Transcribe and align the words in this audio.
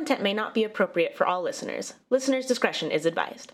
content 0.00 0.22
may 0.22 0.32
not 0.32 0.54
be 0.54 0.64
appropriate 0.64 1.14
for 1.14 1.26
all 1.26 1.42
listeners. 1.42 1.92
Listener's 2.08 2.46
discretion 2.46 2.90
is 2.90 3.04
advised. 3.04 3.52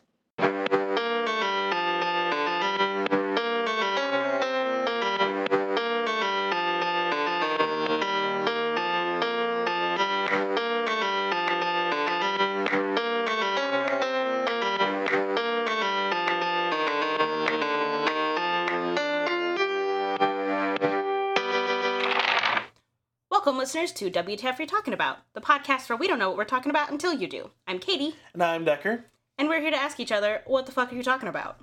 Listeners, 23.67 23.91
to 23.91 24.09
WTF 24.09 24.59
You're 24.61 24.67
Talking 24.69 24.95
About, 24.95 25.19
the 25.35 25.41
podcast 25.41 25.89
where 25.89 25.97
we 25.97 26.07
don't 26.07 26.21
know 26.21 26.29
what 26.29 26.39
we're 26.39 26.45
talking 26.45 26.71
about 26.71 26.93
until 26.93 27.13
you 27.13 27.27
do. 27.27 27.51
I'm 27.67 27.81
Katie, 27.81 28.15
And 28.33 28.41
I'm 28.41 28.65
Decker. 28.65 29.07
and 29.39 29.49
we're 29.49 29.61
here 29.61 29.73
to 29.73 29.77
ask 29.77 29.99
each 29.99 30.13
other, 30.13 30.43
what 30.47 30.67
the 30.67 30.73
fuck 30.73 30.93
are 30.93 30.95
you 30.95 31.03
talking 31.03 31.29
about? 31.29 31.59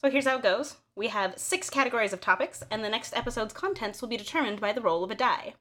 So 0.00 0.10
here's 0.10 0.26
how 0.26 0.38
it 0.38 0.42
goes 0.42 0.78
we 0.96 1.06
have 1.06 1.38
six 1.38 1.70
categories 1.70 2.12
of 2.12 2.20
topics, 2.20 2.64
and 2.72 2.82
the 2.82 2.88
next 2.88 3.16
episode's 3.16 3.52
contents 3.52 4.02
will 4.02 4.08
be 4.08 4.16
determined 4.16 4.60
by 4.60 4.72
the 4.72 4.80
roll 4.80 5.04
of 5.04 5.12
a 5.12 5.14
die. 5.14 5.54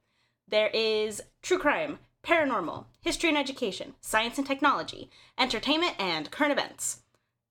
There 0.47 0.71
is 0.73 1.21
true 1.43 1.59
crime, 1.59 1.99
paranormal, 2.23 2.85
history 2.99 3.29
and 3.29 3.37
education, 3.37 3.93
science 4.01 4.39
and 4.39 4.47
technology, 4.47 5.11
entertainment, 5.37 5.93
and 5.99 6.31
current 6.31 6.53
events. 6.53 7.01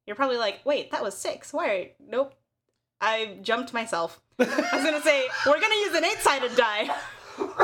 You're 0.04 0.16
probably 0.16 0.36
like, 0.38 0.62
wait, 0.64 0.90
that 0.90 1.04
was 1.04 1.16
six. 1.16 1.52
Why? 1.52 1.68
Are... 1.68 1.84
Nope. 2.08 2.34
I 3.00 3.38
jumped 3.40 3.72
myself. 3.72 4.20
I 4.40 4.46
was 4.46 4.84
gonna 4.84 5.00
say, 5.00 5.28
we're 5.46 5.60
gonna 5.60 5.74
use 5.76 5.94
an 5.94 6.04
eight 6.04 6.18
sided 6.18 6.56
die. 6.56 6.90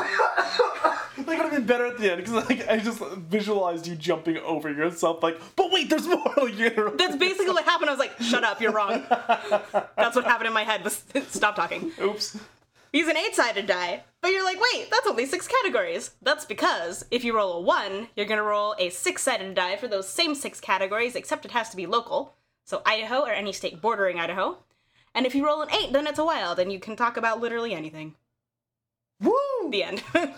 That 1.16 1.36
could 1.36 1.46
have 1.46 1.50
been 1.50 1.64
better 1.64 1.86
at 1.86 1.96
the 1.98 2.12
end 2.12 2.18
because 2.24 2.48
like 2.48 2.68
I 2.68 2.76
just 2.76 3.00
visualized 3.00 3.86
you 3.86 3.96
jumping 3.96 4.36
over 4.38 4.70
yourself, 4.70 5.22
like, 5.22 5.40
but 5.56 5.72
wait, 5.72 5.88
there's 5.88 6.06
more. 6.06 6.22
Like, 6.36 6.98
That's 6.98 7.16
basically 7.26 7.50
what 7.50 7.64
happened. 7.64 7.88
I 7.90 7.94
was 7.94 7.98
like, 7.98 8.20
shut 8.20 8.44
up, 8.44 8.60
you're 8.60 8.72
wrong. 8.72 9.04
That's 9.08 10.14
what 10.14 10.24
happened 10.24 10.46
in 10.46 10.52
my 10.52 10.62
head 10.62 10.84
was 10.84 11.02
stop 11.28 11.56
talking. 11.56 11.90
Oops. 12.00 12.38
Use 12.92 13.08
an 13.08 13.16
eight-sided 13.16 13.66
die. 13.66 14.04
But 14.20 14.32
you're 14.32 14.44
like, 14.44 14.58
wait, 14.60 14.90
that's 14.90 15.06
only 15.06 15.26
six 15.26 15.48
categories. 15.48 16.12
That's 16.22 16.44
because 16.44 17.04
if 17.10 17.24
you 17.24 17.34
roll 17.34 17.54
a 17.54 17.60
one, 17.60 18.08
you're 18.14 18.26
gonna 18.26 18.42
roll 18.42 18.74
a 18.78 18.90
six-sided 18.90 19.54
die 19.54 19.76
for 19.76 19.88
those 19.88 20.08
same 20.08 20.34
six 20.34 20.60
categories, 20.60 21.16
except 21.16 21.44
it 21.44 21.52
has 21.52 21.70
to 21.70 21.76
be 21.76 21.86
local. 21.86 22.34
So 22.64 22.82
Idaho 22.84 23.22
or 23.22 23.32
any 23.32 23.52
state 23.52 23.80
bordering 23.80 24.20
Idaho. 24.20 24.58
And 25.14 25.24
if 25.26 25.34
you 25.34 25.46
roll 25.46 25.62
an 25.62 25.72
eight, 25.72 25.92
then 25.92 26.06
it's 26.06 26.18
a 26.18 26.24
wild, 26.24 26.58
and 26.58 26.70
you 26.70 26.78
can 26.78 26.94
talk 26.94 27.16
about 27.16 27.40
literally 27.40 27.72
anything. 27.72 28.14
Woo! 29.20 29.70
The 29.70 29.82
end. 29.82 30.02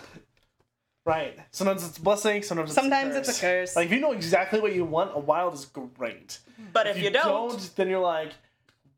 Right. 1.09 1.39
Sometimes 1.53 1.89
it's 1.89 1.97
a 1.97 2.03
blessing. 2.03 2.43
Sometimes 2.43 2.69
it's 2.69 2.75
Sometimes 2.75 3.15
a 3.15 3.21
it's 3.21 3.39
a 3.39 3.41
curse. 3.41 3.75
Like 3.75 3.87
if 3.87 3.93
you 3.93 3.99
know 3.99 4.13
exactly 4.13 4.61
what 4.61 4.75
you 4.75 4.85
want, 4.85 5.13
a 5.15 5.19
wild 5.19 5.55
is 5.55 5.65
great. 5.65 6.39
Mm-hmm. 6.53 6.65
but 6.75 6.87
if, 6.87 6.99
you, 6.99 7.09
don't, 7.09 7.59
then 7.77 7.89
you're 7.89 7.99
like, 7.99 8.33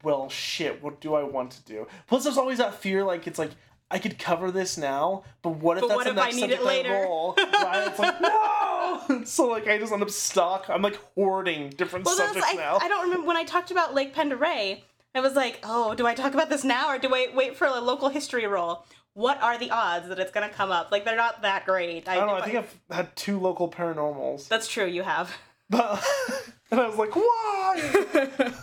well, 0.03 0.29
shit. 0.29 0.83
What 0.83 1.01
do 1.01 1.15
I 1.15 1.23
want 1.23 1.53
to 1.53 1.63
do? 1.63 1.87
Plus, 2.09 2.25
there's 2.25 2.37
always 2.37 2.59
that 2.59 2.75
fear. 2.75 3.05
Like 3.05 3.29
it's 3.29 3.39
like 3.39 3.53
I 3.93 4.01
could 4.01 4.19
cover 4.19 4.51
this 4.51 4.77
now, 4.77 5.23
but 5.43 5.51
what 5.51 5.77
if 5.77 5.83
But 5.83 5.89
that's 5.89 5.97
what 5.99 6.05
the 6.07 6.11
if 6.11 6.19
I 6.19 6.25
next 6.25 6.37
need 6.37 6.51
it 6.51 6.65
later? 6.65 6.97
I 6.97 7.03
roll? 7.05 7.35
Right? 7.39 7.87
It's 7.87 7.99
like 8.01 8.21
no. 8.21 9.23
so 9.25 9.47
like 9.47 9.69
I 9.69 9.79
just 9.79 9.93
end 9.93 10.03
up 10.03 10.11
stuck. 10.11 10.69
I'm 10.69 10.83
like 10.83 10.97
hoarding 11.15 11.71
different 11.71 12.07
Well, 12.07 12.17
subjects 12.17 12.49
I, 12.51 12.55
now. 12.55 12.79
I 12.83 12.89
don't 12.89 13.05
remember 13.05 13.29
when 13.29 13.37
I 13.37 13.45
talked 13.45 13.71
about 13.71 13.95
Lake 13.95 14.15
Pend 14.15 14.33
Oreille. 14.33 14.79
I 15.15 15.21
was 15.21 15.35
like, 15.35 15.61
oh, 15.65 15.95
do 15.95 16.07
I 16.07 16.15
talk 16.15 16.35
about 16.35 16.51
this 16.51 16.63
now 16.63 16.89
or 16.89 16.99
do 16.99 17.15
I 17.15 17.29
wait 17.35 17.57
for 17.57 17.67
a 17.67 17.81
local 17.81 18.09
history 18.09 18.47
roll? 18.47 18.85
What 19.21 19.43
are 19.43 19.59
the 19.59 19.71
odds 19.71 20.09
that 20.09 20.19
it's 20.19 20.31
gonna 20.33 20.49
come 20.49 20.71
up? 20.73 20.91
Like 20.91 21.05
they're 21.05 21.15
not 21.15 21.43
that 21.43 21.67
great. 21.67 22.09
I 22.09 22.15
don't 22.17 22.27
know. 22.27 22.35
I 22.37 22.41
think 22.43 22.57
I've 22.57 22.81
had 22.91 23.15
two 23.17 23.39
local 23.39 23.69
paranormals, 23.71 24.49
that's 24.49 24.67
true. 24.67 24.87
You 24.87 25.03
have. 25.03 25.31
but 25.69 26.03
and 26.71 26.81
I 26.81 26.89
was 26.89 26.97
like, 26.97 27.15
why? 27.15 28.55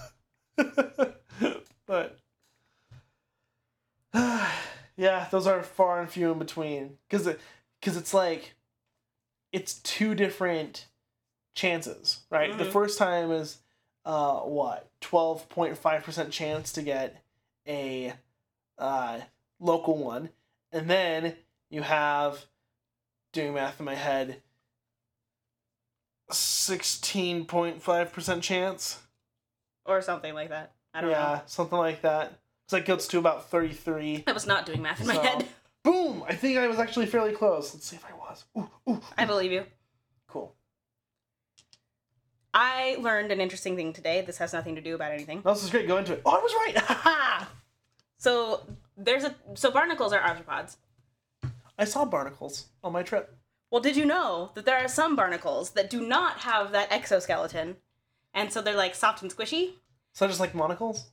but 1.86 2.17
yeah, 4.98 5.27
those 5.30 5.45
are 5.45 5.61
far 5.61 6.02
and 6.02 6.09
few 6.09 6.31
in 6.31 6.39
between 6.39 6.98
because 7.08 7.27
it 7.27 7.39
because 7.80 7.95
it's 7.95 8.14
like 8.14 8.55
it's 9.52 9.76
two 9.76 10.15
different 10.15 10.87
chances, 11.54 12.21
right? 12.31 12.58
The 12.58 12.65
Mhm. 12.65 12.71
first 12.71 12.98
time 12.98 13.31
is 13.31 13.60
uh 14.05 14.37
what 14.39 14.89
twelve 15.02 15.48
point 15.49 15.77
five 15.77 16.04
percent 16.04 16.31
chance 16.31 16.71
to 16.73 16.81
get 16.81 17.21
a 17.67 18.14
uh 18.80 19.20
local 19.60 19.98
one, 19.98 20.30
and 20.77 20.89
then 20.89 21.36
you 21.71 21.82
have 21.82 22.45
doing 23.33 23.55
math 23.55 23.80
in 23.80 23.86
my 23.86 23.95
head. 23.95 24.43
16.5% 26.32 28.42
chance. 28.42 29.02
or 29.86 30.02
something 30.02 30.33
like 30.36 30.49
that. 30.49 30.73
I 30.93 31.02
don't 31.02 31.10
yeah, 31.10 31.17
know. 31.17 31.23
Yeah, 31.23 31.42
something 31.48 31.77
like 31.77 32.04
that. 32.04 32.39
So 32.67 32.77
that 32.77 32.86
goes 32.86 33.08
to 33.08 33.17
about 33.17 33.49
33. 33.49 34.23
I 34.27 34.32
was 34.33 34.45
not 34.45 34.67
doing 34.67 34.82
math 34.82 35.02
in 35.02 35.08
my 35.08 35.16
head. 35.16 35.48
Boom! 35.83 36.23
I 36.27 36.36
think 36.36 36.58
I 36.58 36.67
was 36.67 36.80
actually 36.80 37.05
fairly 37.05 37.32
close. 37.32 37.73
Let's 37.73 37.87
see 37.87 37.95
if 37.95 38.04
I 38.05 38.11
was. 38.14 38.43
Ooh, 38.58 38.70
ooh, 38.89 38.99
I 39.17 39.23
believe 39.26 39.54
you. 39.54 39.64
cool. 40.27 40.54
I 42.54 42.98
learned 42.99 43.32
an 43.32 43.39
interesting 43.39 43.77
thing 43.77 43.93
today. 43.93 44.21
This 44.21 44.37
has 44.39 44.52
nothing 44.52 44.76
to 44.76 44.82
do 44.82 44.95
about 44.95 45.14
anything. 45.14 45.43
No, 45.45 45.54
this 45.54 45.64
is 45.64 45.70
great. 45.70 45.87
Go 45.87 45.95
into 45.98 46.11
it. 46.14 46.21
Oh, 46.26 46.32
I 46.32 46.42
was 46.42 46.54
right! 46.54 46.77
Ha 46.77 47.49
So 48.17 48.61
there's 48.97 49.23
a 49.23 49.35
so 49.53 49.71
barnacles 49.71 50.11
are 50.11 50.19
arthropods. 50.19 50.77
I 51.77 51.85
saw 51.85 52.05
barnacles 52.05 52.67
on 52.83 52.91
my 52.91 53.03
trip. 53.03 53.37
Well, 53.69 53.81
did 53.81 53.95
you 53.95 54.05
know 54.05 54.52
that 54.55 54.65
there 54.65 54.77
are 54.77 54.87
some 54.87 55.15
barnacles 55.15 55.71
that 55.71 55.89
do 55.89 56.02
not 56.02 56.39
have 56.39 56.71
that 56.71 56.91
exoskeleton, 56.91 57.77
and 58.33 58.52
so 58.52 58.61
they're 58.61 58.75
like 58.75 58.95
soft 58.95 59.21
and 59.21 59.33
squishy? 59.33 59.73
So 60.13 60.27
just 60.27 60.39
like 60.39 60.55
monocles? 60.55 61.05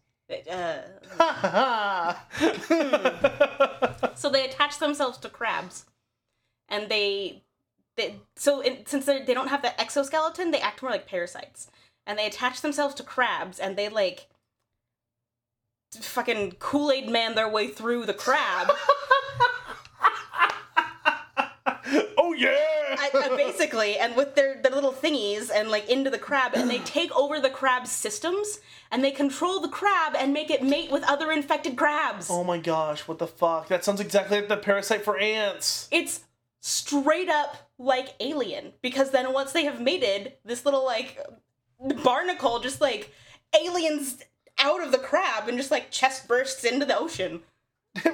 Uh, 0.50 0.78
so 4.15 4.31
they 4.31 4.47
attach 4.47 4.78
themselves 4.78 5.19
to 5.19 5.28
crabs, 5.28 5.84
and 6.69 6.89
they, 6.89 7.43
they 7.97 8.21
so 8.37 8.61
in, 8.61 8.87
since 8.87 9.05
they 9.05 9.34
don't 9.34 9.49
have 9.49 9.62
that 9.62 9.78
exoskeleton, 9.78 10.50
they 10.50 10.61
act 10.61 10.81
more 10.81 10.91
like 10.91 11.06
parasites, 11.06 11.71
and 12.06 12.19
they 12.19 12.27
attach 12.27 12.62
themselves 12.62 12.94
to 12.94 13.03
crabs, 13.03 13.59
and 13.59 13.77
they 13.77 13.91
like 13.91 14.28
fucking 15.97 16.53
Kool 16.59 16.91
Aid 16.91 17.09
man 17.09 17.34
their 17.34 17.49
way 17.49 17.69
through 17.69 18.06
the 18.06 18.15
crab. 18.15 18.71
oh 22.16 22.34
yeah! 22.37 22.97
I, 22.99 23.10
I 23.15 23.37
basically, 23.37 23.97
and 23.97 24.16
with 24.16 24.34
their, 24.34 24.60
their 24.62 24.72
little 24.72 24.93
thingies 24.93 25.50
and 25.55 25.71
like 25.71 25.88
into 25.88 26.10
the 26.10 26.19
crab, 26.19 26.55
and 26.55 26.71
they 26.71 26.78
take 26.81 27.15
over 27.16 27.41
the 27.41 27.50
crab's 27.50 27.91
systems 27.91 28.60
and 28.91 29.05
they 29.05 29.10
control 29.10 29.60
the 29.60 29.69
crab 29.69 30.15
and 30.16 30.32
make 30.32 30.50
it 30.50 30.62
mate 30.62 30.91
with 30.91 31.03
other 31.05 31.31
infected 31.32 31.77
crabs. 31.77 32.28
oh 32.31 32.44
my 32.44 32.59
gosh, 32.59 33.06
what 33.09 33.19
the 33.19 33.26
fuck? 33.26 33.69
That 33.69 33.84
sounds 33.84 34.00
exactly 34.00 34.38
like 34.38 34.49
the 34.49 34.56
parasite 34.56 35.05
for 35.05 35.19
ants. 35.19 35.88
It's 35.91 36.25
straight 36.61 37.28
up 37.28 37.71
like 37.78 38.15
alien 38.21 38.72
because 38.82 39.11
then 39.11 39.32
once 39.32 39.53
they 39.53 39.65
have 39.65 39.81
mated, 39.81 40.34
this 40.44 40.65
little 40.65 40.84
like 40.84 41.19
barnacle 42.03 42.61
just 42.61 42.81
like 42.81 43.12
aliens 43.55 44.22
out 44.59 44.83
of 44.83 44.93
the 44.93 44.99
crab 44.99 45.49
and 45.49 45.59
just 45.59 45.71
like 45.71 45.91
chest 45.91 46.29
bursts 46.29 46.65
into 46.65 46.87
the 46.87 46.99
ocean. 46.99 47.43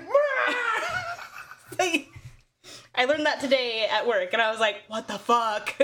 I 2.94 3.04
learned 3.06 3.26
that 3.26 3.40
today 3.40 3.86
at 3.90 4.06
work 4.06 4.32
and 4.32 4.42
I 4.42 4.50
was 4.50 4.60
like, 4.60 4.82
what 4.88 5.08
the 5.08 5.18
fuck? 5.18 5.78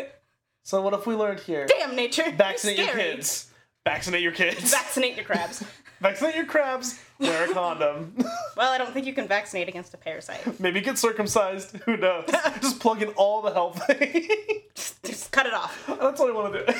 so 0.65 0.83
what 0.83 0.95
if 0.95 1.07
we 1.07 1.15
learned 1.15 1.41
here? 1.41 1.67
Damn 1.67 1.97
nature. 1.97 2.31
Vaccinate 2.37 2.79
your 2.79 2.89
kids. 2.89 3.51
Vaccinate 3.87 4.21
your 4.21 4.33
kids. 4.33 4.73
Vaccinate 4.73 5.15
your 5.15 5.25
crabs. 5.25 5.63
Vaccinate 6.01 6.35
your 6.35 6.45
crabs. 6.45 6.99
Wear 7.21 7.49
a 7.49 7.55
condom. 7.55 8.15
Well, 8.57 8.73
I 8.73 8.79
don't 8.79 8.93
think 8.95 9.05
you 9.05 9.13
can 9.13 9.29
vaccinate 9.29 9.69
against 9.69 9.93
a 9.93 9.99
parasite. 9.99 10.59
Maybe 10.59 10.81
get 10.81 10.97
circumcised. 10.97 11.77
Who 11.85 11.99
knows? 11.99 12.25
Just 12.63 12.81
plug 12.81 13.03
in 13.03 13.11
all 13.11 13.43
the 13.43 13.53
health 13.53 13.87
things. 13.87 14.95
Just 15.05 15.31
cut 15.31 15.45
it 15.45 15.53
off. 15.53 15.85
that's 15.87 16.19
what 16.19 16.31
I 16.31 16.33
want 16.33 16.55
to 16.55 16.65
do. 16.65 16.79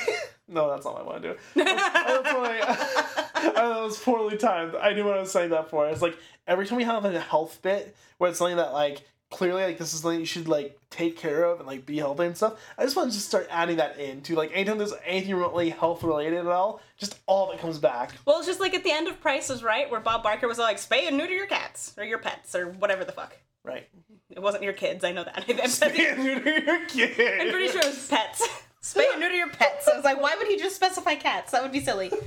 no, 0.49 0.71
that's 0.71 0.87
not 0.87 0.95
what 0.95 1.03
I 1.03 1.07
want 1.07 1.23
to 1.23 1.33
do. 1.35 1.39
That's 1.55 2.33
what 2.33 2.51
I, 2.51 3.53
I 3.57 3.83
was 3.83 3.99
poorly 3.99 4.39
timed. 4.39 4.75
I 4.75 4.95
knew 4.95 5.05
what 5.05 5.19
I 5.19 5.21
was 5.21 5.31
saying 5.31 5.51
that 5.51 5.69
for. 5.69 5.87
It's 5.87 6.01
like 6.01 6.17
every 6.49 6.67
time 6.67 6.79
we 6.79 6.85
have 6.85 7.05
a 7.05 7.21
health 7.21 7.61
bit 7.61 7.95
where 8.17 8.31
it's 8.31 8.39
something 8.39 8.57
that 8.57 8.73
like 8.73 9.03
clearly 9.31 9.65
like 9.65 9.79
this 9.79 9.93
is 9.93 10.01
something 10.01 10.21
you 10.21 10.27
should 10.27 10.47
like 10.49 10.79
take 10.91 11.17
care 11.17 11.45
of 11.45 11.59
and 11.59 11.67
like 11.67 11.85
be 11.85 11.99
healthy 11.99 12.25
and 12.25 12.37
stuff. 12.37 12.61
I 12.79 12.85
just 12.85 12.97
want 12.97 13.11
to 13.11 13.17
just 13.17 13.29
start 13.29 13.49
adding 13.51 13.77
that 13.79 13.99
in 13.99 14.21
to 14.23 14.35
like 14.37 14.51
anytime 14.55 14.79
there's 14.79 14.95
anything 15.05 15.35
remotely 15.35 15.71
health 15.71 16.03
related 16.03 16.35
at 16.39 16.47
all, 16.47 16.81
just 16.97 17.19
all 17.27 17.51
that 17.51 17.61
comes 17.61 17.79
back. 17.79 18.13
Well, 18.25 18.39
it's 18.39 18.47
just 18.47 18.61
like 18.61 18.75
at 18.75 18.85
the 18.85 18.93
end 18.93 19.09
of 19.09 19.21
Price 19.21 19.51
is 19.51 19.63
Right, 19.63 19.91
where 19.91 20.01
Bob 20.01 20.23
Barker 20.23 20.47
was 20.49 20.59
like, 20.59 20.77
spay 20.79 21.07
and 21.09 21.17
neuter 21.19 21.35
your 21.35 21.47
cats, 21.47 21.95
or 21.99 22.05
your 22.05 22.19
pets, 22.19 22.55
or 22.55 22.69
whatever 22.71 23.05
the 23.05 23.13
fuck. 23.13 23.37
Right. 23.65 23.89
It 24.31 24.41
wasn't 24.41 24.63
your 24.63 24.73
kids, 24.75 25.03
I 25.05 25.13
know 25.13 25.25
that. 25.25 25.37
I'm, 25.49 25.57
Spay 25.57 26.17
neuter 26.19 26.59
your 26.61 26.87
kid. 26.87 27.41
I'm 27.41 27.51
pretty 27.51 27.69
sure 27.69 27.81
it 27.81 27.87
was 27.87 28.07
pets. 28.09 28.47
Spay 28.83 29.11
and 29.11 29.21
neuter 29.21 29.35
your 29.35 29.49
pets. 29.51 29.89
I 29.89 29.97
was 29.97 30.05
like, 30.05 30.21
why 30.23 30.37
would 30.37 30.47
he 30.47 30.57
just 30.57 30.77
specify 30.77 31.17
cats? 31.17 31.51
That 31.51 31.63
would 31.63 31.73
be 31.73 31.81
silly. 31.81 32.13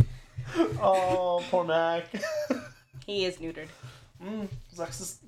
Oh, 0.82 1.44
poor 1.52 1.64
Mac. 1.64 2.06
He 3.06 3.24
is 3.26 3.38
neutered. 3.38 3.68
mm, 4.24 4.48
Zach's 4.74 4.98
just 4.98 5.20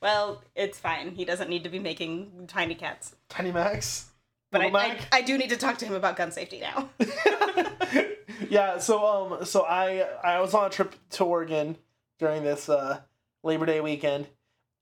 Well, 0.00 0.42
it's 0.54 0.78
fine. 0.78 1.12
He 1.12 1.24
doesn't 1.24 1.50
need 1.50 1.64
to 1.64 1.70
be 1.70 1.78
making 1.78 2.46
tiny 2.48 2.74
cats. 2.74 3.14
Tiny 3.28 3.52
Max. 3.52 4.10
But 4.50 4.62
I, 4.62 4.66
I, 4.66 4.98
I 5.12 5.22
do 5.22 5.38
need 5.38 5.50
to 5.50 5.56
talk 5.56 5.78
to 5.78 5.86
him 5.86 5.94
about 5.94 6.16
gun 6.16 6.32
safety 6.32 6.60
now. 6.60 6.88
yeah, 8.50 8.78
so 8.78 9.06
um 9.06 9.44
so 9.44 9.62
I 9.62 10.06
I 10.24 10.40
was 10.40 10.54
on 10.54 10.66
a 10.66 10.70
trip 10.70 10.94
to 11.10 11.24
Oregon 11.24 11.76
during 12.18 12.42
this 12.42 12.68
uh 12.68 13.00
Labor 13.44 13.66
Day 13.66 13.80
weekend 13.80 14.26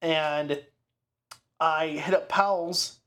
and 0.00 0.62
I 1.61 1.88
hit 1.88 2.14
up 2.14 2.29
Powell's 2.29 2.98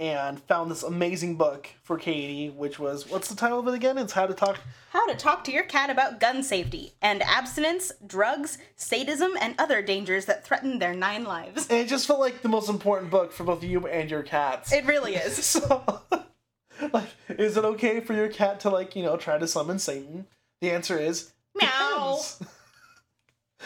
and 0.00 0.40
found 0.44 0.70
this 0.70 0.82
amazing 0.82 1.36
book 1.36 1.68
for 1.82 1.98
Katie, 1.98 2.48
which 2.48 2.78
was 2.78 3.08
what's 3.08 3.28
the 3.28 3.36
title 3.36 3.58
of 3.60 3.68
it 3.68 3.74
again? 3.74 3.98
It's 3.98 4.14
How 4.14 4.26
to 4.26 4.32
Talk 4.32 4.58
How 4.88 5.06
to 5.06 5.14
talk 5.14 5.44
to 5.44 5.52
your 5.52 5.64
cat 5.64 5.90
about 5.90 6.18
gun 6.18 6.42
safety 6.42 6.94
and 7.02 7.22
abstinence, 7.22 7.92
drugs, 8.04 8.56
sadism, 8.76 9.32
and 9.38 9.54
other 9.58 9.82
dangers 9.82 10.24
that 10.24 10.44
threaten 10.44 10.78
their 10.78 10.94
nine 10.94 11.24
lives. 11.24 11.68
and 11.68 11.78
it 11.78 11.86
just 11.86 12.06
felt 12.06 12.18
like 12.18 12.40
the 12.40 12.48
most 12.48 12.70
important 12.70 13.10
book 13.10 13.30
for 13.30 13.44
both 13.44 13.62
you 13.62 13.86
and 13.86 14.10
your 14.10 14.22
cats. 14.22 14.72
It 14.72 14.86
really 14.86 15.16
is. 15.16 15.44
so 15.44 16.00
like 16.94 17.10
is 17.28 17.58
it 17.58 17.64
okay 17.64 18.00
for 18.00 18.14
your 18.14 18.28
cat 18.28 18.60
to 18.60 18.70
like, 18.70 18.96
you 18.96 19.02
know, 19.02 19.18
try 19.18 19.36
to 19.36 19.46
summon 19.46 19.78
Satan? 19.78 20.26
The 20.62 20.70
answer 20.70 20.98
is 20.98 21.32
Meow. 21.54 22.20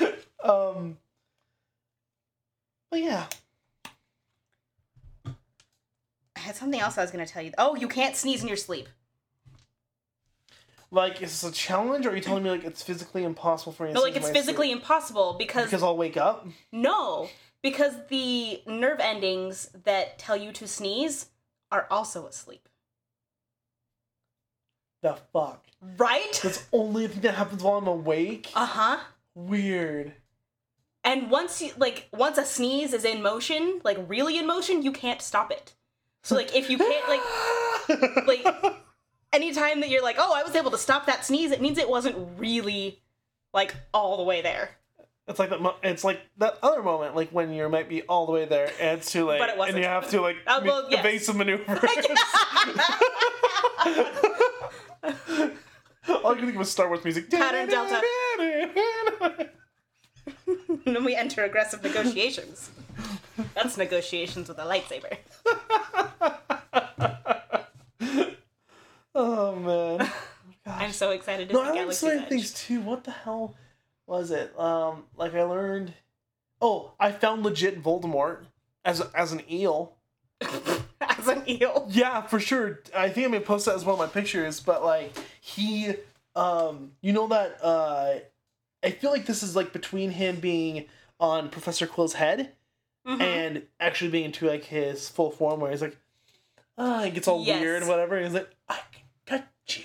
um 0.43 0.99
but 2.91 3.01
yeah. 3.01 3.27
I 5.27 5.31
had 6.45 6.57
something 6.57 6.81
else 6.81 6.97
I 6.99 7.03
was 7.03 7.11
to 7.11 7.27
tell 7.27 7.43
you. 7.43 7.53
Oh, 7.59 7.75
you 7.75 7.89
can't 7.89 8.15
sneeze 8.17 8.43
in 8.43 8.49
your 8.49 8.57
sleep. 8.57 8.89
Like, 10.91 11.15
is 11.23 11.41
this 11.41 11.43
a 11.43 11.53
challenge, 11.53 12.07
or 12.07 12.11
are 12.11 12.15
you 12.17 12.23
telling 12.23 12.45
me 12.45 12.51
like 12.51 12.63
it's 12.65 12.83
physically 12.83 13.25
impossible 13.25 13.73
for 13.73 13.83
me? 13.83 13.89
to 13.91 13.95
No, 13.95 14.01
like 14.03 14.13
sneeze 14.13 14.17
it's 14.19 14.29
in 14.29 14.33
my 14.35 14.39
physically 14.41 14.67
sleep? 14.69 14.77
impossible 14.77 15.35
because, 15.39 15.65
because 15.65 15.83
I'll 15.83 15.97
wake 15.97 16.17
up. 16.17 16.47
no, 16.71 17.29
because 17.63 17.95
the 18.09 18.63
nerve 18.67 19.01
endings 19.01 19.71
that 19.85 20.19
tell 20.19 20.37
you 20.37 20.53
to 20.53 20.69
sneeze 20.69 21.27
are 21.73 21.87
also 21.91 22.27
asleep. 22.27 22.69
The 25.03 25.19
fuck. 25.33 25.67
Right? 25.99 26.41
That's 26.43 26.67
only 26.73 27.05
a 27.07 27.09
thing 27.09 27.23
that 27.23 27.35
happens 27.35 27.63
while 27.63 27.77
I'm 27.79 27.87
awake. 27.87 28.51
Uh 28.55 28.67
huh. 28.67 28.97
Weird. 29.35 30.15
And 31.03 31.31
once 31.31 31.61
you 31.61 31.73
like 31.77 32.09
once 32.13 32.39
a 32.39 32.45
sneeze 32.45 32.95
is 32.95 33.05
in 33.05 33.21
motion, 33.21 33.81
like 33.85 33.99
really 34.09 34.39
in 34.39 34.47
motion, 34.47 34.83
you 34.83 34.93
can't 34.93 35.21
stop 35.21 35.51
it. 35.51 35.75
So 36.25 36.35
like 36.35 36.57
if 36.57 36.69
you 36.69 36.79
can't 36.79 37.09
like 37.09 38.27
like 38.27 38.75
anytime 39.33 39.81
that 39.81 39.91
you're 39.91 40.03
like, 40.03 40.17
"Oh, 40.19 40.33
I 40.35 40.43
was 40.43 40.55
able 40.57 40.71
to 40.73 40.79
stop 40.79 41.07
that 41.07 41.25
sneeze," 41.25 41.51
it 41.53 41.61
means 41.61 41.79
it 41.79 41.89
wasn't 41.89 42.17
really 42.39 43.03
like 43.53 43.75
all 43.93 44.17
the 44.17 44.23
way 44.25 44.41
there. 44.43 44.71
It's 45.29 45.39
like 45.39 45.51
that. 45.51 45.61
Mo- 45.61 45.77
it's 45.83 46.03
like 46.05 46.21
that 46.39 46.59
other 46.63 46.83
moment, 46.83 47.15
like 47.15 47.31
when 47.31 47.53
you 47.53 47.69
might 47.69 47.89
be 47.89 48.03
all 48.03 48.27
the 48.27 48.33
way 48.33 48.45
there 48.47 48.71
and 48.81 48.99
it's 48.99 49.11
too 49.13 49.25
late, 49.27 49.39
But 49.39 49.51
it 49.51 49.57
wasn't. 49.57 49.77
and 49.77 49.85
you 49.85 49.89
have 49.89 50.09
to 50.11 50.21
like 50.21 50.37
make 50.47 50.65
well, 50.65 50.87
yes. 50.91 51.01
evasive 51.01 51.37
maneuver. 51.37 51.65
All 56.07 56.33
I 56.33 56.35
can 56.35 56.45
think 56.45 56.51
of 56.53 56.57
was 56.57 56.71
Star 56.71 56.89
Wars 56.89 57.03
music. 57.05 57.31
Pattern 57.31 57.69
delta. 57.69 58.03
and 60.87 60.97
then 60.97 61.05
we 61.05 61.15
enter 61.15 61.45
aggressive 61.45 61.83
negotiations. 61.83 62.71
That's 63.55 63.77
negotiations 63.77 64.49
with 64.49 64.59
a 64.59 64.65
lightsaber. 64.65 65.17
oh 69.15 69.57
man. 69.57 70.11
I'm 70.67 70.93
so 70.93 71.11
excited 71.11 71.49
to 71.49 71.55
No, 71.55 71.63
see 71.65 71.71
I 71.71 71.75
Galaxy's 71.75 72.11
Edge. 72.11 72.29
things 72.29 72.55
too. 72.55 72.81
What 72.81 73.05
the 73.05 73.11
hell 73.11 73.55
was 74.07 74.31
it? 74.31 74.59
Um, 74.59 75.05
like 75.17 75.35
I 75.35 75.43
learned. 75.43 75.93
Oh, 76.61 76.93
I 76.99 77.13
found 77.13 77.43
legit 77.43 77.83
Voldemort 77.83 78.39
as 78.85 79.01
as 79.15 79.33
an 79.33 79.43
eel. 79.51 79.95
As 81.01 81.29
an 81.29 81.43
eel. 81.49 81.87
Yeah, 81.91 82.23
for 82.23 82.41
sure. 82.41 82.81
I 82.97 83.09
think 83.11 83.27
I 83.27 83.31
may 83.31 83.41
post 83.41 83.67
that 83.67 83.75
as 83.75 83.85
one 83.85 83.95
of 83.95 83.99
my 83.99 84.07
pictures. 84.07 84.61
But 84.61 84.83
like 84.85 85.13
he, 85.41 85.95
um, 86.35 86.93
you 87.03 87.13
know 87.13 87.27
that. 87.29 87.59
Uh, 87.63 88.15
I 88.85 88.91
feel 88.91 89.11
like 89.11 89.27
this 89.27 89.43
is 89.43 89.57
like 89.57 89.73
between 89.73 90.11
him 90.11 90.41
being 90.41 90.87
on 91.19 91.49
Professor 91.49 91.87
Quirrell's 91.87 92.15
head 92.15 92.53
Mhm. 93.07 93.21
and 93.21 93.63
actually 93.81 94.11
being 94.11 94.27
into 94.27 94.47
like 94.47 94.65
his 94.65 95.09
full 95.09 95.31
form, 95.31 95.61
where 95.61 95.71
he's 95.71 95.83
like, 95.83 95.97
ah, 96.79 97.05
it 97.05 97.15
gets 97.15 97.29
all 97.29 97.43
Yes. 97.45 97.61
weird 97.61 97.83
and 97.83 97.89
whatever. 97.89 98.21
He's 98.23 98.33
like, 98.35 98.51
I 98.69 98.79
can 98.93 99.05
touch 99.27 99.79
you. 99.79 99.85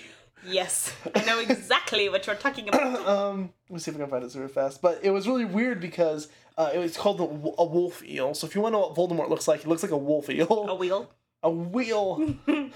Yes, 0.50 0.90
I 1.14 1.22
know 1.24 1.38
exactly 1.38 2.08
what 2.08 2.26
you're 2.26 2.34
talking 2.36 2.68
about. 2.68 3.06
um, 3.06 3.52
let 3.68 3.74
me 3.74 3.78
see 3.78 3.90
if 3.90 3.96
I 3.96 4.00
can 4.00 4.08
find 4.10 4.24
it 4.24 4.32
super 4.32 4.48
fast. 4.48 4.80
But 4.80 5.00
it 5.02 5.10
was 5.10 5.28
really 5.28 5.44
weird 5.44 5.80
because 5.80 6.28
uh, 6.56 6.70
it 6.74 6.78
was 6.78 6.96
called 6.96 7.18
the, 7.18 7.24
a 7.58 7.64
wolf 7.64 8.02
eel. 8.02 8.32
So 8.34 8.46
if 8.46 8.54
you 8.54 8.62
want 8.62 8.72
to 8.74 8.80
know 8.80 8.86
what 8.88 8.96
Voldemort 8.96 9.28
looks 9.28 9.46
like, 9.46 9.62
he 9.62 9.68
looks 9.68 9.82
like 9.82 9.92
a 9.92 9.98
wolf 9.98 10.30
eel. 10.30 10.66
A 10.68 10.74
wheel. 10.74 11.10
a 11.42 11.50
wheel, 11.50 12.34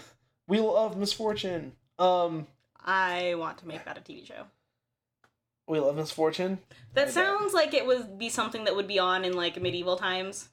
wheel 0.46 0.76
of 0.76 0.96
misfortune. 0.98 1.72
Um, 1.98 2.46
I 2.84 3.34
want 3.36 3.58
to 3.58 3.66
make 3.68 3.84
that 3.86 3.96
a 3.96 4.00
TV 4.02 4.26
show. 4.26 4.44
Wheel 5.66 5.88
of 5.88 5.96
misfortune. 5.96 6.58
That 6.94 7.02
I 7.02 7.04
bet. 7.06 7.14
sounds 7.14 7.52
like 7.54 7.74
it 7.74 7.86
would 7.86 8.18
be 8.18 8.28
something 8.28 8.64
that 8.64 8.76
would 8.76 8.88
be 8.88 8.98
on 8.98 9.24
in 9.24 9.32
like 9.34 9.60
medieval 9.60 9.96
times. 9.96 10.48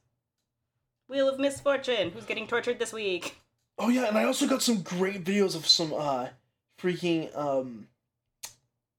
Wheel 1.07 1.27
of 1.27 1.39
Misfortune. 1.39 2.11
Who's 2.11 2.23
getting 2.25 2.47
tortured 2.47 2.79
this 2.79 2.93
week? 2.93 3.35
Oh 3.77 3.89
yeah, 3.89 4.05
and 4.07 4.17
I 4.17 4.23
also 4.23 4.47
got 4.47 4.61
some 4.61 4.81
great 4.81 5.23
videos 5.25 5.55
of 5.55 5.67
some 5.67 5.93
uh, 5.93 6.27
freaking 6.81 7.35
um, 7.35 7.87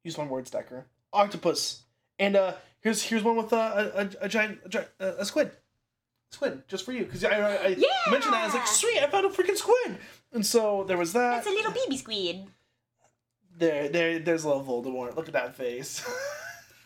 use 0.04 0.18
one 0.18 0.28
word 0.28 0.46
stacker 0.46 0.84
octopus, 1.12 1.82
and 2.18 2.36
uh, 2.36 2.54
here's 2.80 3.02
here's 3.02 3.22
one 3.22 3.36
with 3.36 3.52
uh, 3.52 3.90
a, 3.94 4.00
a, 4.00 4.10
a 4.22 4.28
giant 4.28 4.58
a, 4.74 4.86
a 5.00 5.06
a 5.20 5.24
squid. 5.24 5.52
Squid, 6.30 6.62
just 6.66 6.86
for 6.86 6.92
you, 6.92 7.04
because 7.04 7.22
I, 7.24 7.28
I, 7.30 7.52
I 7.52 7.66
Yeah! 7.68 7.88
mentioned 8.10 8.32
that. 8.32 8.42
I 8.42 8.46
was 8.46 8.54
like, 8.54 8.66
sweet, 8.66 8.98
I 9.02 9.06
found 9.08 9.26
a 9.26 9.28
freaking 9.28 9.54
squid. 9.56 9.98
And 10.32 10.44
so 10.46 10.82
there 10.84 10.96
was 10.96 11.12
that. 11.12 11.38
It's 11.38 11.46
a 11.46 11.50
little 11.50 11.72
baby 11.72 11.98
squid. 11.98 12.46
There, 13.62 13.88
there, 13.88 14.18
there's 14.18 14.42
a 14.42 14.48
little 14.48 14.64
Voldemort. 14.64 15.14
Look 15.14 15.28
at 15.28 15.34
that 15.34 15.54
face. 15.54 16.04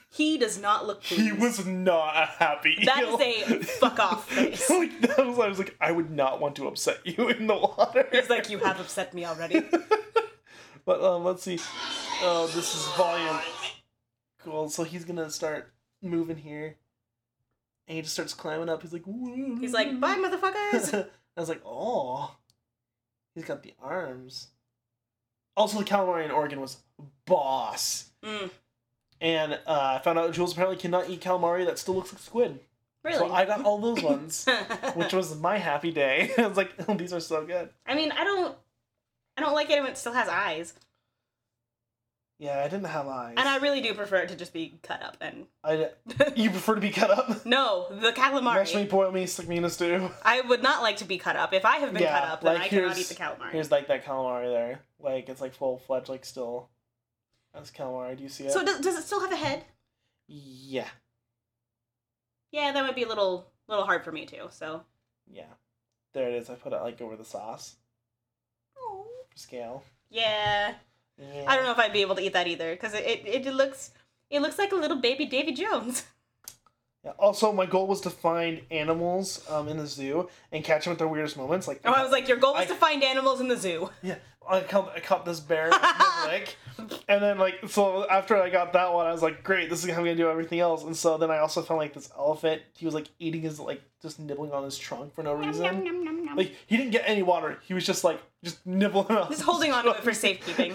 He 0.09 0.39
does 0.39 0.59
not 0.59 0.87
look 0.87 1.03
pleased. 1.03 1.23
he 1.23 1.33
was 1.33 1.67
not 1.67 2.17
a 2.17 2.25
happy. 2.25 2.79
That 2.87 3.03
eel. 3.03 3.19
is 3.19 3.51
a 3.51 3.65
fuck 3.65 3.99
off 3.99 4.31
face. 4.31 4.71
like 4.71 4.99
that 5.03 5.27
was, 5.27 5.39
I 5.39 5.49
was 5.49 5.59
like, 5.59 5.77
I 5.79 5.93
would 5.93 6.11
not 6.11 6.41
want 6.41 6.57
to 6.57 6.69
upset 6.69 7.01
you 7.05 7.29
in 7.29 7.47
the 7.47 7.55
water. 7.55 8.09
He's 8.11 8.31
like, 8.31 8.49
you 8.49 8.57
have 8.59 8.81
upset 8.81 9.13
me 9.13 9.27
already. 9.27 9.63
But 10.87 11.03
um, 11.03 11.25
let's 11.25 11.43
see. 11.43 11.59
Oh, 12.23 12.47
this 12.55 12.75
is 12.75 12.87
volume. 12.97 13.41
Cool. 14.43 14.71
So 14.71 14.85
he's 14.85 15.05
gonna 15.05 15.29
start 15.29 15.75
moving 16.01 16.37
here, 16.37 16.77
and 17.89 17.97
he 17.97 18.03
just 18.03 18.15
starts 18.15 18.33
climbing 18.33 18.69
up. 18.69 18.81
He's 18.83 18.93
like, 18.93 19.05
He's 19.61 19.73
like, 19.73 19.99
bye, 20.01 20.15
motherfuckers. 20.15 21.09
I 21.37 21.41
was 21.41 21.49
like, 21.49 21.61
oh, 21.67 22.37
he's 23.35 23.45
got 23.45 23.65
the 23.65 23.75
arms. 23.83 24.47
Also, 25.57 25.79
the 25.79 25.85
calamari 25.85 26.25
in 26.25 26.31
Oregon 26.31 26.61
was 26.61 26.77
boss. 27.25 28.11
Mm, 28.25 28.51
And 29.21 29.53
uh, 29.67 29.97
I 29.99 30.01
found 30.05 30.19
out 30.19 30.33
Jules 30.33 30.53
apparently 30.53 30.77
cannot 30.77 31.09
eat 31.09 31.21
calamari 31.21 31.65
that 31.67 31.79
still 31.79 31.95
looks 31.95 32.13
like 32.13 32.21
squid. 32.23 32.61
really? 33.05 33.19
So 33.19 33.33
I 33.33 33.45
got 33.47 33.65
all 33.65 33.79
those 33.79 34.03
ones, 34.13 34.47
which 34.95 35.13
was 35.13 35.39
my 35.41 35.57
happy 35.59 35.91
day. 35.93 36.31
I 36.39 36.47
was 36.47 36.57
like, 36.57 36.73
oh, 36.89 36.95
these 36.95 37.13
are 37.13 37.21
so 37.21 37.45
good. 37.47 37.71
I 37.87 37.95
mean, 37.95 38.13
I 38.13 38.25
don't, 38.25 38.55
I 39.37 39.41
don't 39.43 39.55
like 39.55 39.71
it 39.71 39.81
when 39.81 39.91
it 39.93 39.99
still 39.99 40.13
has 40.13 40.29
eyes, 40.29 40.75
Yeah, 42.39 42.59
I 42.59 42.65
didn't 42.69 42.85
have 42.85 43.07
eyes. 43.07 43.35
and 43.39 43.49
I 43.49 43.57
really 43.59 43.81
do 43.81 43.95
prefer 43.95 44.17
it 44.19 44.29
to 44.29 44.37
just 44.37 44.53
be 44.53 44.79
cut 44.83 45.03
up. 45.03 45.17
And 45.23 45.47
I, 45.65 45.89
you 46.37 46.51
prefer 46.51 46.75
to 46.75 46.81
be 46.83 46.91
cut 46.91 47.11
up? 47.11 47.47
no, 47.47 47.87
the 47.89 48.13
Mash 48.43 48.75
me, 48.75 48.83
calamari. 48.85 48.91
boil 48.91 49.11
me, 49.11 49.25
stick 49.25 49.49
me 49.49 49.57
in 49.57 49.65
a 49.65 49.71
stew. 49.71 50.11
I 50.23 50.43
would 50.43 50.63
not 50.63 50.83
like 50.83 50.99
to 50.99 51.05
be 51.07 51.17
cut 51.17 51.37
up. 51.37 51.55
If 51.55 51.65
I 51.65 51.77
have 51.77 51.95
been 51.95 52.03
Yeah, 52.03 52.21
cut 52.21 52.29
up, 52.29 52.41
then 52.43 52.55
like, 52.55 52.63
I 52.65 52.69
cannot 52.69 52.99
eat 52.99 53.07
the 53.07 53.15
calamari. 53.15 53.53
Here's 53.53 53.71
like 53.71 53.89
that 53.89 54.05
calamari 54.05 54.53
there. 54.53 54.81
Like 55.01 55.29
it's 55.31 55.41
like 55.41 55.55
full 55.55 55.79
fledged, 55.79 56.11
like 56.11 56.25
still. 56.27 56.69
That's 57.55 57.71
calamari. 57.71 58.17
Do 58.19 58.23
you 58.23 58.29
see 58.29 58.45
it? 58.45 58.53
So 58.53 58.63
does, 58.63 58.81
does 58.81 58.99
it 58.99 59.05
still 59.05 59.21
have 59.21 59.33
a 59.33 59.37
head? 59.37 59.65
yeah, 60.29 60.89
Yeah, 62.51 62.73
that 62.73 62.85
might 62.85 62.97
be 62.97 63.05
a 63.05 63.09
little 63.09 63.47
little 63.69 63.85
hard 63.85 64.05
for 64.05 64.13
me 64.13 64.27
too. 64.27 64.49
So. 64.51 64.83
yeah. 65.31 65.45
There 66.13 66.29
it 66.29 66.35
is. 66.35 66.49
I 66.51 66.55
put 66.55 66.73
it 66.73 66.81
like 66.83 67.01
over 67.01 67.15
the 67.17 67.25
sauce 67.25 67.77
for 68.75 69.37
scale. 69.37 69.85
Yeah, 70.11 70.75
Yeah. 71.19 71.45
I 71.47 71.57
don't 71.57 71.65
know 71.65 71.73
if 71.73 71.79
I'd 71.79 71.93
be 71.93 72.03
able 72.03 72.15
to 72.17 72.23
eat 72.23 72.33
that 72.35 72.47
either 72.47 72.73
because 72.73 72.95
it, 72.95 73.05
it 73.25 73.47
it 73.47 73.55
looks 73.55 73.91
it 74.31 74.41
looks 74.41 74.59
like 74.59 74.73
a 74.73 74.77
little 74.77 75.01
baby 75.01 75.27
Davy 75.27 75.53
Jones. 75.53 76.05
Yeah. 77.07 77.13
Also, 77.21 77.53
my 77.53 77.67
goal 77.67 77.87
was 77.87 78.01
to 78.03 78.11
find 78.11 78.63
animals 78.73 79.43
um, 79.49 79.69
in 79.69 79.77
the 79.77 79.87
zoo 79.87 80.29
and 80.51 80.65
catch 80.65 80.85
them 80.85 80.93
at 80.93 80.99
their 80.99 81.07
weirdest 81.07 81.37
moments. 81.37 81.69
Like, 81.69 81.81
Oh, 81.85 81.93
I 81.93 82.03
was 82.03 82.11
like, 82.11 82.27
your 82.27 82.37
goal 82.37 82.55
was 82.55 82.65
I- 82.65 82.67
to 82.67 82.75
find 82.75 83.03
animals 83.05 83.41
in 83.41 83.47
the 83.47 83.57
zoo. 83.57 83.91
yeah, 84.03 84.17
I 84.49 84.61
caught, 84.63 84.93
I 84.95 84.99
caught 85.01 85.25
this 85.25 85.39
bear 85.39 85.69
in 85.69 85.73
and 87.09 87.23
then 87.23 87.39
like 87.39 87.55
so 87.69 88.07
after 88.09 88.37
I 88.37 88.51
got 88.51 88.73
that 88.75 88.93
one, 88.93 89.07
I 89.07 89.13
was 89.13 89.23
like, 89.23 89.43
great, 89.45 89.71
this 89.71 89.83
is 89.85 89.91
how 89.91 89.99
I'm 89.99 90.05
gonna 90.05 90.17
do 90.17 90.29
everything 90.29 90.61
else. 90.61 90.83
And 90.85 90.97
so 90.97 91.17
then 91.17 91.31
I 91.31 91.39
also 91.39 91.63
found 91.63 91.79
like 91.79 91.95
this 91.95 92.11
elephant. 92.19 92.63
He 92.75 92.85
was 92.85 92.95
like 92.95 93.09
eating 93.19 93.43
his 93.43 93.59
like 93.61 93.83
just 94.03 94.19
nibbling 94.21 94.53
on 94.53 94.63
his 94.65 94.77
trunk 94.77 95.15
for 95.15 95.23
no 95.23 95.33
reason. 95.35 96.29
Like 96.37 96.55
he 96.67 96.77
didn't 96.77 96.91
get 96.93 97.05
any 97.07 97.23
water. 97.23 97.59
He 97.63 97.73
was 97.73 97.87
just 97.87 98.05
like 98.05 98.21
just 98.45 98.67
nibbling 98.67 99.11
on. 99.11 99.29
Just 99.29 99.39
his 99.39 99.41
holding 99.43 99.73
on 99.73 99.85
to 99.85 99.91
it 99.91 99.97
for 99.99 100.13
trunk. 100.13 100.17
safekeeping. 100.17 100.75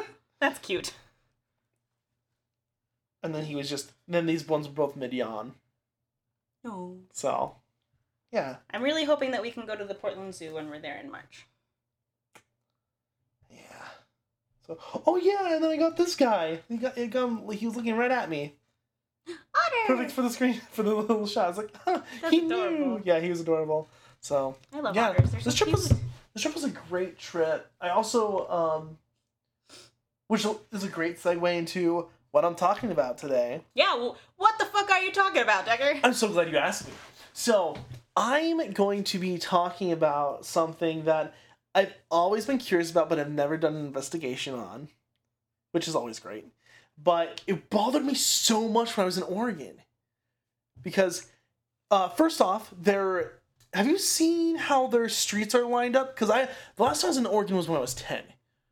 That's 0.40 0.58
cute. 0.60 0.92
And 3.22 3.34
then 3.34 3.44
he 3.44 3.54
was 3.54 3.68
just. 3.68 3.92
Then 4.06 4.26
these 4.26 4.46
ones 4.46 4.66
were 4.66 4.74
both 4.74 4.96
mid 4.96 5.12
yawn. 5.12 5.54
No. 6.64 6.96
So, 7.12 7.56
yeah. 8.32 8.56
I'm 8.70 8.82
really 8.82 9.04
hoping 9.04 9.30
that 9.32 9.42
we 9.42 9.50
can 9.50 9.66
go 9.66 9.76
to 9.76 9.84
the 9.84 9.94
Portland 9.94 10.34
Zoo 10.34 10.54
when 10.54 10.68
we're 10.68 10.80
there 10.80 10.98
in 10.98 11.10
March. 11.10 11.46
Yeah. 13.50 13.88
So, 14.66 14.78
oh 15.06 15.16
yeah, 15.16 15.54
and 15.54 15.64
then 15.64 15.70
I 15.70 15.76
got 15.76 15.96
this 15.96 16.14
guy. 16.16 16.60
He 16.68 16.76
got, 16.76 16.96
he 16.96 17.06
got 17.06 17.52
he 17.54 17.66
was 17.66 17.76
looking 17.76 17.96
right 17.96 18.10
at 18.10 18.28
me. 18.28 18.54
Otter. 19.28 19.86
Perfect 19.86 20.12
for 20.12 20.22
the 20.22 20.30
screen 20.30 20.54
for 20.70 20.82
the 20.82 20.94
little 20.94 21.26
shot. 21.26 21.46
I 21.46 21.48
was 21.48 21.58
like, 21.58 21.74
huh, 21.84 22.00
That's 22.20 22.34
he 22.34 22.46
adorable. 22.46 22.78
knew. 22.78 23.02
Yeah, 23.04 23.20
he 23.20 23.30
was 23.30 23.40
adorable. 23.40 23.88
So 24.20 24.56
I 24.72 24.80
love 24.80 24.96
yeah, 24.96 25.10
otters. 25.10 25.30
They're 25.30 25.40
this 25.40 25.56
so 25.56 25.64
trip 25.64 25.68
cute. 25.68 25.78
was 25.78 25.88
this 26.34 26.42
trip 26.42 26.54
was 26.54 26.64
a 26.64 26.70
great 26.70 27.18
trip. 27.18 27.70
I 27.80 27.90
also 27.90 28.48
um, 28.48 28.98
which 30.26 30.44
is 30.72 30.84
a 30.84 30.88
great 30.88 31.18
segue 31.18 31.56
into 31.56 32.08
what 32.38 32.44
I'm 32.44 32.54
talking 32.54 32.92
about 32.92 33.18
today. 33.18 33.62
Yeah. 33.74 33.96
Well, 33.96 34.16
what 34.36 34.56
the 34.60 34.64
fuck 34.66 34.88
are 34.92 35.02
you 35.02 35.10
talking 35.10 35.42
about, 35.42 35.66
Decker? 35.66 35.98
I'm 36.04 36.12
so 36.12 36.28
glad 36.28 36.48
you 36.52 36.56
asked 36.56 36.86
me. 36.86 36.94
So, 37.32 37.76
I'm 38.16 38.70
going 38.70 39.02
to 39.04 39.18
be 39.18 39.38
talking 39.38 39.90
about 39.90 40.46
something 40.46 41.04
that 41.06 41.34
I've 41.74 41.92
always 42.12 42.46
been 42.46 42.58
curious 42.58 42.92
about, 42.92 43.08
but 43.08 43.18
I've 43.18 43.32
never 43.32 43.56
done 43.56 43.74
an 43.74 43.84
investigation 43.84 44.54
on, 44.54 44.88
which 45.72 45.88
is 45.88 45.96
always 45.96 46.20
great. 46.20 46.46
But 46.96 47.42
it 47.48 47.70
bothered 47.70 48.04
me 48.04 48.14
so 48.14 48.68
much 48.68 48.96
when 48.96 49.02
I 49.02 49.06
was 49.06 49.18
in 49.18 49.24
Oregon. 49.24 49.82
Because, 50.80 51.26
uh, 51.90 52.08
first 52.08 52.40
off, 52.40 52.72
there. 52.80 53.32
Have 53.74 53.88
you 53.88 53.98
seen 53.98 54.54
how 54.54 54.86
their 54.86 55.08
streets 55.08 55.56
are 55.56 55.66
lined 55.66 55.96
up? 55.96 56.14
Because 56.14 56.30
I 56.30 56.48
the 56.76 56.84
last 56.84 57.00
time 57.00 57.08
I 57.08 57.10
was 57.10 57.16
in 57.16 57.26
Oregon 57.26 57.56
was 57.56 57.68
when 57.68 57.78
I 57.78 57.80
was 57.80 57.94
ten, 57.94 58.22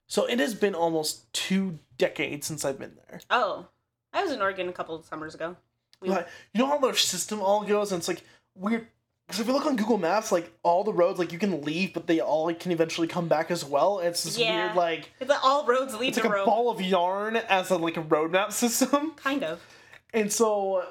so 0.07 0.27
it 0.27 0.39
has 0.41 0.55
been 0.55 0.75
almost 0.75 1.33
two 1.33 1.79
decades 1.99 2.47
since 2.47 2.65
I've 2.65 2.79
been 2.79 2.97
there. 3.09 3.21
Oh, 3.31 3.67
I 4.13 4.23
was 4.23 4.33
in 4.33 4.41
Oregon 4.41 4.69
a 4.69 4.73
couple 4.73 4.95
of 4.95 5.05
summers 5.05 5.35
ago. 5.35 5.57
We- 6.01 6.09
Like, 6.11 6.29
you 6.53 6.61
know 6.61 6.69
how 6.69 6.79
their 6.79 6.95
system 6.95 7.41
all 7.41 7.65
goes, 7.65 7.93
and 7.93 7.99
it's 8.01 8.09
like 8.09 8.23
weird. 8.55 8.87
Because 9.27 9.41
if 9.41 9.49
you 9.49 9.53
look 9.55 9.67
on 9.67 9.75
Google 9.75 9.99
Maps, 9.99 10.31
like 10.31 10.53
all 10.63 10.85
the 10.85 10.93
roads, 10.93 11.19
like 11.19 11.33
you 11.33 11.39
can 11.41 11.63
leave, 11.63 11.93
but 11.93 12.07
they 12.07 12.21
all 12.21 12.53
can 12.55 12.71
eventually 12.71 13.09
come 13.09 13.27
back 13.27 13.51
as 13.51 13.65
well. 13.65 13.99
It's 13.99 14.23
this 14.23 14.39
Yeah. 14.39 14.67
weird, 14.67 14.77
like 14.77 15.11
It's 15.19 15.29
like 15.29 15.43
all 15.45 15.67
roads 15.67 15.95
lead 15.97 16.09
it's 16.11 16.19
to 16.19 16.29
like 16.29 16.43
a 16.43 16.45
ball 16.45 16.71
of 16.71 16.81
yarn 16.81 17.35
as 17.37 17.71
a 17.71 17.77
like 17.77 17.97
a 17.97 18.03
roadmap 18.03 18.53
system. 18.53 19.13
Kind 19.17 19.43
of. 19.43 19.61
And 20.15 20.33
so 20.33 20.85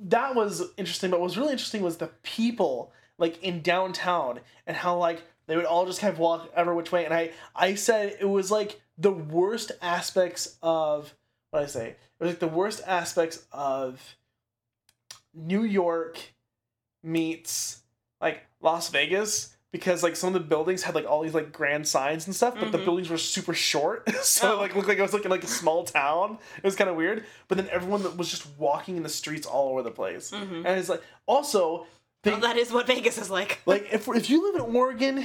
that 0.00 0.34
was 0.34 0.62
interesting. 0.76 1.10
But 1.10 1.20
what 1.20 1.26
was 1.26 1.38
really 1.38 1.52
interesting 1.52 1.82
was 1.82 1.98
the 1.98 2.08
people 2.24 2.92
like 3.16 3.40
in 3.44 3.62
downtown 3.62 4.40
and 4.66 4.76
how 4.76 4.96
like 4.96 5.22
they 5.48 5.56
would 5.56 5.64
all 5.64 5.84
just 5.86 6.00
kind 6.00 6.12
of 6.12 6.20
walk 6.20 6.48
ever 6.54 6.72
which 6.74 6.92
way. 6.92 7.04
And 7.04 7.12
I 7.12 7.32
I 7.56 7.74
said 7.74 8.16
it 8.20 8.26
was 8.26 8.50
like 8.52 8.80
the 8.96 9.10
worst 9.10 9.72
aspects 9.82 10.56
of 10.62 11.12
what 11.50 11.60
did 11.60 11.64
I 11.66 11.68
say. 11.70 11.88
It 11.88 11.96
was 12.20 12.28
like 12.30 12.38
the 12.38 12.46
worst 12.48 12.82
aspects 12.86 13.44
of 13.50 14.16
New 15.34 15.62
York 15.64 16.18
meets 17.02 17.82
like 18.20 18.42
Las 18.60 18.88
Vegas. 18.90 19.54
Because 19.70 20.02
like 20.02 20.16
some 20.16 20.28
of 20.28 20.32
the 20.32 20.48
buildings 20.48 20.82
had 20.82 20.94
like 20.94 21.04
all 21.04 21.20
these 21.22 21.34
like 21.34 21.52
grand 21.52 21.86
signs 21.86 22.26
and 22.26 22.34
stuff, 22.34 22.54
but 22.58 22.72
the 22.72 22.78
Mhm. 22.78 22.84
buildings 22.86 23.10
were 23.10 23.18
super 23.18 23.52
short, 23.52 24.08
so 24.22 24.52
Oh. 24.52 24.54
it, 24.54 24.60
like 24.62 24.74
looked 24.74 24.88
like 24.88 24.98
I 24.98 25.02
was 25.02 25.12
in 25.12 25.30
like 25.30 25.44
a 25.44 25.46
small 25.46 25.84
town. 25.84 26.38
It 26.56 26.64
was 26.64 26.74
kind 26.74 26.88
of 26.88 26.96
weird. 26.96 27.26
But 27.48 27.58
then 27.58 27.68
everyone 27.70 28.02
that 28.04 28.16
was 28.16 28.30
just 28.30 28.46
walking 28.56 28.96
in 28.96 29.02
the 29.02 29.10
streets 29.10 29.46
all 29.46 29.68
over 29.68 29.82
the 29.82 29.90
place, 29.90 30.30
Mhm. 30.30 30.64
and 30.64 30.68
it's 30.80 30.88
like 30.88 31.02
also 31.26 31.86
they, 32.22 32.32
Well, 32.32 32.40
that 32.40 32.56
is 32.56 32.72
what 32.72 32.86
Vegas 32.86 33.18
is 33.18 33.30
like. 33.30 33.60
like 33.66 33.88
if 33.92 34.08
if 34.08 34.30
you 34.30 34.44
live 34.46 34.56
in 34.56 34.74
Oregon, 34.74 35.24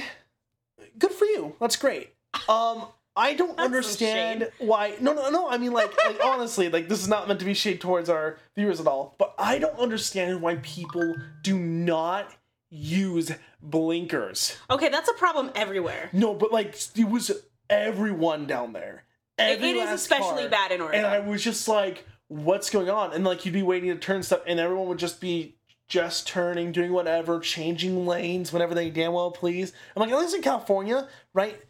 good 0.98 1.12
for 1.12 1.24
you. 1.24 1.54
That's 1.60 1.76
great. 1.76 2.14
Um, 2.48 2.86
I 3.16 3.34
don't 3.34 3.56
That's 3.56 3.66
understand 3.66 4.50
why. 4.58 4.94
No, 5.00 5.12
no, 5.12 5.30
no. 5.30 5.48
I 5.48 5.58
mean, 5.58 5.72
like, 5.72 5.92
like 6.04 6.18
honestly, 6.24 6.68
like 6.68 6.88
this 6.88 7.00
is 7.00 7.08
not 7.08 7.28
meant 7.28 7.40
to 7.40 7.46
be 7.46 7.54
shade 7.54 7.80
towards 7.80 8.08
our 8.08 8.38
viewers 8.56 8.80
at 8.80 8.86
all. 8.86 9.14
But 9.18 9.34
I 9.38 9.58
don't 9.58 9.78
understand 9.78 10.42
why 10.42 10.56
people 10.56 11.14
do 11.42 11.58
not 11.58 12.32
use 12.70 13.30
blinkers. 13.62 14.56
Okay, 14.68 14.88
that's 14.88 15.08
a 15.08 15.14
problem 15.14 15.50
everywhere. 15.54 16.10
No, 16.12 16.34
but 16.34 16.52
like 16.52 16.76
it 16.96 17.08
was 17.08 17.30
everyone 17.70 18.46
down 18.46 18.72
there. 18.72 19.04
It, 19.38 19.42
Every 19.42 19.70
it 19.70 19.76
is 19.76 19.90
especially 19.90 20.42
car. 20.42 20.48
bad 20.48 20.72
in 20.72 20.80
Oregon. 20.80 21.04
And 21.04 21.06
I 21.06 21.18
was 21.18 21.42
just 21.42 21.66
like, 21.66 22.06
what's 22.28 22.70
going 22.70 22.88
on? 22.88 23.12
And 23.12 23.24
like 23.24 23.44
you'd 23.44 23.52
be 23.54 23.62
waiting 23.62 23.90
to 23.90 23.96
turn 23.96 24.22
stuff, 24.22 24.42
and 24.46 24.60
everyone 24.60 24.88
would 24.88 24.98
just 24.98 25.20
be 25.20 25.56
just 25.88 26.26
turning, 26.26 26.72
doing 26.72 26.92
whatever, 26.92 27.38
changing 27.40 28.06
lanes 28.06 28.52
whenever 28.52 28.74
they 28.74 28.90
damn 28.90 29.12
well 29.12 29.30
please. 29.30 29.72
I'm 29.94 30.00
like, 30.00 30.10
at 30.10 30.18
least 30.18 30.34
in 30.34 30.42
California, 30.42 31.08
right? 31.32 31.60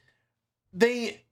They 0.72 1.22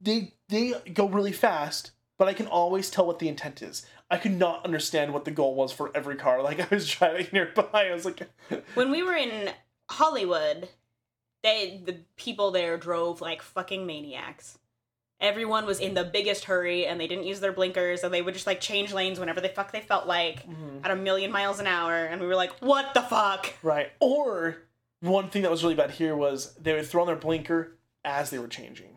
they 0.00 0.34
they 0.48 0.74
go 0.92 1.08
really 1.08 1.32
fast, 1.32 1.92
but 2.18 2.28
I 2.28 2.34
can 2.34 2.46
always 2.46 2.90
tell 2.90 3.06
what 3.06 3.18
the 3.18 3.28
intent 3.28 3.62
is. 3.62 3.86
I 4.10 4.16
could 4.16 4.32
not 4.32 4.64
understand 4.64 5.12
what 5.12 5.24
the 5.24 5.30
goal 5.30 5.54
was 5.54 5.72
for 5.72 5.90
every 5.94 6.16
car. 6.16 6.42
Like 6.42 6.60
I 6.60 6.74
was 6.74 6.88
driving 6.88 7.28
nearby, 7.32 7.88
I 7.88 7.94
was 7.94 8.04
like, 8.04 8.28
when 8.74 8.90
we 8.90 9.02
were 9.02 9.14
in 9.14 9.50
Hollywood, 9.90 10.68
they 11.42 11.80
the 11.84 11.98
people 12.16 12.50
there 12.50 12.76
drove 12.76 13.20
like 13.20 13.42
fucking 13.42 13.86
maniacs. 13.86 14.58
Everyone 15.20 15.66
was 15.66 15.80
in 15.80 15.94
the 15.94 16.04
biggest 16.04 16.44
hurry 16.44 16.86
and 16.86 16.98
they 17.00 17.06
didn't 17.06 17.24
use 17.24 17.40
their 17.40 17.52
blinkers 17.52 18.02
and 18.02 18.12
they 18.12 18.22
would 18.22 18.34
just 18.34 18.46
like 18.46 18.60
change 18.60 18.92
lanes 18.92 19.20
whenever 19.20 19.40
they 19.40 19.48
fuck 19.48 19.70
they 19.72 19.80
felt 19.80 20.06
like 20.06 20.46
Mm-hmm. 20.48 20.84
at 20.84 20.90
a 20.90 20.96
million 20.96 21.30
miles 21.30 21.60
an 21.60 21.66
hour 21.66 21.94
and 21.94 22.20
we 22.20 22.26
were 22.26 22.36
like, 22.36 22.52
"What 22.60 22.94
the 22.94 23.02
fuck?" 23.02 23.52
right. 23.62 23.90
Or 24.00 24.56
one 25.00 25.28
thing 25.30 25.42
that 25.42 25.50
was 25.50 25.62
really 25.62 25.74
bad 25.74 25.90
here 25.90 26.16
was 26.16 26.54
they 26.54 26.72
would 26.74 26.86
throw 26.86 27.02
on 27.02 27.06
their 27.06 27.16
blinker 27.16 27.76
as 28.04 28.30
they 28.30 28.38
were 28.38 28.48
changing. 28.48 28.96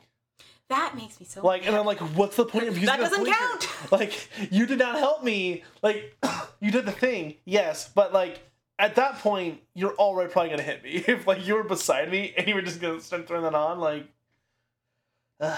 That 0.69 0.95
makes 0.95 1.19
me 1.19 1.25
so 1.25 1.41
Like, 1.41 1.67
and 1.67 1.75
I'm 1.75 1.85
like, 1.85 1.99
what's 1.99 2.35
the 2.37 2.45
point 2.45 2.67
of 2.67 2.73
using 2.75 2.87
That 2.87 2.99
doesn't 2.99 3.25
count. 3.25 3.67
Like, 3.91 4.29
you 4.49 4.65
did 4.65 4.79
not 4.79 4.97
help 4.97 5.23
me. 5.23 5.63
Like, 5.81 6.15
you 6.61 6.71
did 6.71 6.85
the 6.85 6.91
thing, 6.93 7.35
yes, 7.45 7.89
but 7.93 8.13
like 8.13 8.39
at 8.79 8.95
that 8.95 9.19
point, 9.19 9.61
you're 9.75 9.93
already 9.95 10.31
probably 10.31 10.49
gonna 10.51 10.63
hit 10.63 10.83
me 10.83 10.91
if 11.07 11.27
like 11.27 11.45
you 11.45 11.55
were 11.55 11.63
beside 11.63 12.09
me 12.09 12.33
and 12.37 12.47
you 12.47 12.55
were 12.55 12.61
just 12.61 12.79
gonna 12.81 13.01
start 13.01 13.27
throwing 13.27 13.43
that 13.43 13.53
on. 13.53 13.79
Like, 13.79 14.07
so 15.41 15.55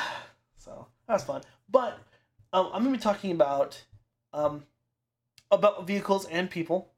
that's 1.07 1.23
fun. 1.23 1.41
But 1.69 1.99
um, 2.53 2.69
I'm 2.73 2.83
gonna 2.83 2.95
be 2.97 3.01
talking 3.01 3.31
about 3.31 3.83
um 4.33 4.63
about 5.51 5.85
vehicles 5.87 6.25
and 6.25 6.49
people 6.49 6.89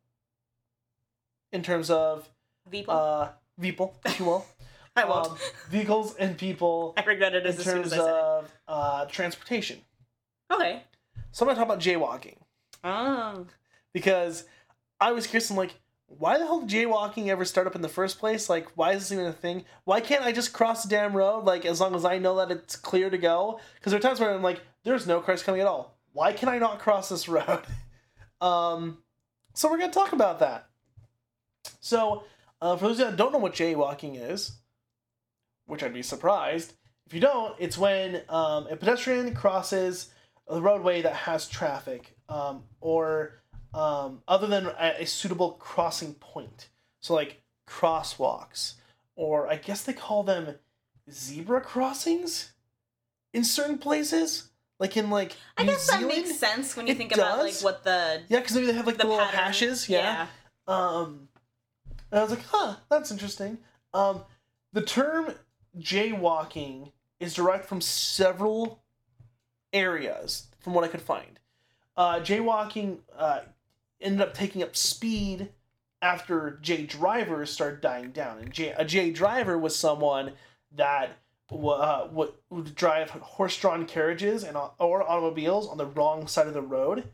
in 1.52 1.64
terms 1.64 1.90
of 1.90 2.30
people. 2.72 2.94
uh 2.94 3.30
people, 3.60 3.96
if 4.06 4.20
you 4.20 4.26
will. 4.26 4.46
I 4.96 5.06
won't. 5.06 5.28
Um, 5.32 5.38
vehicles 5.70 6.16
and 6.16 6.38
people 6.38 6.94
I 6.98 7.04
regret 7.04 7.36
it 7.36 7.46
in 7.46 7.54
as, 7.54 7.64
terms 7.64 7.88
as 7.88 7.94
I 7.94 7.98
said 7.98 8.08
of 8.10 8.52
uh, 8.68 9.06
transportation. 9.06 9.80
Okay. 10.52 10.84
So 11.32 11.46
I'm 11.46 11.50
gonna 11.50 11.60
talk 11.60 11.66
about 11.68 11.80
jaywalking 11.80 12.38
Oh. 12.84 13.46
because 13.94 14.46
I 15.00 15.12
was 15.12 15.28
curious. 15.28 15.50
I'm 15.52 15.58
like, 15.58 15.76
why 16.08 16.38
the 16.38 16.46
hell 16.46 16.62
did 16.62 16.70
jaywalking 16.70 17.28
ever 17.28 17.46
start 17.46 17.68
up 17.68 17.76
in 17.76 17.82
the 17.82 17.90
first 17.90 18.20
place? 18.20 18.50
Like, 18.50 18.70
why 18.76 18.94
is 18.94 19.04
this 19.04 19.12
even 19.12 19.26
a 19.26 19.34
thing? 19.34 19.66
Why 19.84 20.02
can't 20.02 20.24
I 20.24 20.32
just 20.32 20.54
cross 20.54 20.84
the 20.84 20.90
damn 20.90 21.16
road? 21.16 21.44
Like, 21.44 21.66
as 21.66 21.80
long 21.80 21.96
as 21.96 22.06
I 22.06 22.18
know 22.18 22.36
that 22.38 22.52
it's 22.52 22.76
clear 22.76 23.10
to 23.10 23.18
go. 23.18 23.60
Because 23.76 23.92
there 23.92 24.00
are 24.00 24.02
times 24.02 24.20
where 24.20 24.34
I'm 24.34 24.42
like, 24.42 24.62
there's 24.84 25.06
no 25.06 25.20
cars 25.20 25.44
coming 25.44 25.62
at 25.62 25.68
all. 25.68 25.98
Why 26.14 26.34
can 26.34 26.50
I 26.50 26.58
not 26.58 26.80
cross 26.80 27.10
this 27.10 27.28
road? 27.28 27.64
um, 28.42 29.00
so 29.54 29.70
we're 29.70 29.78
gonna 29.78 29.92
talk 29.92 30.14
about 30.14 30.40
that. 30.40 30.68
So, 31.82 32.24
uh, 32.62 32.78
for 32.78 32.88
those 32.88 32.98
that 32.98 33.18
don't 33.18 33.34
know 33.34 33.38
what 33.40 33.54
jaywalking 33.54 34.32
is, 34.32 34.54
which 35.66 35.84
I'd 35.84 35.94
be 35.94 36.02
surprised 36.02 36.74
if 37.08 37.14
you 37.14 37.22
don't, 37.22 37.56
it's 37.58 37.78
when 37.78 38.22
um, 38.28 38.68
a 38.68 38.76
pedestrian 38.76 39.34
crosses 39.34 40.10
a 40.50 40.60
roadway 40.60 41.02
that 41.02 41.14
has 41.14 41.48
traffic, 41.48 42.16
um, 42.28 42.64
or 42.82 43.42
um, 43.77 44.22
other 44.27 44.48
than 44.48 44.65
a, 44.65 44.96
a 45.01 45.05
suitable 45.05 45.51
crossing 45.51 46.15
point. 46.15 46.69
So 47.00 47.13
like 47.13 47.41
crosswalks, 47.67 48.74
or 49.15 49.48
I 49.48 49.57
guess 49.57 49.84
they 49.84 49.93
call 49.93 50.24
them 50.24 50.55
zebra 51.12 51.62
crossings 51.62 52.53
in 53.34 53.43
certain 53.43 53.77
places, 53.77 54.50
like 54.79 54.98
in 54.98 55.10
like 55.10 55.36
I 55.57 55.63
New 55.63 55.72
guess 55.72 55.88
that 55.88 56.01
makes 56.01 56.38
sense 56.38 56.75
when 56.75 56.88
you 56.88 56.96
think 56.96 57.13
about 57.13 57.39
like 57.39 57.55
what 57.62 57.84
the 57.84 58.22
Yeah, 58.29 58.39
because 58.39 58.55
maybe 58.55 58.67
they 58.67 58.74
have 58.74 58.88
like 58.88 58.98
the, 58.98 59.03
the, 59.03 59.10
little 59.10 59.25
pattern- 59.25 59.39
hashes. 59.39 59.88
Yeah. 59.88 60.27
Um, 60.67 61.29
and 62.12 62.19
I 62.19 62.24
was 62.24 62.31
like, 62.31 62.46
huh, 62.46 62.75
that's 62.89 63.12
interesting. 63.12 63.60
Um, 63.93 64.24
the 64.74 64.81
term 64.81 65.34
jaywalking 65.79 66.91
is 67.19 67.34
derived 67.34 67.65
from 67.65 67.81
several 67.81 68.84
areas, 69.72 70.48
from 70.60 70.74
what 70.74 70.84
I 70.84 70.88
could 70.88 71.01
find. 71.01 71.39
Uh, 71.96 72.19
jaywalking 72.19 73.00
uh, 73.17 73.39
ended 74.01 74.22
up 74.22 74.34
taking 74.34 74.63
up 74.63 74.75
speed 74.75 75.50
after 76.01 76.60
J 76.62 76.86
drivers 76.86 77.51
started 77.51 77.82
dying 77.82 78.12
down. 78.12 78.39
And 78.39 78.51
J, 78.54 78.70
a 78.77 78.86
J 78.86 79.12
driver 79.12 79.58
was 79.58 79.75
someone 79.75 80.34
that 80.75 81.18
uh, 81.51 82.08
would, 82.12 82.34
would 82.50 82.75
drive 82.75 83.10
horse-drawn 83.10 83.86
carriages 83.86 84.44
and 84.44 84.58
or 84.80 85.10
automobiles 85.10 85.68
on 85.68 85.77
the 85.77 85.86
wrong 85.86 86.27
side 86.27 86.48
of 86.48 86.54
the 86.54 86.62
road. 86.62 87.06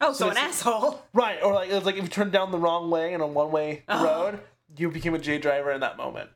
Oh, 0.00 0.12
So 0.12 0.26
so, 0.26 0.30
an 0.30 0.36
asshole. 0.36 1.02
Right, 1.12 1.42
or 1.42 1.52
like 1.54 1.68
it 1.70 1.74
was 1.74 1.84
like 1.84 1.96
if 1.96 2.02
you 2.04 2.08
turned 2.08 2.32
down 2.32 2.52
the 2.52 2.58
wrong 2.58 2.90
way 2.90 3.12
in 3.12 3.20
a 3.20 3.26
one 3.26 3.50
way 3.50 3.82
Oh. 3.88 4.04
road, 4.04 4.40
you 4.76 4.90
became 4.90 5.14
a 5.14 5.18
J 5.18 5.38
driver 5.38 5.72
in 5.72 5.80
that 5.80 5.96
moment. 5.96 6.30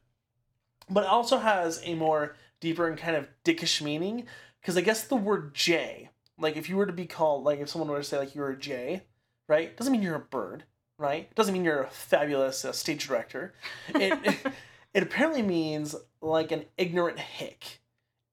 But 0.88 1.04
it 1.04 1.10
also 1.10 1.38
has 1.38 1.80
a 1.84 1.94
more 1.94 2.36
deeper 2.60 2.88
and 2.88 2.98
kind 2.98 3.16
of 3.16 3.28
dickish 3.44 3.80
meaning 3.80 4.26
because 4.60 4.76
I 4.76 4.80
guess 4.82 5.04
the 5.04 5.16
word 5.16 5.54
J, 5.54 6.10
like 6.38 6.56
if 6.56 6.68
you 6.68 6.76
were 6.76 6.86
to 6.86 6.92
be 6.92 7.06
called, 7.06 7.44
like 7.44 7.60
if 7.60 7.68
someone 7.68 7.88
were 7.90 7.98
to 7.98 8.04
say 8.04 8.18
like 8.18 8.34
you're 8.34 8.50
a 8.50 8.58
J, 8.58 9.02
right, 9.50 9.76
doesn't 9.76 9.92
mean 9.92 10.02
you're 10.02 10.14
a 10.16 10.20
bird, 10.20 10.64
right? 10.96 11.34
Doesn't 11.34 11.52
mean 11.52 11.64
you're 11.64 11.82
a 11.82 11.90
fabulous 11.90 12.64
uh, 12.64 12.72
stage 12.72 13.06
director. 13.06 13.52
It, 13.94 14.18
it 14.24 14.52
it 14.94 15.02
apparently 15.02 15.42
means 15.42 15.94
like 16.22 16.52
an 16.52 16.64
ignorant 16.78 17.18
hick. 17.18 17.80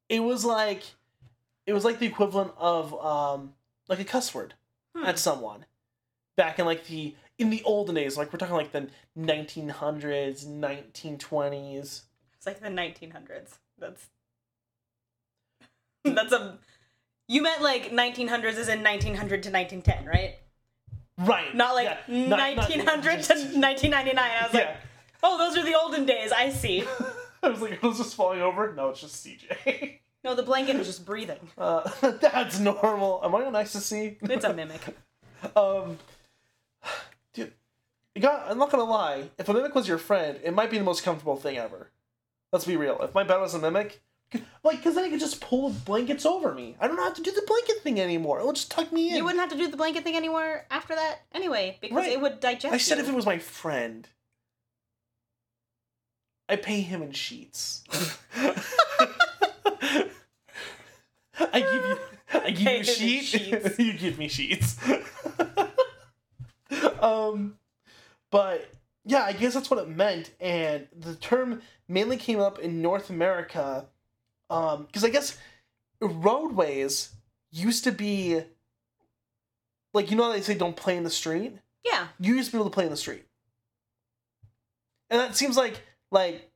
It 0.07 0.21
was 0.21 0.45
like 0.45 0.83
it 1.65 1.73
was 1.73 1.83
like 1.83 1.99
the 1.99 2.05
equivalent 2.05 2.53
of 2.57 2.93
um 3.03 3.53
like 3.89 3.99
a 3.99 4.05
cuss 4.05 4.33
word 4.33 4.53
Hmm. 4.95 5.03
at 5.05 5.19
someone 5.19 5.65
back 6.37 6.59
in 6.59 6.65
like 6.65 6.87
the 6.87 7.13
in 7.37 7.49
the 7.49 7.61
olden 7.63 7.93
days 7.95 8.17
like 8.17 8.31
we're 8.31 8.39
talking 8.39 8.55
like 8.55 8.71
the 8.71 8.87
1900s 9.17 10.45
1920s 10.47 12.01
It's 12.35 12.45
like 12.45 12.61
the 12.61 12.69
1900s. 12.69 13.57
That's 13.77 14.07
that's 16.03 16.31
a. 16.31 16.57
You 17.27 17.41
meant 17.41 17.61
like 17.61 17.91
1900s 17.91 18.57
is 18.57 18.69
in 18.69 18.81
1900 18.83 19.43
to 19.43 19.51
1910, 19.51 20.05
right? 20.05 20.35
Right 21.17 21.53
Not 21.55 21.75
like 21.75 21.85
yeah, 22.07 22.27
not- 22.27 22.55
not- 22.55 22.69
1900 22.69 23.23
to 23.23 23.33
1999. 23.59 24.17
I 24.17 24.43
was 24.45 24.53
like, 24.53 24.77
oh, 25.23 25.37
those 25.37 25.57
are 25.57 25.65
the 25.65 25.75
olden 25.77 26.05
days. 26.05 26.31
I 26.31 26.49
see. 26.49 26.83
i 27.43 27.49
was 27.49 27.61
like 27.61 27.73
it 27.73 27.83
was 27.83 27.97
just 27.99 28.15
falling 28.15 28.41
over 28.41 28.73
no 28.73 28.89
it's 28.89 28.99
just 28.99 29.23
cj 29.23 29.99
No, 30.23 30.33
the 30.33 30.41
blanket 30.41 30.75
is 30.77 30.87
just 30.87 31.05
breathing. 31.05 31.37
uh, 31.55 31.87
that's 32.19 32.59
normal 32.59 33.21
am 33.23 33.35
i 33.35 33.43
on 33.45 33.55
ecstasy 33.55 34.17
It's 34.23 34.43
a 34.43 34.53
mimic. 34.53 34.81
um 35.55 35.99
dude 37.35 37.53
you 38.15 38.21
got 38.23 38.49
i'm 38.49 38.57
not 38.57 38.71
gonna 38.71 38.83
lie 38.85 39.29
if 39.37 39.47
a 39.47 39.53
mimic 39.53 39.75
was 39.75 39.87
your 39.87 39.99
friend 39.99 40.39
it 40.43 40.51
might 40.55 40.71
be 40.71 40.79
the 40.79 40.83
most 40.83 41.03
comfortable 41.03 41.35
thing 41.35 41.57
ever 41.59 41.91
let's 42.51 42.65
be 42.65 42.75
real 42.75 42.99
if 43.03 43.13
my 43.13 43.23
bed 43.23 43.37
was 43.39 43.53
a 43.53 43.59
mimic 43.59 44.01
like 44.63 44.77
because 44.77 44.95
then 44.95 45.05
i 45.05 45.09
could 45.09 45.19
just 45.21 45.39
pull 45.39 45.69
blankets 45.85 46.25
over 46.25 46.53
me 46.53 46.75
i 46.81 46.87
don't 46.87 46.97
have 46.97 47.13
to 47.13 47.21
do 47.21 47.31
the 47.31 47.41
blanket 47.47 47.77
thing 47.81 47.99
anymore 47.99 48.39
it'll 48.39 48.51
just 48.53 48.69
tuck 48.69 48.91
me 48.91 49.09
in 49.11 49.15
You 49.15 49.23
wouldn't 49.23 49.39
have 49.39 49.51
to 49.51 49.57
do 49.57 49.69
the 49.71 49.77
blanket 49.77 50.03
thing 50.03 50.15
anymore 50.17 50.65
after 50.69 50.95
that 50.95 51.19
anyway, 51.33 51.77
because 51.81 51.95
Right. 51.97 52.11
it 52.11 52.19
would 52.21 52.39
digest. 52.41 52.73
I 52.73 52.77
said 52.77 52.97
you. 52.97 53.03
if 53.05 53.09
it 53.09 53.15
was 53.15 53.25
my 53.25 53.37
friend. 53.39 54.07
I 56.49 56.55
pay 56.57 56.81
him 56.81 57.01
in 57.01 57.11
sheets. 57.13 57.83
I 61.39 61.59
give 61.59 61.63
you 61.73 61.97
I 62.33 62.51
give 62.51 62.61
you 62.61 62.79
a 62.79 62.83
sheet. 62.83 63.23
sheets. 63.23 63.79
you 63.79 63.93
give 63.93 64.17
me 64.17 64.27
sheets. 64.27 64.77
um 67.01 67.57
but 68.31 68.69
yeah, 69.05 69.23
I 69.23 69.31
guess 69.33 69.53
that's 69.53 69.69
what 69.69 69.79
it 69.79 69.87
meant 69.89 70.31
and 70.41 70.87
the 70.97 71.15
term 71.15 71.61
mainly 71.87 72.17
came 72.17 72.39
up 72.39 72.59
in 72.59 72.81
North 72.81 73.09
America 73.09 73.85
um 74.49 74.85
because 74.85 75.03
I 75.03 75.09
guess 75.09 75.37
roadways 76.01 77.11
used 77.51 77.83
to 77.85 77.91
be 77.91 78.41
like 79.93 80.11
you 80.11 80.17
know 80.17 80.23
how 80.23 80.31
they 80.31 80.41
say 80.41 80.55
don't 80.55 80.75
play 80.75 80.97
in 80.97 81.03
the 81.03 81.09
street? 81.09 81.57
yeah, 81.87 82.07
you 82.19 82.35
used 82.35 82.51
to 82.51 82.57
be 82.57 82.59
able 82.59 82.69
to 82.69 82.73
play 82.73 82.85
in 82.85 82.91
the 82.91 82.97
street. 82.97 83.25
And 85.09 85.19
that 85.19 85.35
seems 85.35 85.57
like 85.57 85.81
like 86.11 86.51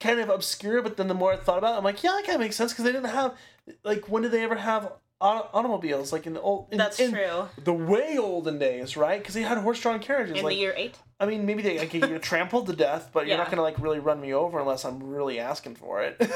kind 0.00 0.20
of 0.20 0.28
obscure, 0.28 0.82
but 0.82 0.96
then 0.96 1.08
the 1.08 1.14
more 1.14 1.32
I 1.32 1.36
thought 1.36 1.58
about 1.58 1.74
it, 1.74 1.78
I'm 1.78 1.84
like, 1.84 2.02
yeah, 2.02 2.10
that 2.12 2.24
kind 2.24 2.34
of 2.34 2.40
makes 2.40 2.56
sense 2.56 2.72
because 2.72 2.84
they 2.84 2.92
didn't 2.92 3.10
have 3.10 3.36
like 3.84 4.08
when 4.08 4.22
did 4.22 4.32
they 4.32 4.42
ever 4.42 4.56
have 4.56 4.92
auto- 5.20 5.48
automobiles 5.54 6.12
like 6.12 6.26
in 6.26 6.34
the 6.34 6.40
old 6.40 6.68
in, 6.70 6.78
that's 6.78 7.00
in 7.00 7.12
true. 7.12 7.48
the 7.64 7.72
way 7.72 8.18
olden 8.18 8.58
days, 8.58 8.96
right? 8.96 9.20
Because 9.20 9.34
they 9.34 9.42
had 9.42 9.58
horse-drawn 9.58 10.00
carriages. 10.00 10.36
In 10.36 10.44
like 10.44 10.54
the 10.54 10.60
year 10.60 10.74
eight. 10.76 10.98
I 11.18 11.26
mean, 11.26 11.46
maybe 11.46 11.62
they 11.62 11.78
like, 11.78 11.90
get 11.90 12.22
trampled 12.22 12.66
to 12.66 12.76
death, 12.76 13.10
but 13.12 13.26
you're 13.26 13.38
not 13.38 13.50
gonna 13.50 13.62
like 13.62 13.78
really 13.78 14.00
run 14.00 14.20
me 14.20 14.34
over 14.34 14.58
unless 14.58 14.84
I'm 14.84 15.02
really 15.02 15.38
asking 15.38 15.76
for 15.76 16.02
it. 16.02 16.20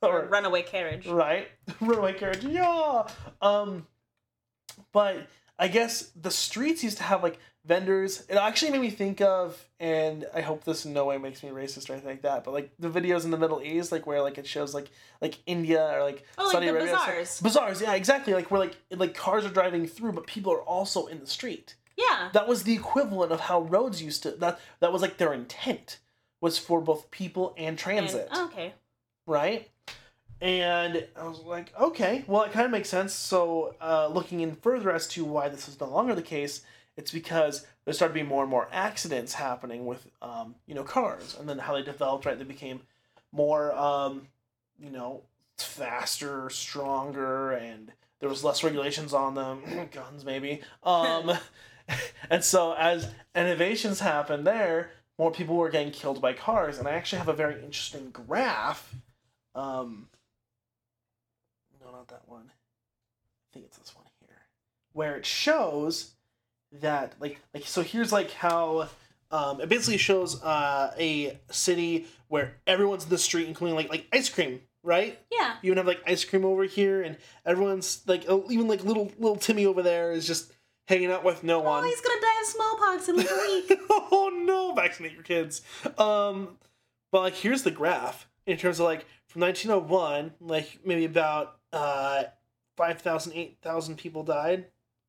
Or 0.08 0.26
runaway 0.30 0.62
carriage. 0.62 1.06
right 1.06 1.48
runaway 1.80 2.14
carriage 2.14 2.44
yeah 2.44 3.06
um 3.42 3.86
but 4.92 5.26
i 5.58 5.68
guess 5.68 6.10
the 6.20 6.30
streets 6.30 6.82
used 6.82 6.96
to 6.98 7.02
have 7.02 7.22
like 7.22 7.38
vendors 7.66 8.24
it 8.30 8.36
actually 8.36 8.72
made 8.72 8.80
me 8.80 8.88
think 8.90 9.20
of 9.20 9.68
and 9.78 10.24
i 10.34 10.40
hope 10.40 10.64
this 10.64 10.86
in 10.86 10.94
no 10.94 11.04
way 11.04 11.18
makes 11.18 11.42
me 11.42 11.50
racist 11.50 11.90
or 11.90 11.92
anything 11.92 12.08
like 12.10 12.22
that 12.22 12.42
but 12.44 12.54
like 12.54 12.70
the 12.78 12.88
videos 12.88 13.24
in 13.24 13.30
the 13.30 13.36
middle 13.36 13.60
east 13.62 13.92
like 13.92 14.06
where 14.06 14.22
like 14.22 14.38
it 14.38 14.46
shows 14.46 14.72
like 14.74 14.90
like 15.20 15.38
india 15.46 15.86
or 15.92 16.02
like 16.02 16.24
Oh, 16.38 16.44
like 16.44 16.52
saudi 16.52 16.66
the 16.66 16.72
arabia 16.72 16.88
so- 16.88 16.96
bazaars. 16.96 17.40
bazaars 17.42 17.80
yeah 17.82 17.92
exactly 17.94 18.32
like 18.32 18.50
where 18.50 18.60
like 18.60 18.76
like 18.90 19.14
cars 19.14 19.44
are 19.44 19.50
driving 19.50 19.86
through 19.86 20.12
but 20.12 20.26
people 20.26 20.50
are 20.52 20.62
also 20.62 21.04
in 21.06 21.20
the 21.20 21.26
street 21.26 21.74
Yeah. 21.98 22.30
that 22.32 22.48
was 22.48 22.62
the 22.62 22.72
equivalent 22.72 23.30
of 23.30 23.40
how 23.40 23.60
roads 23.60 24.02
used 24.02 24.22
to 24.22 24.30
that 24.32 24.58
that 24.80 24.90
was 24.90 25.02
like 25.02 25.18
their 25.18 25.34
intent 25.34 25.98
was 26.40 26.56
for 26.58 26.80
both 26.80 27.10
people 27.10 27.52
and 27.58 27.68
And- 27.68 27.78
transit 27.78 28.28
oh, 28.32 28.46
okay. 28.46 28.72
right? 29.26 29.68
And 30.40 31.06
I 31.16 31.24
was 31.24 31.40
like, 31.40 31.72
okay, 31.78 32.24
well, 32.26 32.42
it 32.42 32.52
kind 32.52 32.64
of 32.64 32.72
makes 32.72 32.88
sense. 32.88 33.12
So, 33.12 33.74
uh, 33.80 34.08
looking 34.08 34.40
in 34.40 34.54
further 34.56 34.90
as 34.90 35.06
to 35.08 35.24
why 35.24 35.48
this 35.48 35.68
is 35.68 35.78
no 35.78 35.88
longer 35.88 36.14
the 36.14 36.22
case, 36.22 36.62
it's 36.96 37.10
because 37.10 37.66
there 37.84 37.92
started 37.92 38.14
being 38.14 38.26
more 38.26 38.42
and 38.42 38.50
more 38.50 38.68
accidents 38.72 39.34
happening 39.34 39.84
with, 39.84 40.06
um, 40.22 40.54
you 40.66 40.74
know, 40.74 40.82
cars, 40.82 41.36
and 41.38 41.48
then 41.48 41.58
how 41.58 41.74
they 41.74 41.82
developed, 41.82 42.24
right? 42.24 42.38
They 42.38 42.44
became 42.44 42.80
more, 43.32 43.72
um, 43.74 44.28
you 44.78 44.90
know, 44.90 45.22
faster, 45.58 46.48
stronger, 46.48 47.52
and 47.52 47.92
there 48.20 48.28
was 48.28 48.42
less 48.42 48.64
regulations 48.64 49.12
on 49.12 49.34
them, 49.34 49.62
guns 49.92 50.24
maybe. 50.24 50.62
Um, 50.82 51.32
and 52.30 52.44
so 52.44 52.74
as 52.74 53.08
innovations 53.34 54.00
happened 54.00 54.46
there, 54.46 54.92
more 55.18 55.30
people 55.30 55.56
were 55.56 55.68
getting 55.68 55.92
killed 55.92 56.20
by 56.20 56.32
cars, 56.32 56.78
and 56.78 56.88
I 56.88 56.92
actually 56.92 57.18
have 57.18 57.28
a 57.28 57.34
very 57.34 57.62
interesting 57.62 58.10
graph. 58.10 58.94
Um, 59.54 60.08
no, 61.90 61.98
not 61.98 62.08
that 62.08 62.22
one. 62.28 62.44
I 62.50 63.48
think 63.52 63.66
it's 63.66 63.78
this 63.78 63.94
one 63.94 64.04
here, 64.20 64.36
where 64.92 65.16
it 65.16 65.26
shows 65.26 66.12
that 66.80 67.14
like 67.20 67.40
like 67.54 67.66
so 67.66 67.82
here's 67.82 68.12
like 68.12 68.30
how 68.32 68.88
um, 69.32 69.60
it 69.60 69.68
basically 69.68 69.96
shows 69.98 70.42
uh, 70.42 70.94
a 70.98 71.38
city 71.50 72.06
where 72.28 72.54
everyone's 72.66 73.04
in 73.04 73.10
the 73.10 73.18
street, 73.18 73.48
including 73.48 73.74
like 73.76 73.88
like 73.90 74.06
ice 74.12 74.28
cream, 74.28 74.60
right? 74.82 75.18
Yeah. 75.32 75.56
You 75.62 75.70
would 75.72 75.78
have 75.78 75.86
like 75.86 76.02
ice 76.06 76.24
cream 76.24 76.44
over 76.44 76.64
here, 76.64 77.02
and 77.02 77.16
everyone's 77.44 78.02
like 78.06 78.24
oh, 78.28 78.46
even 78.50 78.68
like 78.68 78.84
little 78.84 79.10
little 79.18 79.36
Timmy 79.36 79.66
over 79.66 79.82
there 79.82 80.12
is 80.12 80.26
just 80.26 80.52
hanging 80.88 81.10
out 81.10 81.24
with 81.24 81.44
no 81.44 81.60
Oh, 81.60 81.64
one. 81.64 81.84
he's 81.84 82.00
gonna 82.00 82.20
die 82.20 82.40
of 82.40 82.46
smallpox 82.46 83.08
in 83.08 83.16
like 83.16 83.30
a 83.30 83.36
week. 83.36 83.80
oh 83.90 84.30
no, 84.44 84.72
vaccinate 84.74 85.12
your 85.12 85.22
kids. 85.22 85.62
Um, 85.98 86.56
but 87.12 87.22
like 87.22 87.34
here's 87.34 87.62
the 87.62 87.70
graph 87.70 88.28
in 88.46 88.56
terms 88.56 88.80
of 88.80 88.86
like 88.86 89.06
from 89.28 89.42
1901, 89.42 90.32
like 90.40 90.80
maybe 90.84 91.04
about 91.04 91.56
uh 91.72 92.24
5,000, 92.76 93.32
8,000 93.34 93.96
people 93.96 94.22
died. 94.22 94.66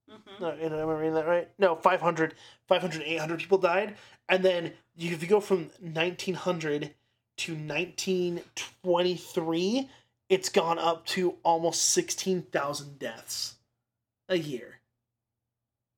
Mhm. 0.10 0.40
No, 0.42 0.52
am 0.52 0.90
I 0.90 0.94
reading 0.94 1.14
that 1.14 1.26
right? 1.26 1.50
No, 1.58 1.76
500, 1.76 2.36
500, 2.68 3.02
800 3.02 3.40
people 3.40 3.58
died. 3.58 3.96
And 4.28 4.44
then 4.44 4.74
you, 4.96 5.14
if 5.14 5.22
you 5.22 5.30
go 5.30 5.40
from 5.40 5.70
1900 5.80 6.94
to 7.38 7.56
1923, 7.56 9.90
it's 10.28 10.50
gone 10.50 10.80
up 10.80 11.06
to 11.08 11.38
almost 11.44 11.92
16,000 11.92 13.00
deaths 13.00 13.56
a 14.28 14.38
year. 14.38 14.82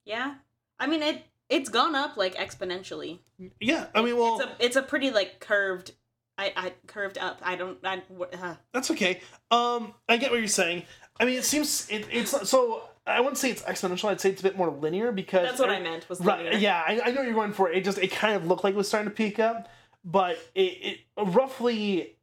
Yeah. 0.06 0.36
I 0.80 0.88
mean 0.88 1.02
it. 1.02 1.24
It's 1.50 1.70
gone 1.70 1.96
up 1.96 2.18
like 2.18 2.36
exponentially. 2.36 3.20
Yeah, 3.60 3.88
I 3.94 4.02
mean, 4.02 4.18
well, 4.18 4.40
it's 4.40 4.46
a 4.46 4.56
it's 4.60 4.76
a 4.76 4.82
pretty 4.82 5.12
like 5.12 5.40
curved. 5.40 5.92
I, 6.38 6.54
I 6.56 6.74
curved 6.88 7.18
up. 7.18 7.40
I 7.44 7.56
don't. 7.56 7.78
I, 7.84 8.02
uh, 8.42 8.56
That's 8.74 8.90
okay. 8.92 9.22
Um, 9.52 9.94
I 10.10 10.18
get 10.18 10.32
what 10.32 10.40
you're 10.40 10.48
saying. 10.48 10.84
I 11.20 11.26
mean, 11.26 11.38
it 11.38 11.46
seems 11.46 11.88
it, 11.90 12.08
it's 12.12 12.50
so. 12.50 12.84
I 13.06 13.20
wouldn't 13.20 13.38
say 13.38 13.52
it's 13.52 13.62
exponential. 13.64 14.10
I'd 14.10 14.22
say 14.22 14.30
it's 14.30 14.42
a 14.42 14.44
bit 14.44 14.58
more 14.58 14.70
linear 14.70 15.12
because 15.12 15.46
that's 15.46 15.60
what 15.60 15.70
I 15.70 15.80
meant. 15.80 16.08
Was 16.10 16.22
Right? 16.22 16.44
linear. 16.44 16.58
Yeah, 16.58 16.82
I, 16.86 17.02
I 17.06 17.12
know 17.12 17.22
you're 17.22 17.34
going 17.34 17.54
for 17.54 17.70
it. 17.70 17.78
It 17.78 17.84
just 17.84 17.98
it 17.98 18.12
kind 18.12 18.36
of 18.36 18.48
looked 18.48 18.64
like 18.64 18.74
it 18.74 18.78
was 18.78 18.88
starting 18.88 19.10
to 19.10 19.16
peak 19.16 19.40
up, 19.40 19.70
but 20.04 20.38
it, 20.56 20.62
it 20.62 21.00
roughly 21.18 22.16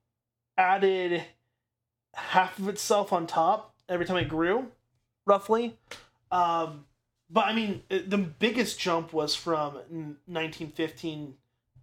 added 0.57 1.23
half 2.15 2.59
of 2.59 2.69
itself 2.69 3.13
on 3.13 3.27
top 3.27 3.75
every 3.89 4.07
time 4.07 4.17
it 4.17 4.29
grew, 4.29 4.69
roughly. 5.27 5.77
Um, 6.33 6.87
but 7.31 7.47
I 7.47 7.53
mean, 7.53 7.83
the 7.89 8.19
biggest 8.19 8.81
jump 8.81 9.13
was 9.13 9.35
from 9.37 9.75
1915 10.27 11.35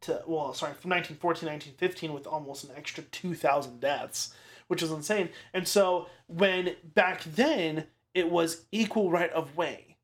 to 0.02 0.22
well, 0.28 0.54
sorry, 0.54 0.74
from 0.74 0.92
1914 0.92 1.48
1915 1.48 2.14
with 2.14 2.28
almost 2.28 2.64
an 2.64 2.72
extra 2.76 3.04
2,000 3.04 3.80
deaths, 3.80 4.34
which 4.68 4.82
is 4.84 4.92
insane. 4.92 5.30
And 5.54 5.68
so 5.68 6.08
when 6.28 6.76
back 6.84 7.24
then 7.24 7.86
it 8.14 8.30
was 8.32 8.66
equal 8.72 9.10
right 9.12 9.32
of 9.32 9.56
way, 9.58 9.98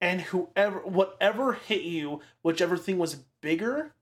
and 0.00 0.20
whoever 0.22 0.80
whatever 0.80 1.54
hit 1.54 1.82
you, 1.82 2.20
whichever 2.42 2.76
thing 2.76 2.98
was 2.98 3.16
bigger, 3.40 3.92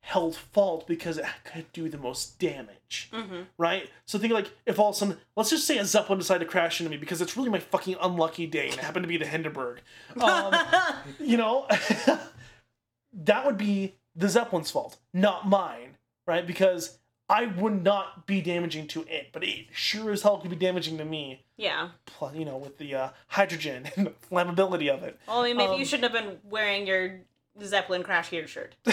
held 0.00 0.36
fault 0.36 0.86
because 0.86 1.16
it 1.16 1.24
could 1.44 1.72
do 1.72 1.88
the 1.88 1.96
most 1.96 2.38
damage 2.38 3.10
Mm-hmm. 3.12 3.42
right? 3.58 3.90
So 4.06 4.18
think 4.18 4.32
like 4.32 4.52
if 4.66 4.78
all 4.78 4.90
of 4.90 4.94
a 4.94 4.98
sudden, 4.98 5.16
let's 5.36 5.50
just 5.50 5.66
say 5.66 5.78
a 5.78 5.84
Zeppelin 5.84 6.18
decided 6.18 6.44
to 6.44 6.50
crash 6.50 6.80
into 6.80 6.90
me 6.90 6.96
because 6.96 7.20
it's 7.20 7.36
really 7.36 7.48
my 7.48 7.58
fucking 7.58 7.96
unlucky 8.00 8.46
day 8.46 8.66
and 8.66 8.74
it 8.74 8.80
happened 8.80 9.02
to 9.02 9.08
be 9.08 9.16
the 9.16 9.26
Hindenburg. 9.26 9.80
Um, 10.20 10.54
you 11.18 11.36
know, 11.36 11.66
that 13.12 13.44
would 13.46 13.58
be 13.58 13.96
the 14.16 14.28
Zeppelin's 14.28 14.70
fault, 14.70 14.98
not 15.12 15.48
mine, 15.48 15.96
right? 16.26 16.46
Because 16.46 16.98
I 17.28 17.46
would 17.46 17.82
not 17.82 18.26
be 18.26 18.40
damaging 18.42 18.86
to 18.88 19.02
it, 19.08 19.28
but 19.32 19.42
it 19.44 19.66
sure 19.72 20.10
as 20.12 20.22
hell 20.22 20.38
could 20.38 20.50
be 20.50 20.56
damaging 20.56 20.98
to 20.98 21.04
me. 21.04 21.44
yeah. 21.56 21.88
Plus, 22.06 22.34
you 22.34 22.44
know, 22.44 22.56
with 22.58 22.78
the 22.78 22.94
uh, 22.94 23.08
hydrogen 23.28 23.88
and 23.96 24.06
the 24.06 24.12
flammability 24.30 24.88
of 24.88 25.02
it. 25.02 25.18
Well, 25.26 25.40
I 25.40 25.44
mean, 25.48 25.56
maybe 25.56 25.72
Um, 25.72 25.78
you 25.78 25.84
shouldn't 25.84 26.12
have 26.12 26.24
been 26.24 26.38
wearing 26.44 26.86
your 26.86 27.20
Zeppelin 27.62 28.02
crash 28.02 28.30
gear 28.30 28.46
shirt. 28.46 28.74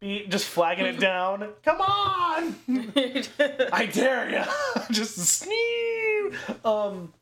be 0.00 0.26
just 0.28 0.46
flagging 0.46 0.86
it 0.86 0.98
down. 0.98 1.46
Come 1.62 1.80
on, 1.80 2.54
I 3.72 3.88
dare 3.92 4.30
you. 4.30 4.44
just 4.94 5.16
sneeze. 5.18 6.34
Um, 6.64 7.12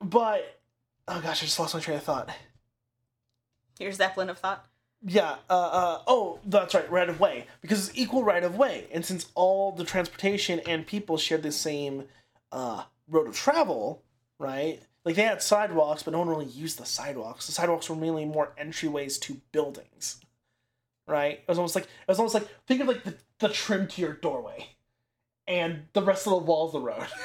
but 0.00 0.60
oh 1.06 1.20
gosh, 1.20 1.42
I 1.42 1.46
just 1.46 1.58
lost 1.60 1.74
my 1.74 1.80
train 1.80 1.98
of 1.98 2.02
thought. 2.02 2.30
Your 3.82 3.92
Zeppelin 3.92 4.30
of 4.30 4.38
thought. 4.38 4.66
Yeah. 5.04 5.36
Uh, 5.50 5.52
uh, 5.52 6.02
oh, 6.06 6.38
that's 6.46 6.74
right. 6.74 6.90
Right 6.90 7.08
of 7.08 7.18
way 7.20 7.46
because 7.60 7.88
it's 7.88 7.98
equal 7.98 8.22
right 8.24 8.44
of 8.44 8.56
way, 8.56 8.86
and 8.92 9.04
since 9.04 9.26
all 9.34 9.72
the 9.72 9.84
transportation 9.84 10.60
and 10.66 10.86
people 10.86 11.18
shared 11.18 11.42
the 11.42 11.52
same 11.52 12.04
uh, 12.52 12.84
road 13.08 13.26
of 13.28 13.34
travel, 13.36 14.02
right? 14.38 14.80
Like 15.04 15.16
they 15.16 15.22
had 15.24 15.42
sidewalks, 15.42 16.04
but 16.04 16.12
no 16.12 16.20
one 16.20 16.28
really 16.28 16.44
used 16.46 16.78
the 16.78 16.86
sidewalks. 16.86 17.46
The 17.46 17.52
sidewalks 17.52 17.90
were 17.90 17.96
mainly 17.96 18.24
more 18.24 18.52
entryways 18.60 19.20
to 19.22 19.40
buildings, 19.50 20.20
right? 21.08 21.38
It 21.38 21.48
was 21.48 21.58
almost 21.58 21.74
like 21.74 21.84
it 21.84 21.90
was 22.08 22.18
almost 22.20 22.34
like 22.34 22.46
think 22.68 22.80
of 22.80 22.86
like 22.86 23.02
the, 23.02 23.16
the 23.40 23.48
trim 23.48 23.88
to 23.88 24.00
your 24.00 24.12
doorway, 24.12 24.68
and 25.48 25.86
the 25.94 26.02
rest 26.02 26.28
of 26.28 26.30
the 26.30 26.38
walls 26.38 26.74
of 26.74 26.80
the 26.82 26.86
road. 26.86 27.06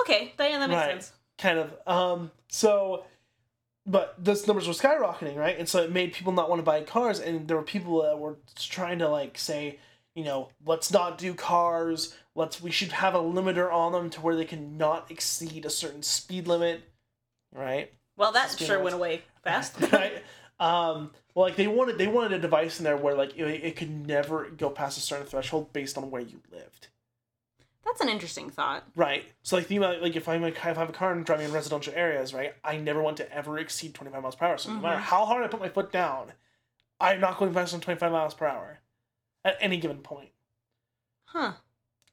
Okay, 0.00 0.32
that, 0.36 0.50
yeah, 0.50 0.58
that 0.58 0.68
makes 0.68 0.80
Right. 0.80 0.90
sense. 0.90 1.12
kind 1.38 1.58
of. 1.58 1.72
Um, 1.86 2.30
so, 2.48 3.04
but 3.86 4.14
those 4.18 4.46
numbers 4.46 4.66
were 4.66 4.72
skyrocketing, 4.74 5.36
right? 5.36 5.58
And 5.58 5.68
so 5.68 5.82
it 5.82 5.92
made 5.92 6.12
people 6.12 6.32
not 6.32 6.48
want 6.48 6.60
to 6.60 6.64
buy 6.64 6.80
cars, 6.82 7.20
and 7.20 7.46
there 7.46 7.56
were 7.56 7.62
people 7.62 8.02
that 8.02 8.18
were 8.18 8.36
trying 8.58 8.98
to 9.00 9.08
like 9.08 9.36
say, 9.38 9.78
you 10.14 10.24
know, 10.24 10.48
let's 10.64 10.92
not 10.92 11.18
do 11.18 11.34
cars. 11.34 12.16
Let's 12.34 12.62
we 12.62 12.70
should 12.70 12.92
have 12.92 13.14
a 13.14 13.18
limiter 13.18 13.72
on 13.72 13.92
them 13.92 14.10
to 14.10 14.20
where 14.20 14.36
they 14.36 14.44
can 14.44 14.76
not 14.78 15.10
exceed 15.10 15.66
a 15.66 15.70
certain 15.70 16.02
speed 16.02 16.46
limit, 16.46 16.82
right? 17.52 17.92
Well, 18.16 18.32
that 18.32 18.50
Speed 18.50 18.66
sure 18.66 18.76
limits. 18.78 18.84
went 18.84 18.94
away 18.94 19.22
fast. 19.42 19.74
right. 19.92 20.22
Um, 20.60 21.10
well, 21.34 21.46
like 21.46 21.56
they 21.56 21.66
wanted 21.66 21.98
they 21.98 22.06
wanted 22.06 22.32
a 22.32 22.38
device 22.38 22.78
in 22.78 22.84
there 22.84 22.96
where 22.96 23.14
like 23.14 23.36
it, 23.36 23.42
it 23.42 23.76
could 23.76 24.06
never 24.06 24.50
go 24.50 24.70
past 24.70 24.96
a 24.96 25.00
certain 25.00 25.26
threshold 25.26 25.72
based 25.72 25.98
on 25.98 26.10
where 26.10 26.22
you 26.22 26.40
lived. 26.50 26.88
That's 27.84 28.00
an 28.00 28.08
interesting 28.08 28.50
thought. 28.50 28.84
Right. 28.96 29.24
So 29.42 29.56
like 29.56 29.66
think 29.66 29.78
about 29.78 30.00
like 30.02 30.16
if 30.16 30.28
I'm 30.28 30.42
like, 30.42 30.56
if 30.56 30.64
I 30.64 30.68
have 30.72 30.88
a 30.88 30.92
car 30.92 31.10
and 31.10 31.18
I'm 31.20 31.24
driving 31.24 31.46
in 31.46 31.52
residential 31.52 31.92
areas, 31.94 32.32
right? 32.32 32.54
I 32.64 32.76
never 32.78 33.02
want 33.02 33.18
to 33.18 33.32
ever 33.32 33.58
exceed 33.58 33.94
25 33.94 34.22
miles 34.22 34.34
per 34.36 34.46
hour. 34.46 34.58
So 34.58 34.72
no 34.72 34.80
matter 34.80 34.96
Mhm. 34.98 35.02
how 35.02 35.24
hard 35.26 35.44
I 35.44 35.48
put 35.48 35.60
my 35.60 35.68
foot 35.68 35.92
down, 35.92 36.32
I'm 37.00 37.20
not 37.20 37.36
going 37.38 37.52
faster 37.52 37.76
than 37.76 37.82
25 37.82 38.10
miles 38.12 38.34
per 38.34 38.46
hour 38.46 38.78
at 39.44 39.56
any 39.60 39.76
given 39.76 39.98
point. 39.98 40.30
Huh. 41.26 41.54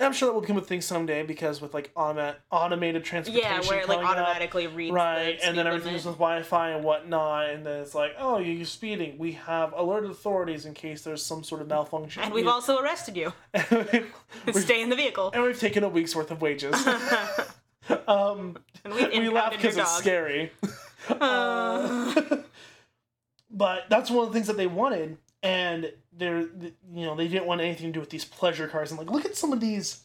And 0.01 0.07
I'm 0.07 0.13
sure 0.13 0.27
that 0.29 0.33
will 0.33 0.41
become 0.41 0.57
a 0.57 0.61
thing 0.61 0.81
someday 0.81 1.21
because 1.21 1.61
with 1.61 1.75
like 1.75 1.93
automa- 1.93 2.33
automated 2.49 3.03
transportation, 3.03 3.47
Yeah, 3.47 3.61
where 3.69 3.81
it 3.81 3.87
like 3.87 3.99
coming 4.01 4.17
up, 4.17 4.17
automatically 4.29 4.65
reads 4.65 4.91
right, 4.95 5.39
the 5.39 5.45
and 5.45 5.55
then 5.55 5.67
everything's 5.67 6.05
limit. 6.05 6.05
with 6.05 6.17
Wi-Fi 6.17 6.69
and 6.71 6.83
whatnot, 6.83 7.51
and 7.51 7.63
then 7.63 7.81
it's 7.81 7.93
like, 7.93 8.13
oh, 8.17 8.39
you're 8.39 8.65
speeding. 8.65 9.19
We 9.19 9.33
have 9.33 9.73
alerted 9.77 10.09
authorities 10.09 10.65
in 10.65 10.73
case 10.73 11.03
there's 11.03 11.23
some 11.23 11.43
sort 11.43 11.61
of 11.61 11.67
malfunction. 11.67 12.23
And 12.23 12.33
we've 12.33 12.45
We- 12.45 12.51
also 12.51 12.79
arrested 12.79 13.15
you. 13.15 13.31
we've- 13.71 14.05
Stay 14.59 14.81
in 14.81 14.89
the 14.89 14.95
vehicle. 14.95 15.29
and 15.35 15.43
we've 15.43 15.59
taken 15.59 15.83
a 15.83 15.89
week's 15.89 16.15
worth 16.15 16.31
of 16.31 16.41
wages. 16.41 16.73
um, 18.07 18.57
And 18.83 18.95
we've 18.95 19.31
laugh 19.31 19.51
because 19.51 19.77
it's 19.77 19.97
scary. 19.97 20.51
Uh, 21.09 22.37
but 23.51 23.83
that's 23.89 24.09
one 24.09 24.23
of 24.25 24.29
the 24.29 24.33
things 24.33 24.47
that 24.47 24.57
they 24.57 24.65
wanted, 24.65 25.19
and 25.43 25.91
they're 26.13 26.39
you 26.41 27.05
know 27.05 27.15
they 27.15 27.27
didn't 27.27 27.45
want 27.45 27.61
anything 27.61 27.87
to 27.87 27.93
do 27.93 27.99
with 27.99 28.09
these 28.09 28.25
pleasure 28.25 28.67
cars. 28.67 28.91
And 28.91 28.99
like, 28.99 29.09
look 29.09 29.25
at 29.25 29.35
some 29.35 29.53
of 29.53 29.59
these. 29.59 30.03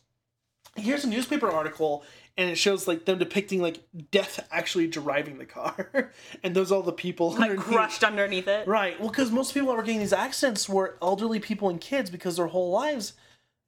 Here's 0.75 1.05
a 1.05 1.09
newspaper 1.09 1.49
article, 1.51 2.05
and 2.37 2.51
it 2.51 2.57
shows 2.57 2.87
like 2.87 3.07
them 3.07 3.19
depicting 3.19 3.63
like 3.63 3.81
death 4.11 4.47
actually 4.51 4.87
driving 4.89 5.39
the 5.39 5.47
car, 5.47 6.13
and 6.43 6.55
those 6.55 6.71
all 6.71 6.83
the 6.83 6.93
people 6.93 7.31
like 7.31 7.51
underneath. 7.51 7.65
crushed 7.65 8.05
underneath 8.05 8.47
it. 8.49 8.69
Right. 8.69 8.99
Well, 9.01 9.09
because 9.09 9.31
most 9.31 9.55
people 9.55 9.69
that 9.69 9.77
were 9.77 9.83
getting 9.83 10.01
these 10.01 10.13
accidents 10.13 10.69
were 10.69 10.99
elderly 11.01 11.41
people 11.41 11.71
and 11.71 11.81
kids 11.81 12.11
because 12.11 12.37
their 12.37 12.49
whole 12.49 12.71
lives 12.73 13.15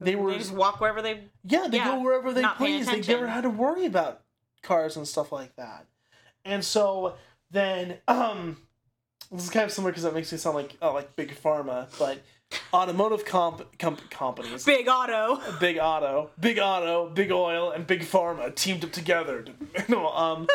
they 0.01 0.15
were 0.15 0.31
They 0.31 0.39
just 0.39 0.53
walk 0.53 0.81
wherever 0.81 1.03
they. 1.03 1.25
yeah, 1.45 1.67
they 1.69 1.79
Yeah, 1.79 1.97
go 1.97 2.01
wherever 2.03 2.33
they 2.33 2.45
please. 2.57 2.87
They 2.87 3.01
never 3.01 3.27
had 3.27 3.43
to 3.43 3.51
worry 3.51 3.85
about 3.85 4.23
cars 4.63 4.97
and 4.97 5.07
stuff 5.09 5.33
like 5.33 5.57
that. 5.57 5.87
And 6.45 6.65
so 6.65 7.15
then, 7.51 7.99
um, 8.07 8.59
this 9.31 9.45
is 9.45 9.51
kind 9.51 9.65
of 9.65 9.73
similar 9.73 9.91
because 9.93 10.05
that 10.05 10.15
makes 10.15 10.31
me 10.33 10.39
sound 10.39 10.57
like 10.57 10.77
oh, 10.83 10.93
like 10.93 11.15
big 11.17 11.35
pharma, 11.35 11.87
but 11.99 12.23
automotive 12.73 13.25
comp, 13.25 13.79
comp 13.79 14.09
companies, 14.11 14.65
Big 14.65 14.89
auto. 14.89 15.41
big 15.59 15.79
auto, 15.79 16.31
big 16.41 16.59
auto, 16.59 17.11
big 17.11 17.31
oil, 17.31 17.71
and 17.73 17.87
big 17.87 18.01
pharma 18.01 18.55
teamed 18.55 18.85
up 18.85 18.93
together. 18.93 19.45
No, 19.89 20.09
um, 20.09 20.47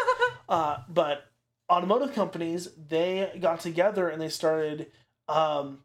uh, 0.49 0.77
but 0.89 1.25
automotive 1.69 2.13
companies 2.13 2.69
they 2.89 3.31
got 3.39 3.59
together 3.61 4.09
and 4.09 4.21
they 4.21 4.29
started 4.29 4.87
um, 5.29 5.79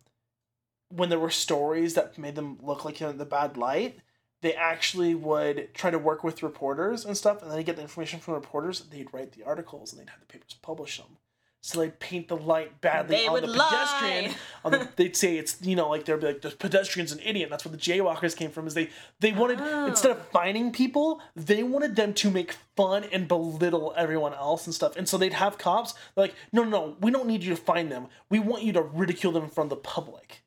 when 0.91 1.09
there 1.09 1.19
were 1.19 1.31
stories 1.31 1.95
that 1.95 2.19
made 2.19 2.35
them 2.35 2.59
look 2.63 2.85
like 2.85 3.01
in 3.01 3.17
the 3.19 3.25
bad 3.25 3.57
light 3.57 3.99
they 4.41 4.55
actually 4.55 5.15
would 5.15 5.73
try 5.75 5.91
to 5.91 5.99
work 5.99 6.23
with 6.23 6.43
reporters 6.43 7.05
and 7.05 7.17
stuff 7.17 7.43
and 7.43 7.51
then 7.51 7.63
get 7.63 7.77
the 7.77 7.83
information 7.83 8.19
from 8.21 8.35
reporters 8.35 8.81
they'd 8.91 9.13
write 9.13 9.33
the 9.33 9.45
articles 9.45 9.93
and 9.93 10.01
they'd 10.01 10.11
have 10.11 10.21
the 10.21 10.27
papers 10.27 10.57
publish 10.63 10.99
them 10.99 11.17
so 11.61 11.81
they'd 11.81 11.99
paint 11.99 12.29
the 12.29 12.37
light 12.37 12.81
badly 12.81 13.17
They 13.17 13.27
on 13.27 13.41
the 13.43 13.49
pedestrian. 13.49 14.35
on 14.65 14.73
the, 14.73 14.89
they'd 14.97 15.17
say 15.17 15.37
it's 15.37 15.57
you 15.61 15.75
know 15.77 15.89
like 15.89 16.05
they'd 16.05 16.21
be 16.21 16.27
like 16.27 16.41
the 16.41 16.51
pedestrian's 16.51 17.13
an 17.13 17.21
idiot. 17.25 17.51
That's 17.51 17.65
where 17.65 17.73
the 17.73 17.79
jaywalkers 17.79 18.37
came 18.37 18.51
from 18.51 18.67
is 18.67 18.75
they 18.75 18.91
they 19.21 19.33
wanted 19.33 19.59
Oh. 19.61 19.87
instead 19.87 20.13
of 20.13 20.19
oh. 20.19 20.27
finding 20.33 20.73
people 20.73 21.21
they 21.35 21.63
wanted 21.63 21.97
them 21.97 22.15
to 22.15 22.31
make 22.31 22.53
fun 22.77 23.05
and 23.13 23.27
belittle 23.27 23.93
everyone 23.97 24.35
else 24.35 24.67
and 24.67 24.75
stuff. 24.75 24.97
And 24.97 25.09
so 25.09 25.19
they'd 25.19 25.33
have 25.33 25.59
cops 25.59 25.95
like 26.17 26.35
no 26.53 26.63
no 26.63 26.71
no 26.71 26.97
we 27.01 27.11
don't 27.11 27.27
need 27.27 27.43
you 27.43 27.51
to 27.51 27.61
find 27.61 27.91
them. 27.91 28.07
We 28.31 28.39
want 28.39 28.63
you 28.63 28.73
to 28.75 28.83
ridicule 28.83 29.33
them 29.33 29.45
in 29.45 29.51
front 29.51 29.73
of 29.73 29.79
the 29.79 29.83
public. 29.83 30.43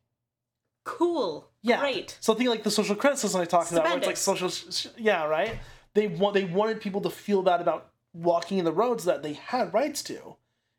Cool. 0.84 1.48
yeah. 1.62 1.80
Great. 1.80 2.18
Something 2.22 2.48
like 2.48 2.64
the 2.64 2.72
social 2.72 2.96
credit 2.96 3.20
system 3.20 3.40
i 3.42 3.46
talked 3.46 3.72
about 3.72 3.86
where 3.86 3.98
it's 3.98 4.08
like 4.08 4.18
social 4.18 4.50
sh- 4.50 4.88
yeah 4.98 5.26
right? 5.26 5.60
They 5.94 6.08
want 6.08 6.34
they 6.34 6.46
wanted 6.46 6.82
people 6.82 7.02
to 7.02 7.10
feel 7.10 7.44
bad 7.44 7.62
about 7.62 7.90
walking 8.14 8.58
in 8.58 8.66
the 8.66 8.72
roads 8.72 9.04
that 9.06 9.22
they 9.24 9.34
had 9.34 9.74
rights 9.74 10.02
to 10.04 10.36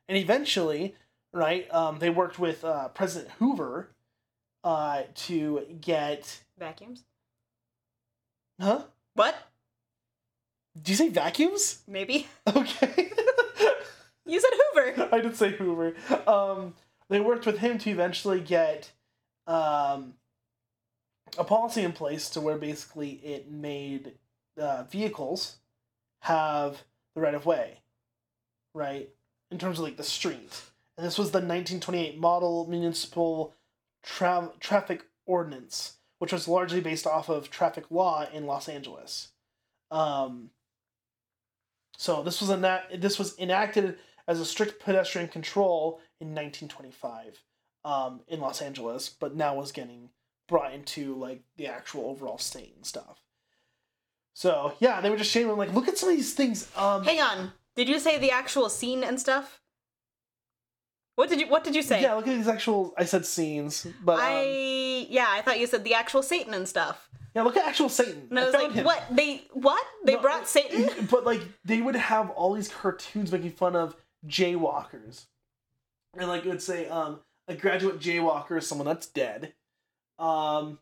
and 0.08 0.16
eventually 0.18 0.94
right 1.32 1.66
um, 1.72 1.98
they 1.98 2.10
worked 2.10 2.38
with 2.38 2.64
uh, 2.64 2.88
president 2.88 3.30
hoover 3.38 3.90
uh, 4.64 5.02
to 5.14 5.62
get 5.80 6.42
Vacuums. 6.58 7.04
huh 8.60 8.82
What? 9.14 9.34
did 10.76 10.88
you 10.90 10.94
say 10.94 11.08
vacuums 11.08 11.82
Maybe. 11.86 12.26
okay 12.46 13.10
You 14.24 14.40
said 14.40 14.50
Hoover. 14.74 15.08
i 15.12 15.20
did 15.20 15.36
say 15.36 15.50
hoover 15.50 15.94
um, 16.26 16.74
they 17.08 17.20
worked 17.20 17.44
with 17.46 17.58
him 17.58 17.78
to 17.78 17.90
eventually 17.90 18.40
get 18.40 18.90
um, 19.46 20.14
a 21.38 21.44
policy 21.44 21.82
in 21.82 21.92
place 21.92 22.30
to 22.30 22.40
where 22.40 22.56
basically 22.56 23.10
it 23.24 23.50
made 23.50 24.12
uh, 24.58 24.84
vehicles 24.84 25.56
have 26.20 26.82
the 27.14 27.20
right 27.20 27.34
of 27.34 27.44
way, 27.46 27.78
right? 28.74 29.08
In 29.52 29.58
terms 29.58 29.78
of 29.78 29.84
like 29.84 29.98
the 29.98 30.02
street. 30.02 30.62
And 30.96 31.06
this 31.06 31.18
was 31.18 31.30
the 31.30 31.38
1928 31.38 32.18
Model 32.18 32.66
Municipal 32.68 33.54
Tra- 34.02 34.52
Traffic 34.60 35.04
Ordinance, 35.26 35.98
which 36.18 36.32
was 36.32 36.48
largely 36.48 36.80
based 36.80 37.06
off 37.06 37.28
of 37.28 37.50
traffic 37.50 37.90
law 37.90 38.26
in 38.32 38.46
Los 38.46 38.68
Angeles. 38.68 39.28
Um, 39.90 40.50
so 41.96 42.22
this 42.22 42.40
was 42.40 42.50
enact- 42.50 43.00
this 43.00 43.18
was 43.18 43.38
enacted 43.38 43.98
as 44.26 44.40
a 44.40 44.44
strict 44.44 44.82
pedestrian 44.82 45.28
control 45.28 46.00
in 46.20 46.28
1925 46.28 47.42
um, 47.84 48.20
in 48.28 48.40
Los 48.40 48.62
Angeles, 48.62 49.08
but 49.08 49.36
now 49.36 49.54
was 49.54 49.72
getting 49.72 50.10
brought 50.48 50.72
into 50.72 51.14
like 51.14 51.42
the 51.56 51.66
actual 51.66 52.06
overall 52.06 52.38
state 52.38 52.74
and 52.76 52.86
stuff. 52.86 53.20
So 54.34 54.74
yeah, 54.80 55.00
they 55.00 55.10
were 55.10 55.16
just 55.16 55.30
shaming 55.30 55.56
like, 55.56 55.74
look 55.74 55.88
at 55.88 55.98
some 55.98 56.08
of 56.08 56.16
these 56.16 56.34
things. 56.34 56.70
Um, 56.76 57.04
Hang 57.04 57.20
on. 57.20 57.52
Did 57.76 57.88
you 57.88 57.98
say 57.98 58.18
the 58.18 58.30
actual 58.30 58.68
scene 58.68 59.02
and 59.02 59.18
stuff? 59.20 59.60
What 61.14 61.28
did 61.28 61.40
you 61.40 61.48
What 61.48 61.64
did 61.64 61.74
you 61.74 61.82
say? 61.82 62.02
yeah, 62.02 62.14
look 62.14 62.26
at 62.26 62.34
these 62.36 62.48
actual. 62.48 62.94
I 62.96 63.04
said 63.04 63.26
scenes, 63.26 63.86
but 64.04 64.14
um, 64.14 64.20
I 64.22 65.06
yeah, 65.10 65.26
I 65.28 65.42
thought 65.42 65.60
you 65.60 65.66
said 65.66 65.84
the 65.84 65.94
actual 65.94 66.22
Satan 66.22 66.54
and 66.54 66.66
stuff. 66.66 67.08
yeah, 67.34 67.42
look 67.42 67.56
at 67.56 67.66
actual 67.66 67.88
Satan. 67.90 68.28
And 68.30 68.38
I 68.38 68.44
was 68.46 68.54
found 68.54 68.64
like, 68.68 68.72
him. 68.76 68.84
what? 68.84 69.02
They 69.10 69.42
what? 69.52 69.84
They 70.04 70.14
No, 70.14 70.22
brought 70.22 70.48
Satan? 70.48 71.06
But 71.10 71.24
like 71.24 71.42
they 71.64 71.82
would 71.82 71.96
have 71.96 72.30
all 72.30 72.54
these 72.54 72.68
cartoons 72.68 73.30
making 73.30 73.52
fun 73.52 73.76
of 73.76 73.94
jaywalkers, 74.26 75.24
and 76.16 76.28
like 76.28 76.46
it 76.46 76.48
would 76.48 76.62
say, 76.62 76.88
um, 76.88 77.20
a 77.46 77.54
graduate 77.54 78.00
jaywalker 78.00 78.56
is 78.56 78.66
someone 78.66 78.86
that's 78.86 79.06
dead. 79.06 79.52
Um, 80.18 80.78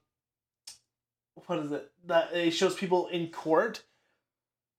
what 1.46 1.58
is 1.58 1.72
it? 1.72 1.90
That 2.06 2.32
it 2.34 2.52
shows 2.52 2.76
people 2.76 3.08
in 3.08 3.28
court 3.30 3.82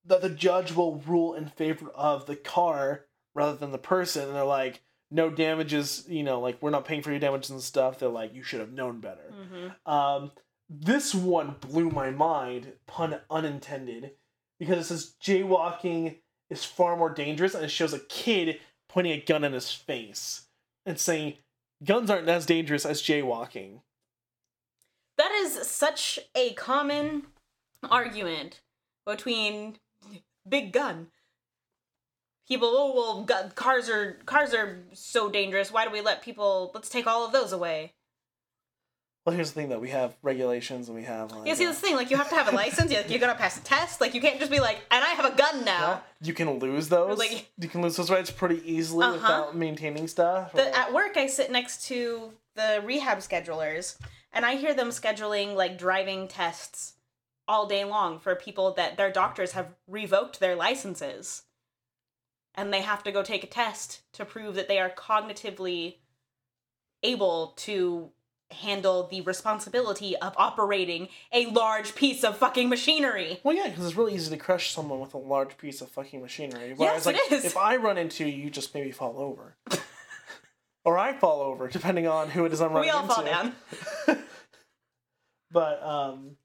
that 0.06 0.22
the 0.22 0.30
judge 0.30 0.74
will 0.74 0.98
rule 1.06 1.34
in 1.34 1.48
favor 1.48 1.90
of 1.96 2.26
the 2.26 2.36
car 2.36 3.06
rather 3.34 3.56
than 3.56 3.72
the 3.72 3.78
person, 3.78 4.28
and 4.28 4.36
they're 4.36 4.44
like, 4.44 4.82
no 5.10 5.30
damages. 5.30 6.06
You 6.08 6.24
know, 6.24 6.40
like 6.40 6.62
we're 6.62 6.70
not 6.70 6.86
paying 6.86 7.02
for 7.02 7.12
your 7.12 7.20
damages 7.20 7.52
and 7.52 7.62
stuff. 7.62 8.00
They're 8.00 8.10
like, 8.10 8.34
you 8.34 8.44
should 8.44 8.60
have 8.60 8.72
known 8.72 9.00
better. 9.00 9.34
Mm-hmm. 9.34 9.92
Um, 9.92 10.32
this 10.70 11.14
one 11.14 11.56
blew 11.60 11.90
my 11.90 12.12
mind, 12.12 12.74
pun 12.88 13.20
unintended, 13.30 14.12
because 14.60 14.80
it 14.80 14.84
says 14.86 15.16
jaywalking 15.22 16.18
is 16.50 16.66
far 16.66 16.98
more 16.98 17.14
dangerous, 17.14 17.54
and 17.54 17.64
it 17.64 17.72
shows 17.72 17.94
a 17.94 18.00
kid 18.00 18.60
pointing 18.90 19.14
a 19.14 19.22
gun 19.24 19.44
in 19.44 19.54
his 19.54 19.72
face 19.72 20.48
and 20.86 21.00
saying, 21.00 21.36
guns 21.84 22.10
aren't 22.10 22.28
as 22.28 22.46
dangerous 22.46 22.86
as 22.86 23.02
jaywalking. 23.02 23.82
That 25.18 25.32
is 25.32 25.68
such 25.68 26.20
a 26.36 26.54
common 26.54 27.28
argument 27.90 28.62
between 29.06 29.78
big 30.48 30.72
gun. 30.74 31.08
People, 32.48 32.70
oh 32.74 32.94
well, 32.96 33.24
gu- 33.24 33.50
cars 33.56 33.90
are 33.90 34.14
cars 34.26 34.54
are 34.54 34.84
so 34.94 35.30
dangerous. 35.30 35.72
Why 35.72 35.86
do 35.86 35.92
we 35.92 36.02
let 36.02 36.22
people? 36.22 36.72
Let's 36.74 36.90
take 36.90 37.08
all 37.08 37.26
of 37.26 37.32
those 37.32 37.52
away. 37.54 37.94
Well, 39.26 39.36
here's 39.36 39.52
the 39.52 39.56
thing 39.56 39.70
though: 39.70 39.80
we 39.80 39.90
have 39.92 40.16
regulations 40.24 40.90
and 40.90 40.98
we 40.98 41.04
have. 41.04 41.32
Like, 41.32 41.48
Yeah, 41.48 41.54
see, 41.54 41.66
uh, 41.66 41.70
this 41.70 41.80
thing, 41.80 41.96
like, 41.96 42.10
you 42.10 42.18
have 42.18 42.30
to 42.30 42.36
have 42.36 42.52
a 42.52 42.56
license. 42.56 42.92
You, 42.92 43.00
you 43.08 43.20
gotta 43.20 43.36
pass 43.38 43.58
a 43.58 43.64
test. 43.64 44.02
Like, 44.02 44.14
you 44.16 44.20
can't 44.22 44.40
just 44.40 44.52
be 44.52 44.60
like, 44.60 44.80
and 44.90 45.04
I 45.04 45.10
have 45.10 45.26
a 45.32 45.36
gun 45.38 45.64
now. 45.64 45.80
yeah, 45.82 46.00
you 46.28 46.34
can 46.34 46.58
lose 46.60 46.90
those. 46.90 47.18
like- 47.20 47.50
you 47.58 47.70
can 47.70 47.82
lose 47.84 47.96
those 47.96 48.10
rights 48.10 48.32
pretty 48.32 48.62
easily 48.70 49.06
Uh-huh. 49.06 49.14
without 49.18 49.56
maintaining 49.56 50.08
stuff. 50.08 50.52
The, 50.54 50.76
at 50.76 50.92
work, 50.92 51.16
I 51.18 51.28
sit 51.28 51.52
next 51.52 51.86
to 51.88 52.34
the 52.56 52.82
rehab 52.84 53.20
schedulers, 53.20 53.98
and 54.34 54.44
I 54.46 54.56
hear 54.56 54.74
them 54.74 54.90
scheduling 54.90 55.54
like 55.56 55.78
driving 55.78 56.28
tests 56.28 56.94
all 57.48 57.66
day 57.68 57.84
long 57.84 58.20
for 58.20 58.36
people 58.36 58.74
that 58.74 58.98
their 58.98 59.12
doctors 59.12 59.52
have 59.54 59.76
revoked 59.88 60.40
their 60.40 60.56
licenses, 60.56 61.44
and 62.56 62.74
they 62.74 62.82
have 62.82 63.04
to 63.04 63.12
go 63.12 63.24
take 63.24 63.44
a 63.44 63.48
test 63.48 64.02
to 64.14 64.26
prove 64.26 64.56
that 64.56 64.68
they 64.68 64.80
are 64.80 64.90
cognitively 64.90 65.96
able 67.04 67.54
to 67.58 68.12
handle 68.52 69.08
the 69.08 69.22
responsibility 69.22 70.16
of 70.18 70.34
operating 70.36 71.08
a 71.32 71.46
large 71.48 71.96
piece 71.96 72.22
of 72.24 72.38
fucking 72.38 72.68
machinery. 72.68 73.40
Well, 73.44 73.56
yeah, 73.56 73.70
because 73.70 73.86
it's 73.86 73.96
really 73.96 74.14
easy 74.14 74.30
to 74.30 74.38
crush 74.38 74.72
someone 74.74 75.00
with 75.00 75.14
a 75.14 75.18
large 75.18 75.58
piece 75.58 75.80
of 75.82 75.90
fucking 75.90 76.22
machinery. 76.22 76.74
Whereas, 76.76 77.06
Yes, 77.06 77.08
it 77.08 77.14
like, 77.14 77.32
is. 77.32 77.46
if 77.46 77.56
I 77.56 77.78
run 77.78 77.98
into 77.98 78.26
you, 78.28 78.44
you 78.44 78.50
just 78.50 78.74
maybe 78.76 78.92
fall 78.92 79.18
over, 79.20 79.56
or 80.86 80.98
I 80.98 81.14
fall 81.14 81.40
over, 81.42 81.70
depending 81.70 82.08
on 82.08 82.30
who 82.30 82.44
it 82.46 82.52
is 82.52 82.60
I'm 82.62 82.74
running 82.74 82.90
into. 82.90 82.98
We 82.98 83.10
all 83.14 83.20
into. 83.22 83.32
fall 83.32 83.44
down. 84.08 84.18
But 85.54 85.84
um, 85.84 86.38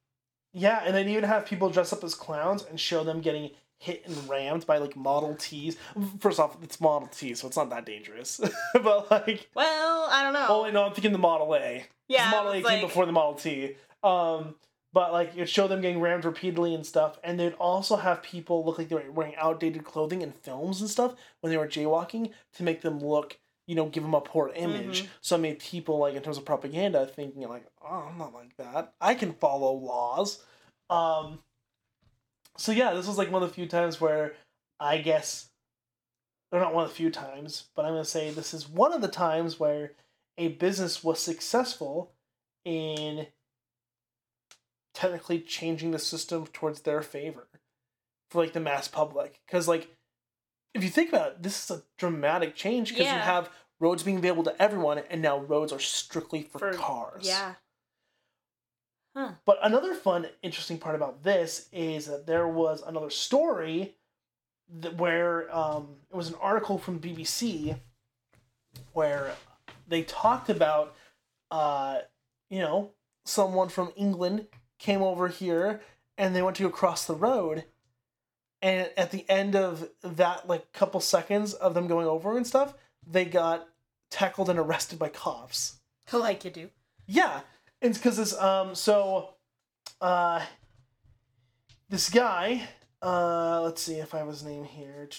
yeah, 0.59 0.83
and 0.87 0.95
then 0.95 1.09
even 1.09 1.25
have 1.25 1.45
people 1.47 1.69
dress 1.71 1.93
up 1.93 2.03
as 2.03 2.15
clowns 2.15 2.65
and 2.65 2.81
show 2.81 3.05
them 3.05 3.21
getting 3.21 3.51
hit 3.79 4.03
and 4.07 4.29
rammed 4.29 4.67
by 4.67 4.79
like 4.79 4.97
Model 4.97 5.37
Ts. 5.39 5.77
First 6.19 6.41
off, 6.41 6.57
it's 6.63 6.81
Model 6.81 7.09
T, 7.09 7.35
so 7.35 7.47
it's 7.47 7.57
not 7.59 7.69
that 7.71 7.85
dangerous. 7.85 8.41
but 8.73 9.11
like, 9.11 9.49
Well, 9.55 10.09
I 10.11 10.23
don't 10.23 10.33
know. 10.33 10.47
oh 10.49 10.71
no, 10.71 10.85
I'm 10.85 10.93
thinking 10.95 11.13
the 11.13 11.19
Model 11.19 11.55
A. 11.55 11.85
Yeah, 12.09 12.31
Model 12.31 12.53
A 12.53 12.57
it's 12.59 12.69
came 12.69 12.79
like- 12.81 12.89
before 12.89 13.05
the 13.05 13.13
Model 13.13 13.35
T. 13.35 13.75
Um, 14.03 14.55
but 14.93 15.13
like 15.13 15.33
it'd 15.35 15.51
show 15.51 15.69
them 15.69 15.83
getting 15.83 16.01
rammed 16.01 16.25
repeatedly 16.25 16.75
and 16.75 16.87
stuff, 16.87 17.19
and 17.23 17.39
they'd 17.39 17.53
also 17.55 17.97
have 17.97 18.23
people 18.23 18.65
look 18.65 18.79
like 18.79 18.89
they 18.89 18.95
were 18.95 19.11
wearing 19.13 19.37
outdated 19.37 19.85
clothing 19.85 20.23
in 20.23 20.33
films 20.33 20.81
and 20.81 20.89
stuff 20.89 21.15
when 21.41 21.51
they 21.51 21.59
were 21.59 21.69
jaywalking 21.69 22.31
to 22.55 22.63
make 22.63 22.81
them 22.81 22.99
look, 23.01 23.39
you 23.67 23.75
know, 23.75 23.87
give 23.87 24.03
them 24.03 24.15
a 24.15 24.21
poor 24.21 24.51
image. 24.55 25.03
Mhm. 25.03 25.09
So 25.21 25.37
it 25.37 25.41
made 25.41 25.59
people 25.59 25.99
like 25.99 26.15
in 26.15 26.23
terms 26.23 26.39
of 26.39 26.45
propaganda 26.45 27.07
thinking 27.07 27.47
like, 27.49 27.67
oh, 27.83 28.09
I'm 28.09 28.19
not 28.19 28.33
like 28.33 28.57
that. 28.57 28.95
I 29.01 29.15
can 29.15 29.33
follow 29.35 29.73
laws. 29.73 30.43
Um, 30.89 31.43
so 32.57 32.73
yeah, 32.73 32.95
this 32.95 33.07
was 33.07 33.19
like 33.19 33.31
one 33.31 33.43
of 33.43 33.49
the 33.49 33.55
few 33.55 33.67
times 33.67 34.01
where 34.01 34.35
I 34.79 34.99
guess, 34.99 35.51
or 36.53 36.61
not 36.61 36.75
one 36.75 36.85
of 36.85 36.91
the 36.91 36.97
few 36.97 37.11
times, 37.11 37.69
but 37.75 37.85
I'm 37.85 37.93
gonna 37.93 38.05
say 38.05 38.31
this 38.31 38.55
is 38.55 38.69
one 38.69 38.93
of 38.93 39.01
the 39.01 39.09
times 39.09 39.59
where 39.59 39.93
a 40.39 40.49
business 40.49 41.03
was 41.03 41.19
successful 41.19 42.13
in 42.65 43.27
technically 44.95 45.41
changing 45.41 45.91
the 45.91 45.99
system 45.99 46.47
towards 46.47 46.83
their 46.83 47.03
favor 47.03 47.49
for 48.31 48.43
like 48.43 48.53
the 48.53 48.61
mass 48.61 48.89
public 48.89 49.41
because 49.47 49.69
like 49.69 49.96
if 50.77 50.85
you 50.85 50.91
think 50.91 51.09
about 51.11 51.29
it 51.33 51.43
this 51.43 51.65
is 51.65 51.77
a 51.79 51.83
dramatic 51.99 52.55
change 52.55 52.91
because 52.91 53.07
you 53.07 53.13
have 53.19 53.51
roads 53.81 54.03
being 54.03 54.19
available 54.19 54.45
to 54.45 54.63
everyone 54.63 54.99
and 55.11 55.21
now 55.21 55.39
roads 55.39 55.73
are 55.73 55.79
strictly 55.81 56.43
for, 56.43 56.59
For- 56.59 56.73
cars 56.75 57.27
Yeah. 57.27 57.55
Huh. 59.15 59.33
but 59.47 59.59
another 59.63 59.95
fun 59.95 60.27
interesting 60.43 60.79
part 60.79 60.95
about 60.95 61.23
this 61.23 61.69
is 61.73 62.07
that 62.07 62.27
there 62.27 62.47
was 62.47 62.83
another 62.87 63.09
story 63.11 63.95
that 64.81 64.97
where 64.97 65.55
um, 65.57 65.97
it 66.11 66.17
was 66.17 66.29
an 66.29 66.35
article 66.41 66.77
from 66.79 67.01
bbc 67.01 67.77
where 68.93 69.33
they 69.89 70.03
talked 70.03 70.51
about 70.51 70.95
uh, 71.51 71.99
you 72.51 72.59
know 72.59 72.91
someone 73.25 73.69
from 73.69 73.93
england 73.97 74.47
came 74.79 75.01
over 75.03 75.29
here 75.29 75.81
and 76.19 76.35
they 76.37 76.43
went 76.43 76.57
to 76.57 76.63
go 76.65 76.69
cross 76.71 77.07
the 77.07 77.15
road 77.15 77.65
and 78.67 78.91
at 78.97 79.13
the 79.13 79.25
end 79.31 79.55
of 79.55 79.89
that 80.03 80.49
like 80.49 80.73
couple 80.73 80.99
seconds 80.99 81.55
of 81.55 81.73
them 81.73 81.87
going 81.87 82.07
over 82.07 82.37
and 82.37 82.47
stuff 82.47 82.75
they 83.07 83.25
got 83.25 83.69
tackled 84.11 84.51
and 84.51 84.59
arrested 84.59 84.99
by 84.99 85.09
cops 85.09 85.77
Like 86.13 86.45
you 86.45 86.51
do. 86.51 86.71
yeah, 87.07 87.41
it's 87.81 87.99
because 87.99 88.17
this 88.17 88.37
um 88.39 88.75
so 88.75 89.35
uh 90.01 90.41
this 91.89 92.11
guy 92.11 92.67
uh 93.03 93.61
let's 93.63 93.83
see 93.83 93.95
if 93.97 94.15
I 94.15 94.19
have 94.19 94.29
his 94.29 94.45
name 94.45 94.65
here. 94.65 95.09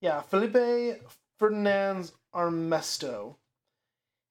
Yeah, 0.00 0.20
Felipe 0.20 1.02
Ferdinand 1.40 2.12
Armesto. 2.32 3.34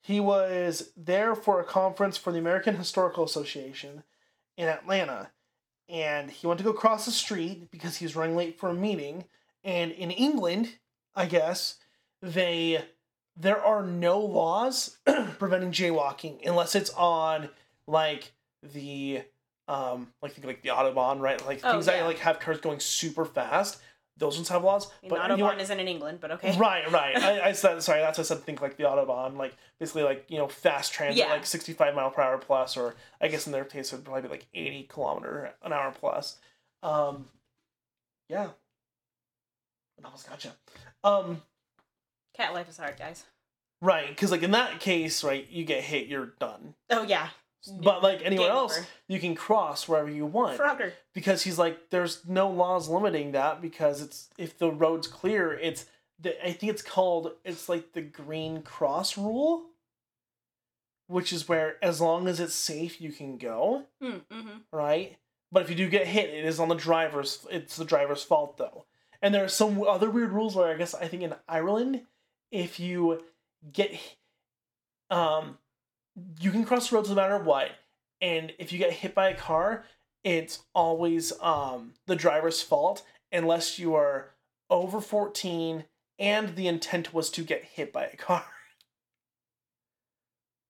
He 0.01 0.21
was 0.21 0.91
there 0.95 1.36
for 1.36 1.60
a 1.60 1.65
conference 1.65 2.15
for 2.15 2.31
the 2.31 2.39
American 2.39 2.77
Historical 2.77 3.25
Association 3.25 4.03
in 4.55 4.69
Atlanta. 4.69 5.31
And 5.89 6.30
he 6.30 6.47
went 6.47 6.58
to 6.58 6.63
go 6.63 6.73
cross 6.73 7.06
the 7.06 7.12
street 7.12 7.71
because 7.71 7.97
he 7.97 8.06
was 8.06 8.15
running 8.15 8.36
late 8.36 8.60
for 8.60 8.69
a 8.69 8.73
meeting. 8.73 9.26
And 9.63 9.91
in 9.91 10.12
England, 10.12 10.76
I 11.15 11.26
guess, 11.26 11.76
they 12.21 12.84
there 13.39 13.63
are 13.63 13.86
no 13.86 14.19
laws 14.19 14.97
preventing 15.38 15.71
jaywalking 15.71 16.45
unless 16.45 16.73
it's 16.76 16.89
on 16.91 17.50
like 17.86 18.32
the 18.73 19.21
um 19.67 20.08
like 20.21 20.34
think 20.34 20.45
like 20.45 20.62
the 20.62 20.69
autobahn 20.69 21.19
right? 21.19 21.45
Like 21.45 21.62
Oh, 21.63 21.71
things 21.73 21.86
that 21.86 22.04
like 22.04 22.19
have 22.19 22.39
cars 22.39 22.60
going 22.60 22.80
super 22.80 23.26
fast 23.26 23.80
those 24.19 24.36
ones 24.36 24.49
have 24.49 24.63
laws 24.63 24.88
I 24.88 24.89
mean, 25.03 25.10
but 25.10 25.19
Autobahn 25.19 25.60
isn't 25.60 25.80
in 25.80 25.88
England, 25.88 26.19
but 26.21 26.32
okay. 26.32 26.58
right 26.58 26.89
right 26.91 27.15
I, 27.23 27.49
I 27.49 27.51
said 27.51 27.82
sorry 27.84 27.99
that's 28.01 28.17
what 28.17 28.25
i 28.25 28.27
said 28.27 28.43
think 28.43 28.62
like 28.62 28.77
the 28.77 28.84
autobahn 28.84 29.38
like 29.38 29.56
basically 29.80 30.03
like 30.03 30.25
you 30.30 30.38
know 30.38 30.47
fast 30.47 30.93
transit 30.93 31.17
Yeah. 31.19 31.32
like 31.34 31.45
65 31.45 31.93
mile 31.95 32.10
per 32.10 32.21
hour 32.21 32.38
plus 32.38 32.75
or 32.77 32.95
i 33.21 33.27
guess 33.27 33.45
in 33.45 33.51
their 33.53 33.65
case 33.65 33.91
it 33.93 33.97
would 33.97 34.06
probably 34.06 34.23
be 34.23 34.27
like 34.30 34.47
80 34.53 34.84
kilometer 34.91 35.53
an 35.63 35.71
hour 35.73 35.91
plus 35.91 36.38
um 36.84 37.25
yeah 38.30 38.49
I 40.01 40.06
almost 40.06 40.30
gotcha 40.30 40.53
um 41.03 41.41
Cat 42.36 42.53
life 42.53 42.69
is 42.69 42.77
hard, 42.77 42.97
guys. 42.99 43.23
Right, 43.82 44.10
because 44.10 44.30
like 44.32 44.43
in 44.43 44.51
that 44.51 44.80
case, 44.80 45.23
right, 45.23 45.47
you 45.49 45.63
get 45.65 45.84
hit, 45.84 46.06
you're 46.08 46.34
done. 46.39 46.75
Oh 46.91 47.01
yeah. 47.01 47.30
But 47.82 48.04
like 48.04 48.22
anywhere 48.24 48.48
Game 48.48 48.56
else, 48.56 48.78
over. 48.78 48.88
you 49.08 49.20
can 49.20 49.36
cross 49.36 49.88
wherever 49.88 50.10
you 50.10 50.26
want. 50.26 50.60
Frogger. 50.60 50.91
Because 51.13 51.43
he's 51.43 51.58
like, 51.58 51.89
there's 51.89 52.26
no 52.28 52.50
laws 52.50 52.88
limiting 52.88 53.32
that 53.32 53.62
because 53.62 54.02
it's 54.02 54.30
if 54.38 54.58
the 54.58 54.72
road's 54.72 55.08
clear, 55.08 55.54
it's 55.54 55.86
the 56.20 56.46
I 56.46 56.54
think 56.54 56.72
it's 56.72 56.82
called 56.82 57.32
it's 57.43 57.67
like 57.67 57.93
the 57.93 58.02
green 58.02 58.62
cross 58.62 59.17
rule, 59.17 59.65
which 61.08 61.34
is 61.34 61.50
where 61.50 61.76
as 61.84 62.00
long 62.00 62.28
as 62.28 62.39
it's 62.39 62.54
safe, 62.54 63.02
you 63.02 63.12
can 63.12 63.38
go. 63.38 63.84
Mm, 64.02 64.22
mm-hmm. 64.32 64.58
right? 64.72 65.17
But 65.52 65.63
if 65.63 65.70
you 65.70 65.76
do 65.76 65.89
get 65.89 66.08
hit, 66.08 66.30
it 66.30 66.46
is 66.46 66.60
on 66.60 66.70
the 66.70 66.76
driver's. 66.76 67.46
It's 67.50 67.76
the 67.76 67.86
driver's 67.86 68.24
fault 68.24 68.58
though. 68.58 68.86
And 69.22 69.34
there 69.34 69.43
are 69.43 69.50
some 69.50 69.82
other 69.84 70.10
weird 70.10 70.32
rules 70.32 70.56
where 70.56 70.72
I 70.72 70.78
guess 70.78 70.93
I 70.93 71.08
think 71.08 71.24
in 71.24 71.34
Ireland, 71.48 72.02
if 72.52 72.80
you 72.80 73.24
get, 73.74 73.91
um, 75.10 75.58
you 76.39 76.51
can 76.51 76.63
cross 76.63 76.89
the 76.89 76.95
roads 76.95 77.10
no 77.10 77.15
matter 77.15 77.38
what, 77.38 77.71
and 78.21 78.53
if 78.60 78.71
you 78.71 78.80
get 78.80 78.93
hit 78.93 79.13
by 79.13 79.30
a 79.30 79.36
car, 79.36 79.86
it's 80.23 80.63
always 80.73 81.34
um 81.41 81.93
the 82.08 82.15
driver's 82.15 82.62
fault 82.62 83.03
unless 83.32 83.77
you 83.80 83.95
are 83.95 84.32
over 84.69 84.99
fourteen 84.99 85.86
and 86.19 86.56
the 86.56 86.67
intent 86.67 87.13
was 87.13 87.30
to 87.32 87.43
get 87.43 87.63
hit 87.63 87.93
by 87.93 88.06
a 88.06 88.15
car. 88.15 88.45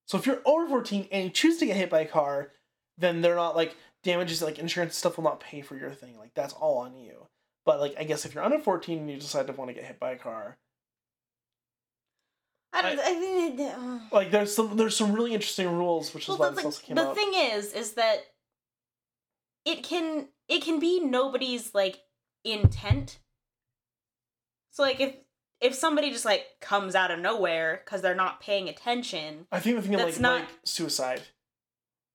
So 0.07 0.17
if 0.17 0.25
you're 0.25 0.41
over 0.45 0.67
14 0.67 1.07
and 1.12 1.25
you 1.25 1.29
choose 1.29 1.57
to 1.57 1.65
get 1.65 1.75
hit 1.75 1.89
by 1.89 2.01
a 2.01 2.07
car, 2.07 2.51
then 2.97 3.21
they're 3.21 3.36
not 3.36 3.55
like 3.55 3.75
damages 4.03 4.41
like 4.41 4.57
insurance 4.57 4.95
stuff 4.95 5.17
will 5.17 5.25
not 5.25 5.39
pay 5.39 5.62
for 5.62 5.77
your 5.77 5.91
thing. 5.91 6.17
Like 6.17 6.33
that's 6.33 6.53
all 6.53 6.79
on 6.79 6.95
you. 6.95 7.27
But 7.65 7.79
like 7.79 7.95
I 7.99 8.05
guess 8.05 8.25
if 8.25 8.33
you're 8.33 8.43
under 8.43 8.60
14 8.60 8.99
and 8.99 9.10
you 9.10 9.17
decide 9.17 9.47
to 9.47 9.53
want 9.53 9.69
to 9.69 9.73
get 9.73 9.83
hit 9.83 9.99
by 9.99 10.12
a 10.12 10.17
car, 10.17 10.57
I 12.73 12.82
don't. 12.82 12.99
I, 12.99 13.13
think. 13.15 13.60
uh, 13.60 13.99
like 14.12 14.32
there's 14.32 14.53
some 14.53 14.75
there's 14.77 14.95
some 14.95 15.13
really 15.13 15.34
interesting 15.34 15.69
rules, 15.77 16.13
which 16.13 16.23
is 16.23 16.30
well, 16.30 16.38
why 16.38 16.49
the, 16.49 16.56
this 16.56 16.62
the, 16.62 16.67
also 16.67 16.82
came 16.82 16.95
the 16.95 17.08
out. 17.08 17.15
thing 17.15 17.32
is, 17.34 17.73
is 17.73 17.93
that 17.93 18.19
it 19.65 19.84
can 19.84 20.27
it 20.47 20.63
can 20.63 20.80
be 20.80 20.99
nobody's 20.99 21.73
like 21.73 21.99
intent. 22.43 23.19
So 24.71 24.84
like 24.84 24.99
if 24.99 25.15
if 25.60 25.73
somebody 25.73 26.12
just 26.12 26.25
like 26.25 26.45
comes 26.62 26.93
out 26.93 27.12
of 27.12 27.19
nowhere 27.19 27.82
because 27.84 28.01
they're 28.01 28.15
not 28.15 28.41
paying 28.41 28.69
attention. 28.69 29.47
I 29.51 29.60
think 29.60 29.77
the 29.77 29.82
thing 29.82 29.95
of 29.95 30.01
like 30.01 30.10
that's 30.10 30.19
not- 30.19 30.41
like 30.41 30.49
suicide. 30.63 31.21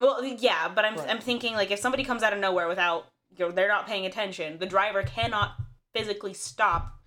Well, 0.01 0.25
yeah, 0.25 0.69
but 0.69 0.85
I'm 0.85 0.97
Right. 0.97 1.09
I'm 1.09 1.21
thinking 1.21 1.55
like 1.55 1.71
if 1.71 1.79
somebody 1.79 2.05
comes 2.05 2.23
out 2.23 2.33
of 2.33 2.41
nowhere 2.41 2.67
without 2.69 3.07
you 3.37 3.47
know, 3.47 3.53
they're 3.53 3.69
not 3.69 3.87
paying 3.87 4.05
attention, 4.05 4.59
the 4.59 4.67
driver 4.67 5.03
cannot 5.03 5.53
physically 5.95 6.35
stop. 6.35 7.01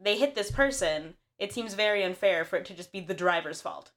They 0.00 0.18
hit 0.18 0.34
this 0.34 0.50
person 0.50 1.14
it 1.38 1.52
seems 1.52 1.74
very 1.74 2.02
unfair 2.02 2.44
for 2.44 2.56
it 2.56 2.64
to 2.66 2.74
just 2.74 2.92
be 2.92 3.00
the 3.00 3.14
driver's 3.14 3.60
fault. 3.60 3.90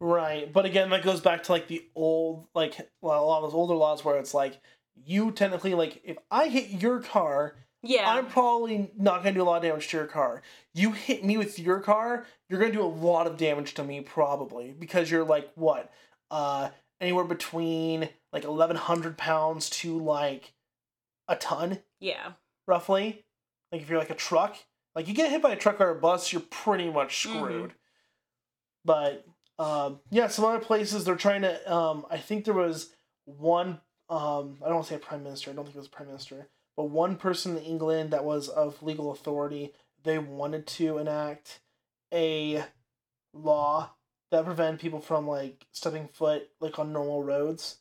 Right, 0.00 0.52
but 0.52 0.64
again, 0.64 0.90
that 0.90 1.02
goes 1.02 1.20
back 1.20 1.42
to 1.44 1.52
like 1.52 1.66
the 1.66 1.84
old, 1.96 2.46
like 2.54 2.88
well, 3.02 3.22
a 3.22 3.26
lot 3.26 3.38
of 3.42 3.50
those 3.50 3.56
older 3.56 3.74
laws 3.74 4.04
where 4.04 4.16
it's 4.16 4.32
like 4.32 4.60
you 5.04 5.32
technically 5.32 5.74
like 5.74 6.00
if 6.04 6.16
I 6.30 6.48
hit 6.48 6.82
your 6.82 7.00
car, 7.00 7.56
Yeah. 7.82 8.08
I'm 8.08 8.26
probably 8.26 8.92
not 8.96 9.24
gonna 9.24 9.34
do 9.34 9.42
a 9.42 9.44
lot 9.44 9.56
of 9.56 9.62
damage 9.62 9.88
to 9.88 9.96
your 9.96 10.06
car. 10.06 10.42
You 10.72 10.92
hit 10.92 11.24
me 11.24 11.36
with 11.36 11.58
your 11.58 11.80
car, 11.80 12.26
you're 12.48 12.60
gonna 12.60 12.72
do 12.72 12.82
a 12.82 12.86
lot 12.86 13.26
of 13.26 13.36
damage 13.36 13.74
to 13.74 13.82
me 13.84 14.00
probably 14.00 14.72
because 14.72 15.10
you're 15.10 15.24
like 15.24 15.50
what, 15.56 15.92
uh, 16.30 16.68
anywhere 17.00 17.24
between 17.24 18.08
like 18.32 18.44
eleven 18.44 18.76
hundred 18.76 19.18
pounds 19.18 19.68
to 19.70 19.98
like 19.98 20.52
a 21.26 21.34
ton 21.34 21.80
yeah. 21.98 22.32
roughly. 22.68 23.24
Like 23.72 23.82
if 23.82 23.90
you're 23.90 23.98
like 23.98 24.10
a 24.10 24.14
truck, 24.14 24.56
like 24.94 25.08
you 25.08 25.14
get 25.14 25.30
hit 25.30 25.42
by 25.42 25.52
a 25.52 25.56
truck 25.56 25.80
or 25.80 25.90
a 25.90 25.94
bus, 25.94 26.32
you're 26.32 26.42
pretty 26.42 26.90
much 26.90 27.26
Mm-hmm. 27.26 27.38
screwed. 27.38 27.72
But 28.84 29.24
um, 29.58 30.00
yeah, 30.10 30.28
some 30.28 30.44
other 30.44 30.60
places 30.60 31.04
they're 31.04 31.16
trying 31.16 31.42
to. 31.42 31.72
Um, 31.72 32.06
I 32.10 32.18
think 32.18 32.44
there 32.44 32.54
was 32.54 32.90
one. 33.24 33.80
Um, 34.10 34.58
I 34.62 34.66
don't 34.66 34.76
want 34.76 34.86
to 34.86 34.90
say 34.90 34.96
a 34.96 35.00
prime 35.00 35.22
minister. 35.22 35.50
I 35.50 35.54
don't 35.54 35.64
think 35.64 35.76
it 35.76 35.80
was 35.80 35.88
a 35.88 35.90
prime 35.90 36.08
minister, 36.08 36.48
but 36.76 36.84
one 36.84 37.16
person 37.16 37.56
in 37.56 37.62
England 37.62 38.10
that 38.12 38.24
was 38.24 38.48
of 38.48 38.82
legal 38.82 39.10
authority. 39.10 39.72
They 40.04 40.18
wanted 40.18 40.66
to 40.68 40.98
enact 40.98 41.60
a 42.14 42.64
law 43.34 43.90
that 44.30 44.44
prevent 44.44 44.80
people 44.80 45.00
from 45.00 45.26
like 45.26 45.66
stepping 45.72 46.08
foot 46.08 46.48
like 46.60 46.78
on 46.78 46.92
normal 46.92 47.22
roads. 47.22 47.78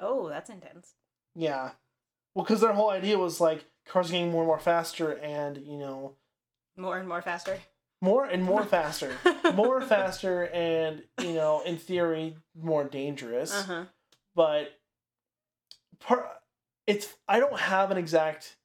Oh, 0.00 0.28
that's 0.28 0.48
intense. 0.50 0.94
Yeah. 1.34 1.72
Well, 2.34 2.44
because 2.44 2.60
their 2.60 2.72
whole 2.72 2.90
idea 2.90 3.18
was 3.18 3.40
like 3.40 3.66
cars 3.86 4.10
getting 4.10 4.30
more 4.30 4.42
and 4.42 4.48
more 4.48 4.58
faster, 4.60 5.12
and 5.18 5.58
you 5.58 5.76
know, 5.78 6.14
More 6.76 6.96
and 6.98 7.08
more 7.08 7.22
faster. 7.22 7.58
more 8.00 8.24
and 8.24 8.42
more 8.42 8.64
faster, 8.76 9.12
more 9.54 9.80
faster, 9.80 10.44
and 10.52 11.02
you 11.20 11.34
know, 11.34 11.62
in 11.64 11.76
theory, 11.76 12.36
more 12.60 12.84
dangerous. 12.84 13.52
Uh 13.54 13.62
huh. 13.62 13.84
But 14.34 14.72
part, 16.00 16.26
it's 16.86 17.08
I 17.28 17.38
don't 17.40 17.58
have 17.58 17.90
an 17.90 17.98
exact. 17.98 18.56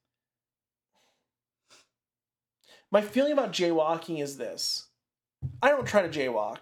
My 2.90 3.02
feeling 3.02 3.32
about 3.32 3.52
jaywalking 3.52 4.22
is 4.22 4.38
this: 4.38 4.86
I 5.62 5.68
don't 5.68 5.86
try 5.86 6.02
to 6.02 6.08
jaywalk, 6.08 6.58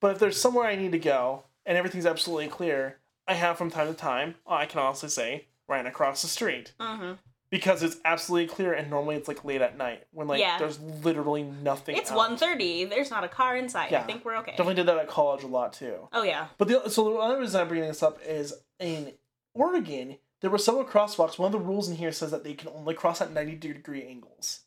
but 0.00 0.12
if 0.12 0.18
there's 0.18 0.40
somewhere 0.40 0.66
I 0.66 0.76
need 0.76 0.92
to 0.92 0.98
go 0.98 1.44
and 1.64 1.78
everything's 1.78 2.06
absolutely 2.06 2.48
clear, 2.48 2.98
I 3.28 3.34
have 3.34 3.56
from 3.56 3.70
time 3.70 3.86
to 3.88 3.94
time. 3.94 4.34
I 4.46 4.66
can 4.66 4.80
honestly 4.80 5.08
say 5.08 5.46
ran 5.68 5.86
across 5.86 6.22
the 6.22 6.28
street 6.28 6.72
Mm-hmm. 6.80 7.12
Because 7.56 7.82
it's 7.82 7.96
absolutely 8.04 8.46
clear 8.54 8.74
and 8.74 8.90
normally 8.90 9.16
it's 9.16 9.28
like 9.28 9.42
late 9.42 9.62
at 9.62 9.78
night 9.78 10.04
when 10.12 10.26
like 10.28 10.40
Yeah. 10.40 10.58
there's 10.58 10.78
literally 10.78 11.42
nothing 11.42 11.96
It's 11.96 12.10
out. 12.12 12.18
1.30. 12.38 12.90
There's 12.90 13.10
not 13.10 13.24
a 13.24 13.28
car 13.28 13.56
inside. 13.56 13.86
I 13.86 13.90
Yeah. 13.92 14.02
think 14.02 14.26
we're 14.26 14.36
okay. 14.38 14.50
definitely 14.52 14.74
did 14.74 14.86
that 14.88 14.98
at 14.98 15.08
college 15.08 15.42
a 15.42 15.46
lot 15.46 15.72
too 15.72 16.08
Oh 16.12 16.22
yeah. 16.22 16.48
but 16.58 16.68
the 16.68 16.90
so 16.90 17.04
the 17.04 17.16
other 17.16 17.38
reason 17.40 17.58
i'm 17.60 17.68
bringing 17.68 17.88
this 17.88 18.02
up 18.02 18.18
is 18.26 18.52
in 18.78 19.14
oregon 19.54 20.18
there 20.42 20.50
were 20.50 20.58
several 20.58 20.84
crosswalks 20.84 21.38
one 21.38 21.46
of 21.46 21.52
the 21.52 21.66
rules 21.66 21.88
in 21.88 21.96
here 21.96 22.12
says 22.12 22.30
that 22.30 22.44
they 22.44 22.52
can 22.52 22.68
only 22.68 22.92
cross 22.94 23.22
at 23.22 23.32
90 23.32 23.56
degree 23.56 24.06
angles 24.06 24.60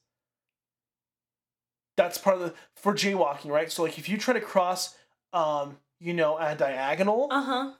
that's 1.95 2.17
part 2.17 2.37
of 2.37 2.41
the 2.41 2.53
for 2.75 2.93
jaywalking 2.93 3.51
right 3.51 3.71
so 3.71 3.83
like 3.83 3.99
if 3.99 4.09
you 4.09 4.17
try 4.17 4.33
to 4.33 4.41
cross 4.41 4.95
um 5.33 5.77
you 5.99 6.13
know 6.13 6.39
at 6.39 6.53
a 6.53 6.57
diagonal 6.57 7.27
Uh 7.29 7.43
huh. 7.43 7.71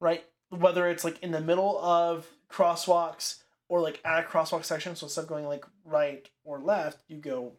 right? 0.00 0.24
Whether 0.50 0.88
it's 0.88 1.04
like 1.04 1.18
in 1.22 1.30
the 1.30 1.40
middle 1.40 1.78
of 1.78 2.26
crosswalks 2.50 3.36
or 3.68 3.80
like 3.80 4.00
at 4.04 4.24
a 4.24 4.26
crosswalk 4.26 4.64
section. 4.64 4.96
So 4.96 5.06
instead 5.06 5.22
of 5.22 5.28
going 5.28 5.46
like 5.46 5.64
right 5.84 6.28
or 6.44 6.58
left, 6.58 7.02
you 7.08 7.16
go 7.18 7.52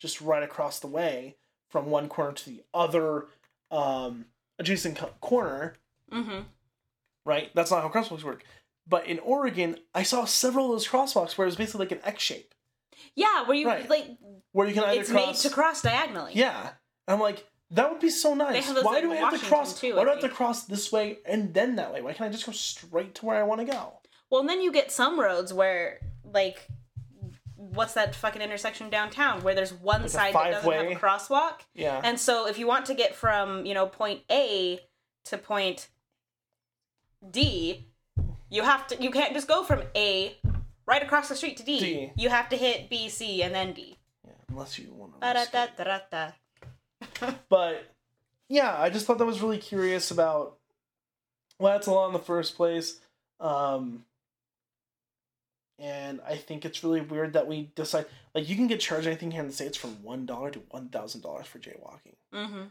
just 0.00 0.20
right 0.20 0.42
across 0.42 0.80
the 0.80 0.86
way 0.86 1.36
from 1.70 1.86
one 1.86 2.08
corner 2.08 2.32
to 2.32 2.50
the 2.50 2.62
other 2.72 3.26
um, 3.70 4.26
adjacent 4.58 4.96
co- 4.96 5.10
corner, 5.20 5.74
Mm-hmm. 6.12 6.40
right? 7.24 7.50
That's 7.54 7.70
not 7.70 7.82
how 7.82 7.88
crosswalks 7.88 8.22
work. 8.22 8.44
But 8.86 9.06
in 9.06 9.18
Oregon, 9.20 9.78
I 9.94 10.02
saw 10.02 10.26
several 10.26 10.66
of 10.66 10.72
those 10.72 10.86
crosswalks 10.86 11.36
where 11.38 11.46
it 11.46 11.48
was 11.48 11.56
basically 11.56 11.86
like 11.86 11.92
an 11.92 12.00
X 12.04 12.22
shape 12.22 12.54
Yeah, 13.14 13.46
where 13.46 13.56
you 13.56 13.66
Right. 13.66 13.88
like 13.88 14.06
where 14.52 14.68
you 14.68 14.74
can 14.74 14.84
either 14.84 15.00
it's 15.00 15.10
cross. 15.10 15.26
made 15.26 15.48
to 15.48 15.54
cross 15.54 15.82
diagonally. 15.82 16.32
Yeah. 16.34 16.70
I'm 17.08 17.18
like, 17.20 17.46
that 17.70 17.90
would 17.90 18.00
be 18.00 18.10
so 18.10 18.34
nice. 18.34 18.68
Why 18.70 18.80
like, 18.82 19.02
do 19.02 19.12
I 19.12 19.16
have 19.16 19.40
to 19.40 19.46
cross? 19.46 19.80
too, 19.80 19.96
why 19.96 20.04
do 20.04 20.10
I 20.10 20.12
have 20.12 20.22
to 20.22 20.28
cross 20.28 20.64
this 20.64 20.92
way 20.92 21.18
and 21.24 21.52
then 21.54 21.76
that 21.76 21.92
way? 21.92 22.02
Why 22.02 22.12
can't 22.12 22.28
I 22.28 22.32
just 22.32 22.46
go 22.46 22.52
straight 22.52 23.14
to 23.16 23.26
where 23.26 23.36
I 23.36 23.42
want 23.42 23.60
to 23.62 23.66
go? 23.66 23.94
Well, 24.34 24.40
and 24.40 24.50
then 24.50 24.62
you 24.62 24.72
get 24.72 24.90
some 24.90 25.20
roads 25.20 25.52
where 25.52 26.00
like 26.24 26.66
what's 27.54 27.94
that 27.94 28.16
fucking 28.16 28.42
intersection 28.42 28.90
downtown 28.90 29.44
where 29.44 29.54
there's 29.54 29.72
one 29.72 30.02
a 30.02 30.08
side 30.08 30.34
that 30.34 30.50
doesn't 30.50 30.72
have 30.72 30.90
a 30.90 30.94
crosswalk. 30.96 31.60
Yeah. 31.72 32.00
And 32.02 32.18
so 32.18 32.48
if 32.48 32.58
you 32.58 32.66
want 32.66 32.86
to 32.86 32.94
get 32.94 33.14
from, 33.14 33.64
you 33.64 33.74
know, 33.74 33.86
point 33.86 34.22
A 34.32 34.80
to 35.26 35.38
point 35.38 35.86
D, 37.30 37.86
you 38.50 38.64
have 38.64 38.88
to 38.88 39.00
you 39.00 39.12
can't 39.12 39.34
just 39.34 39.46
go 39.46 39.62
from 39.62 39.84
A 39.94 40.36
right 40.84 41.00
across 41.00 41.28
the 41.28 41.36
street 41.36 41.56
to 41.58 41.62
D. 41.62 41.78
D. 41.78 42.12
You 42.16 42.28
have 42.28 42.48
to 42.48 42.56
hit 42.56 42.90
B, 42.90 43.08
C, 43.08 43.40
and 43.40 43.54
then 43.54 43.72
D. 43.72 43.98
Yeah, 44.26 44.32
unless 44.48 44.76
you 44.80 44.92
want 44.92 45.12
to. 45.12 45.24
But 47.48 47.88
yeah, 48.48 48.74
I 48.76 48.90
just 48.90 49.06
thought 49.06 49.18
that 49.18 49.26
was 49.26 49.40
really 49.40 49.58
curious 49.58 50.10
about 50.10 50.56
why 51.58 51.74
that's 51.74 51.86
a 51.86 51.92
law 51.92 52.08
in 52.08 52.12
the 52.12 52.18
first 52.18 52.56
place. 52.56 52.98
Um, 53.38 54.04
and 55.78 56.20
I 56.26 56.36
think 56.36 56.64
it's 56.64 56.84
really 56.84 57.00
weird 57.00 57.32
that 57.32 57.46
we 57.46 57.72
decide 57.74 58.06
like 58.34 58.48
you 58.48 58.56
can 58.56 58.66
get 58.66 58.80
charged 58.80 59.06
anything 59.06 59.30
here 59.30 59.40
in 59.40 59.48
the 59.48 59.52
states 59.52 59.76
from 59.76 60.02
one 60.02 60.26
dollar 60.26 60.50
to 60.50 60.60
one 60.70 60.88
thousand 60.88 61.22
dollars 61.22 61.46
for 61.46 61.58
jaywalking. 61.58 62.14
Mm-hmm. 62.34 62.62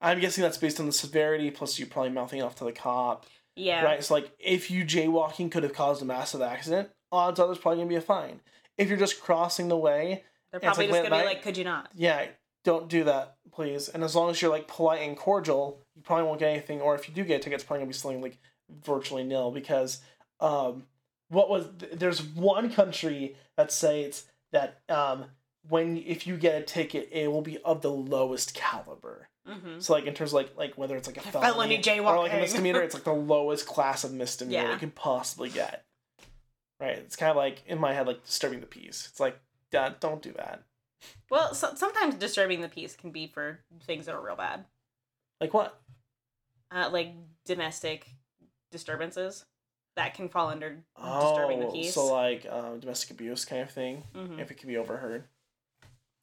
I'm 0.00 0.20
guessing 0.20 0.42
that's 0.42 0.58
based 0.58 0.78
on 0.80 0.86
the 0.86 0.92
severity 0.92 1.50
plus 1.50 1.78
you're 1.78 1.88
probably 1.88 2.10
mouthing 2.12 2.42
off 2.42 2.54
to 2.56 2.64
the 2.64 2.72
cop, 2.72 3.26
Yeah. 3.56 3.82
right? 3.82 4.02
So 4.02 4.14
like 4.14 4.30
if 4.38 4.70
you 4.70 4.84
jaywalking 4.84 5.50
could 5.50 5.64
have 5.64 5.74
caused 5.74 6.02
a 6.02 6.04
massive 6.04 6.40
accident, 6.40 6.90
odds 7.10 7.40
are 7.40 7.46
there's 7.46 7.58
probably 7.58 7.78
gonna 7.78 7.88
be 7.88 7.96
a 7.96 8.00
fine. 8.00 8.40
If 8.76 8.88
you're 8.88 8.98
just 8.98 9.20
crossing 9.20 9.68
the 9.68 9.76
way, 9.76 10.24
They're 10.52 10.60
probably 10.60 10.86
like 10.86 10.94
just 11.02 11.10
gonna 11.10 11.22
be 11.22 11.28
like, 11.28 11.42
could 11.42 11.56
you 11.56 11.64
not? 11.64 11.90
yeah, 11.94 12.26
don't 12.64 12.88
do 12.88 13.04
that, 13.04 13.36
please. 13.52 13.88
And 13.88 14.04
as 14.04 14.14
long 14.14 14.30
as 14.30 14.40
you're 14.40 14.50
like 14.52 14.68
polite 14.68 15.02
and 15.02 15.16
cordial, 15.16 15.80
you 15.96 16.02
probably 16.02 16.26
won't 16.26 16.38
get 16.38 16.50
anything. 16.50 16.80
Or 16.80 16.94
if 16.94 17.08
you 17.08 17.14
do 17.14 17.24
get 17.24 17.36
a 17.36 17.38
ticket, 17.42 17.54
it's 17.54 17.64
probably 17.64 17.80
gonna 17.80 17.88
be 17.88 17.94
something 17.94 18.22
like 18.22 18.38
virtually 18.84 19.24
nil 19.24 19.50
because 19.50 20.00
um, 20.40 20.84
what 21.28 21.48
was 21.50 21.66
there's 21.92 22.22
one 22.22 22.70
country 22.70 23.36
that 23.56 23.70
states 23.72 24.26
that 24.52 24.80
um, 24.88 25.26
when 25.68 25.96
if 25.98 26.26
you 26.26 26.36
get 26.36 26.60
a 26.60 26.64
ticket, 26.64 27.08
it 27.12 27.30
will 27.30 27.42
be 27.42 27.58
of 27.58 27.82
the 27.82 27.90
lowest 27.90 28.54
caliber. 28.54 29.28
Mm-hmm. 29.46 29.80
So 29.80 29.92
like 29.94 30.04
in 30.06 30.14
terms 30.14 30.30
of 30.30 30.34
like 30.34 30.56
like 30.56 30.78
whether 30.78 30.96
it's 30.96 31.06
like 31.06 31.16
a 31.16 31.20
felony, 31.20 31.82
Felony 31.82 32.00
or 32.00 32.18
like 32.18 32.32
a 32.32 32.36
misdemeanor, 32.36 32.80
it's 32.82 32.94
like 32.94 33.04
the 33.04 33.12
lowest 33.12 33.66
class 33.66 34.04
of 34.04 34.12
misdemeanor 34.12 34.62
Yeah. 34.64 34.72
you 34.72 34.78
can 34.78 34.90
possibly 34.90 35.48
get. 35.50 35.84
Right. 36.80 36.96
It's 36.98 37.16
kind 37.16 37.30
of 37.30 37.36
like 37.36 37.62
in 37.66 37.78
my 37.78 37.92
head 37.92 38.06
like 38.06 38.24
disturbing 38.24 38.60
the 38.60 38.66
peace. 38.66 39.06
It's 39.10 39.20
like, 39.20 39.38
Dad, 39.70 40.00
don't 40.00 40.22
do 40.22 40.32
that. 40.32 40.62
Well, 41.30 41.54
so, 41.54 41.74
sometimes 41.74 42.14
disturbing 42.16 42.60
the 42.60 42.68
peace 42.68 42.94
can 42.96 43.10
be 43.10 43.26
for 43.26 43.60
things 43.84 44.06
that 44.06 44.14
are 44.14 44.24
real 44.24 44.36
bad, 44.36 44.64
Like 45.40 45.54
what? 45.54 45.80
uh, 46.70 46.88
like 46.92 47.14
domestic 47.44 48.06
disturbances. 48.70 49.44
That 49.98 50.14
can 50.14 50.28
fall 50.28 50.48
under 50.48 50.76
disturbing 50.96 51.58
the 51.58 51.66
Oh, 51.66 51.72
peace. 51.72 51.92
so 51.94 52.06
like 52.06 52.46
um, 52.48 52.78
domestic 52.78 53.10
abuse 53.10 53.44
kind 53.44 53.62
of 53.62 53.70
thing, 53.72 54.04
Mhm. 54.14 54.38
if 54.38 54.52
it 54.52 54.54
can 54.54 54.68
be 54.68 54.76
overheard. 54.76 55.24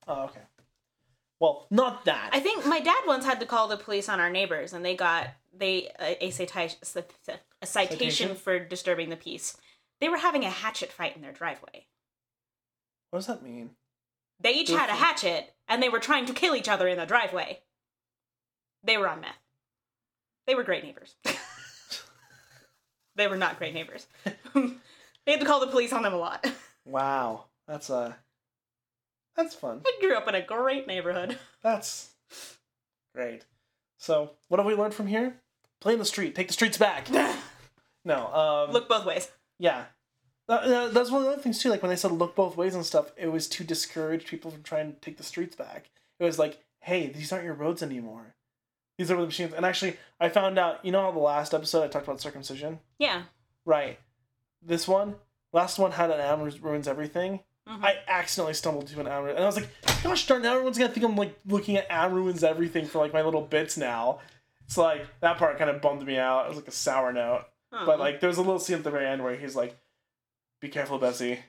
Oh, 0.08 0.24
okay. 0.24 0.40
Well, 1.42 1.68
not 1.70 2.06
that. 2.06 2.30
I 2.32 2.40
think 2.40 2.66
my 2.66 2.80
dad 2.80 3.02
once 3.06 3.26
had 3.26 3.42
to 3.42 3.46
call 3.46 3.68
the 3.68 3.76
police 3.76 4.08
on 4.08 4.22
our 4.22 4.30
neighbors, 4.30 4.72
and 4.72 4.86
they 4.86 4.96
got 4.96 5.28
they 5.52 5.92
a, 6.00 6.26
a, 6.28 6.32
citation, 6.32 6.80
a 7.62 7.66
citation 7.66 8.00
Citation? 8.00 8.36
for 8.36 8.60
disturbing 8.60 9.10
the 9.10 9.18
peace. 9.18 9.58
They 10.00 10.08
were 10.08 10.18
having 10.20 10.46
a 10.46 10.50
hatchet 10.50 10.92
fight 10.94 11.18
in 11.18 11.22
their 11.22 11.34
driveway. 11.34 11.88
what 13.10 13.20
does 13.20 13.28
that 13.28 13.44
mean? 13.44 13.72
They 14.40 14.54
each 14.54 14.68
Good 14.68 14.80
had 14.80 14.90
a 14.90 14.94
hatchet, 14.94 15.54
and 15.68 15.84
they 15.84 15.90
were 15.90 16.00
trying 16.00 16.26
to 16.28 16.34
kill 16.34 16.56
each 16.56 16.70
other 16.70 16.88
in 16.88 16.98
the 16.98 17.06
driveway. 17.06 17.62
They 18.84 18.98
were 18.98 19.10
on 19.10 19.20
meth. 19.20 19.36
They 20.48 20.56
were 20.56 20.64
great 20.64 20.84
neighbors. 20.86 21.16
they 23.16 23.28
were 23.28 23.38
not 23.38 23.58
great 23.58 23.74
neighbors. 23.74 24.08
they 24.54 25.32
had 25.32 25.40
to 25.40 25.46
call 25.46 25.60
the 25.60 25.68
police 25.68 25.94
on 25.94 26.04
them 26.04 26.14
a 26.14 26.18
lot. 26.18 26.46
Wow, 26.88 27.46
that's 27.68 27.90
uh, 27.90 28.14
that's 29.36 29.56
fun. 29.56 29.82
I 29.86 29.98
grew 30.00 30.16
up 30.16 30.28
in 30.28 30.36
a 30.36 30.42
great 30.46 30.86
neighborhood. 30.86 31.38
That's 31.64 32.12
great. 33.16 33.44
So, 33.98 34.32
what 34.50 34.60
have 34.60 34.68
we 34.68 34.76
learned 34.76 34.94
from 34.94 35.08
here? 35.08 35.36
Play 35.82 35.94
in 35.94 36.00
the 36.00 36.06
street. 36.06 36.36
Take 36.36 36.46
the 36.48 36.54
streets 36.54 36.78
back. 36.78 37.10
No. 38.06 38.28
Um, 38.28 38.72
Look 38.72 38.88
both 38.88 39.04
ways. 39.06 39.32
Yeah. 39.58 39.86
That- 40.48 40.94
that's 40.94 41.10
one 41.10 41.22
of 41.22 41.26
the 41.28 41.34
other 41.34 41.42
things 41.42 41.58
too. 41.60 41.70
Like 41.72 41.82
when 41.82 41.90
they 41.90 41.96
said 41.96 42.12
look 42.12 42.36
both 42.36 42.56
ways 42.56 42.76
and 42.76 42.86
stuff, 42.86 43.12
it 43.18 43.32
was 43.32 43.48
to 43.50 43.64
discourage 43.64 44.28
people 44.28 44.52
from 44.52 44.62
trying 44.62 44.94
to 44.94 45.00
take 45.00 45.18
the 45.18 45.24
streets 45.24 45.56
back. 45.56 45.90
It 46.20 46.24
was 46.24 46.38
like, 46.38 46.60
hey, 46.82 47.08
these 47.08 47.32
aren't 47.34 47.46
your 47.46 47.56
roads 47.56 47.82
anymore. 47.82 48.36
These 48.98 49.12
are 49.12 49.18
the 49.18 49.26
machines. 49.26 49.54
And 49.54 49.66
actually, 49.66 49.98
I 50.20 50.30
found 50.30 50.58
out. 50.58 50.84
You 50.86 50.92
know 50.92 51.02
how 51.02 51.12
the 51.12 51.20
last 51.20 51.54
episode 51.54 51.84
I 51.84 51.88
talked 51.88 52.06
about 52.08 52.22
circumcision, 52.22 52.80
Yeah. 52.98 53.24
right? 53.66 54.00
This 54.62 54.88
one, 54.88 55.16
last 55.54 55.78
one 55.80 55.92
had 55.92 56.10
an 56.12 56.20
Adam 56.20 56.50
Ruins 56.62 56.88
Everything. 56.88 57.42
Mm-hmm. 57.68 57.84
I 57.84 57.96
accidentally 58.08 58.54
stumbled 58.54 58.88
to 58.88 59.00
an 59.00 59.08
ad 59.08 59.24
ruin, 59.24 59.36
and 59.36 59.44
I 59.44 59.48
was 59.48 59.56
like, 59.56 59.70
"Gosh 60.04 60.28
darn! 60.28 60.44
Now 60.44 60.54
everyone's 60.54 60.78
gonna 60.78 60.94
think 60.94 61.04
I'm 61.06 61.16
like 61.16 61.36
looking 61.48 61.78
at 61.78 61.88
Adam 61.90 62.14
Ruins 62.14 62.44
Everything 62.44 62.86
for 62.86 63.00
like 63.00 63.12
my 63.12 63.24
little 63.24 63.42
bits 63.42 63.76
now." 63.76 64.20
It's 64.66 64.78
like 64.78 65.06
that 65.22 65.38
part 65.38 65.58
kind 65.58 65.70
of 65.72 65.82
bummed 65.82 66.06
me 66.06 66.18
out. 66.18 66.46
It 66.46 66.50
was 66.50 66.58
like 66.58 66.68
a 66.68 66.72
sour 66.72 67.12
note, 67.12 67.46
but 67.72 68.00
like 68.00 68.20
there 68.20 68.28
was 68.30 68.38
a 68.38 68.42
little 68.44 68.60
scene 68.60 68.78
at 68.78 68.84
the 68.84 68.92
very 68.92 69.08
end 69.08 69.24
where 69.24 69.36
he's 69.36 69.56
like, 69.56 69.76
"Be 70.62 70.70
careful, 70.70 71.00
Bessie. 71.00 71.40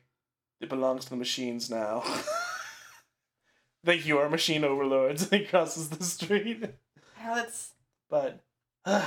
It 0.60 0.70
belongs 0.70 1.04
to 1.04 1.10
the 1.10 1.16
machines 1.16 1.68
now." 1.70 2.02
Thank 3.84 4.06
you, 4.06 4.18
our 4.18 4.28
machine 4.28 4.64
overlords. 4.64 5.30
And 5.30 5.42
he 5.42 5.46
crosses 5.50 5.90
the 5.90 6.02
street. 6.02 6.64
Oh, 7.26 7.34
that's 7.34 7.74
But 8.08 8.40
uh, 8.84 9.06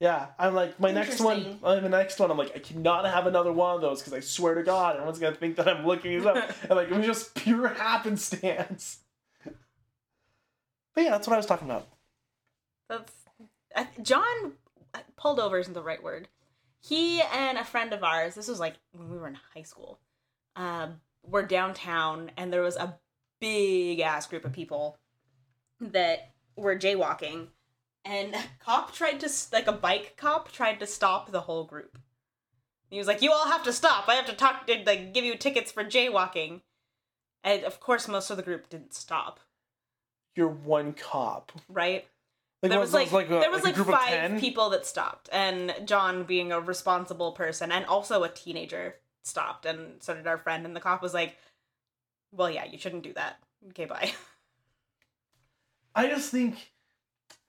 yeah, 0.00 0.28
I'm 0.38 0.54
like 0.54 0.78
my 0.78 0.92
next 0.92 1.20
one. 1.20 1.58
Uh, 1.62 1.80
the 1.80 1.88
next 1.88 2.18
one, 2.18 2.30
I'm 2.30 2.36
like 2.36 2.54
I 2.54 2.58
cannot 2.58 3.06
have 3.06 3.26
another 3.26 3.52
one 3.52 3.76
of 3.76 3.80
those 3.80 4.00
because 4.00 4.12
I 4.12 4.20
swear 4.20 4.54
to 4.54 4.62
God, 4.62 4.96
everyone's 4.96 5.18
gonna 5.18 5.34
think 5.34 5.56
that 5.56 5.68
I'm 5.68 5.86
looking 5.86 6.12
it 6.12 6.26
up, 6.26 6.36
and 6.62 6.70
like 6.70 6.90
it 6.90 6.96
was 6.96 7.06
just 7.06 7.34
pure 7.34 7.68
happenstance. 7.68 8.98
But 10.94 11.04
yeah, 11.04 11.10
that's 11.10 11.26
what 11.26 11.34
I 11.34 11.38
was 11.38 11.46
talking 11.46 11.68
about. 11.68 11.88
that's 12.88 13.12
I, 13.74 13.88
John 14.02 14.52
pulled 15.16 15.40
over 15.40 15.58
isn't 15.58 15.72
the 15.74 15.82
right 15.82 16.02
word. 16.02 16.28
He 16.80 17.22
and 17.22 17.56
a 17.56 17.64
friend 17.64 17.92
of 17.92 18.04
ours. 18.04 18.34
This 18.34 18.46
was 18.46 18.60
like 18.60 18.74
when 18.92 19.10
we 19.10 19.16
were 19.16 19.26
in 19.26 19.38
high 19.54 19.62
school. 19.62 19.98
Um, 20.56 21.00
were 21.26 21.42
downtown, 21.42 22.30
and 22.36 22.52
there 22.52 22.62
was 22.62 22.76
a 22.76 22.98
big 23.40 24.00
ass 24.00 24.26
group 24.26 24.44
of 24.44 24.52
people 24.52 24.98
that 25.80 26.30
were 26.56 26.76
jaywalking, 26.76 27.48
and 28.04 28.34
a 28.34 28.42
cop 28.64 28.92
tried 28.92 29.20
to 29.20 29.30
like 29.52 29.66
a 29.66 29.72
bike 29.72 30.14
cop 30.16 30.52
tried 30.52 30.80
to 30.80 30.86
stop 30.86 31.30
the 31.30 31.42
whole 31.42 31.64
group. 31.64 31.98
He 32.90 32.98
was 32.98 33.06
like, 33.06 33.22
"You 33.22 33.32
all 33.32 33.46
have 33.46 33.64
to 33.64 33.72
stop. 33.72 34.08
I 34.08 34.14
have 34.14 34.26
to 34.26 34.34
talk 34.34 34.66
to 34.66 34.82
like 34.86 35.14
give 35.14 35.24
you 35.24 35.36
tickets 35.36 35.72
for 35.72 35.84
jaywalking." 35.84 36.60
And 37.42 37.64
of 37.64 37.80
course, 37.80 38.08
most 38.08 38.30
of 38.30 38.36
the 38.36 38.42
group 38.42 38.68
didn't 38.68 38.94
stop. 38.94 39.40
You're 40.34 40.48
one 40.48 40.92
cop. 40.92 41.52
Right? 41.68 42.06
Like 42.62 42.70
there 42.70 42.80
was 42.80 42.92
that 42.92 43.12
like, 43.12 43.26
a, 43.26 43.40
there 43.40 43.50
was 43.50 43.62
like, 43.62 43.74
group 43.74 43.88
five 43.88 44.08
10? 44.08 44.40
people 44.40 44.70
that 44.70 44.86
stopped, 44.86 45.28
and 45.30 45.74
John, 45.84 46.24
being 46.24 46.50
a 46.50 46.60
responsible 46.60 47.32
person 47.32 47.70
and 47.70 47.84
also 47.84 48.22
a 48.22 48.28
teenager, 48.30 48.94
stopped, 49.22 49.66
and 49.66 50.02
so 50.02 50.14
did 50.14 50.26
our 50.26 50.38
friend. 50.38 50.64
And 50.64 50.74
the 50.74 50.80
cop 50.80 51.02
was 51.02 51.12
like, 51.12 51.36
"Well, 52.32 52.48
yeah, 52.48 52.64
you 52.64 52.78
shouldn't 52.78 53.02
do 53.02 53.12
that. 53.14 53.36
Okay, 53.68 53.84
bye." 53.84 54.12
I 55.94 56.06
just 56.08 56.30
think, 56.30 56.56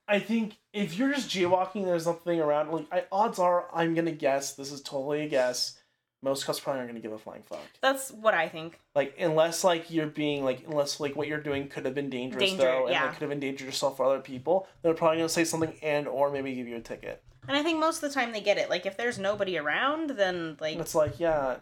I 0.08 0.20
think 0.20 0.56
if 0.72 0.96
you're 0.96 1.12
just 1.12 1.28
jaywalking, 1.28 1.84
there's 1.84 2.06
nothing 2.06 2.40
around. 2.40 2.70
Like, 2.70 2.86
I, 2.92 3.04
odds 3.10 3.38
are, 3.38 3.66
I'm 3.72 3.94
gonna 3.94 4.12
guess. 4.12 4.54
This 4.54 4.70
is 4.70 4.80
totally 4.80 5.22
a 5.22 5.28
guess. 5.28 5.78
Most 6.22 6.46
cops 6.46 6.60
probably 6.60 6.80
aren't 6.80 6.90
gonna 6.90 7.00
give 7.00 7.12
a 7.12 7.18
flying 7.18 7.42
fuck. 7.42 7.60
That's 7.80 8.10
what 8.10 8.34
I 8.34 8.48
think. 8.48 8.78
Like, 8.94 9.16
unless 9.18 9.64
like 9.64 9.90
you're 9.90 10.06
being 10.06 10.44
like, 10.44 10.64
unless 10.66 11.00
like 11.00 11.16
what 11.16 11.28
you're 11.28 11.40
doing 11.40 11.68
could 11.68 11.84
have 11.84 11.94
been 11.94 12.10
dangerous 12.10 12.42
Danger, 12.42 12.62
though, 12.62 12.84
and 12.84 12.92
yeah. 12.92 13.04
like, 13.04 13.14
could 13.14 13.22
have 13.22 13.30
endangered 13.30 13.66
yourself 13.66 13.98
or 14.00 14.06
other 14.06 14.20
people, 14.20 14.68
they're 14.82 14.94
probably 14.94 15.18
gonna 15.18 15.28
say 15.28 15.44
something 15.44 15.74
and 15.82 16.06
or 16.06 16.30
maybe 16.30 16.54
give 16.54 16.68
you 16.68 16.76
a 16.76 16.80
ticket. 16.80 17.22
And 17.48 17.56
I 17.56 17.62
think 17.62 17.78
most 17.78 18.02
of 18.02 18.08
the 18.08 18.14
time 18.14 18.32
they 18.32 18.40
get 18.40 18.58
it. 18.58 18.70
Like 18.70 18.86
if 18.86 18.96
there's 18.96 19.18
nobody 19.18 19.58
around, 19.58 20.10
then 20.10 20.56
like, 20.60 20.78
it's 20.78 20.94
like, 20.94 21.18
yeah. 21.18 21.56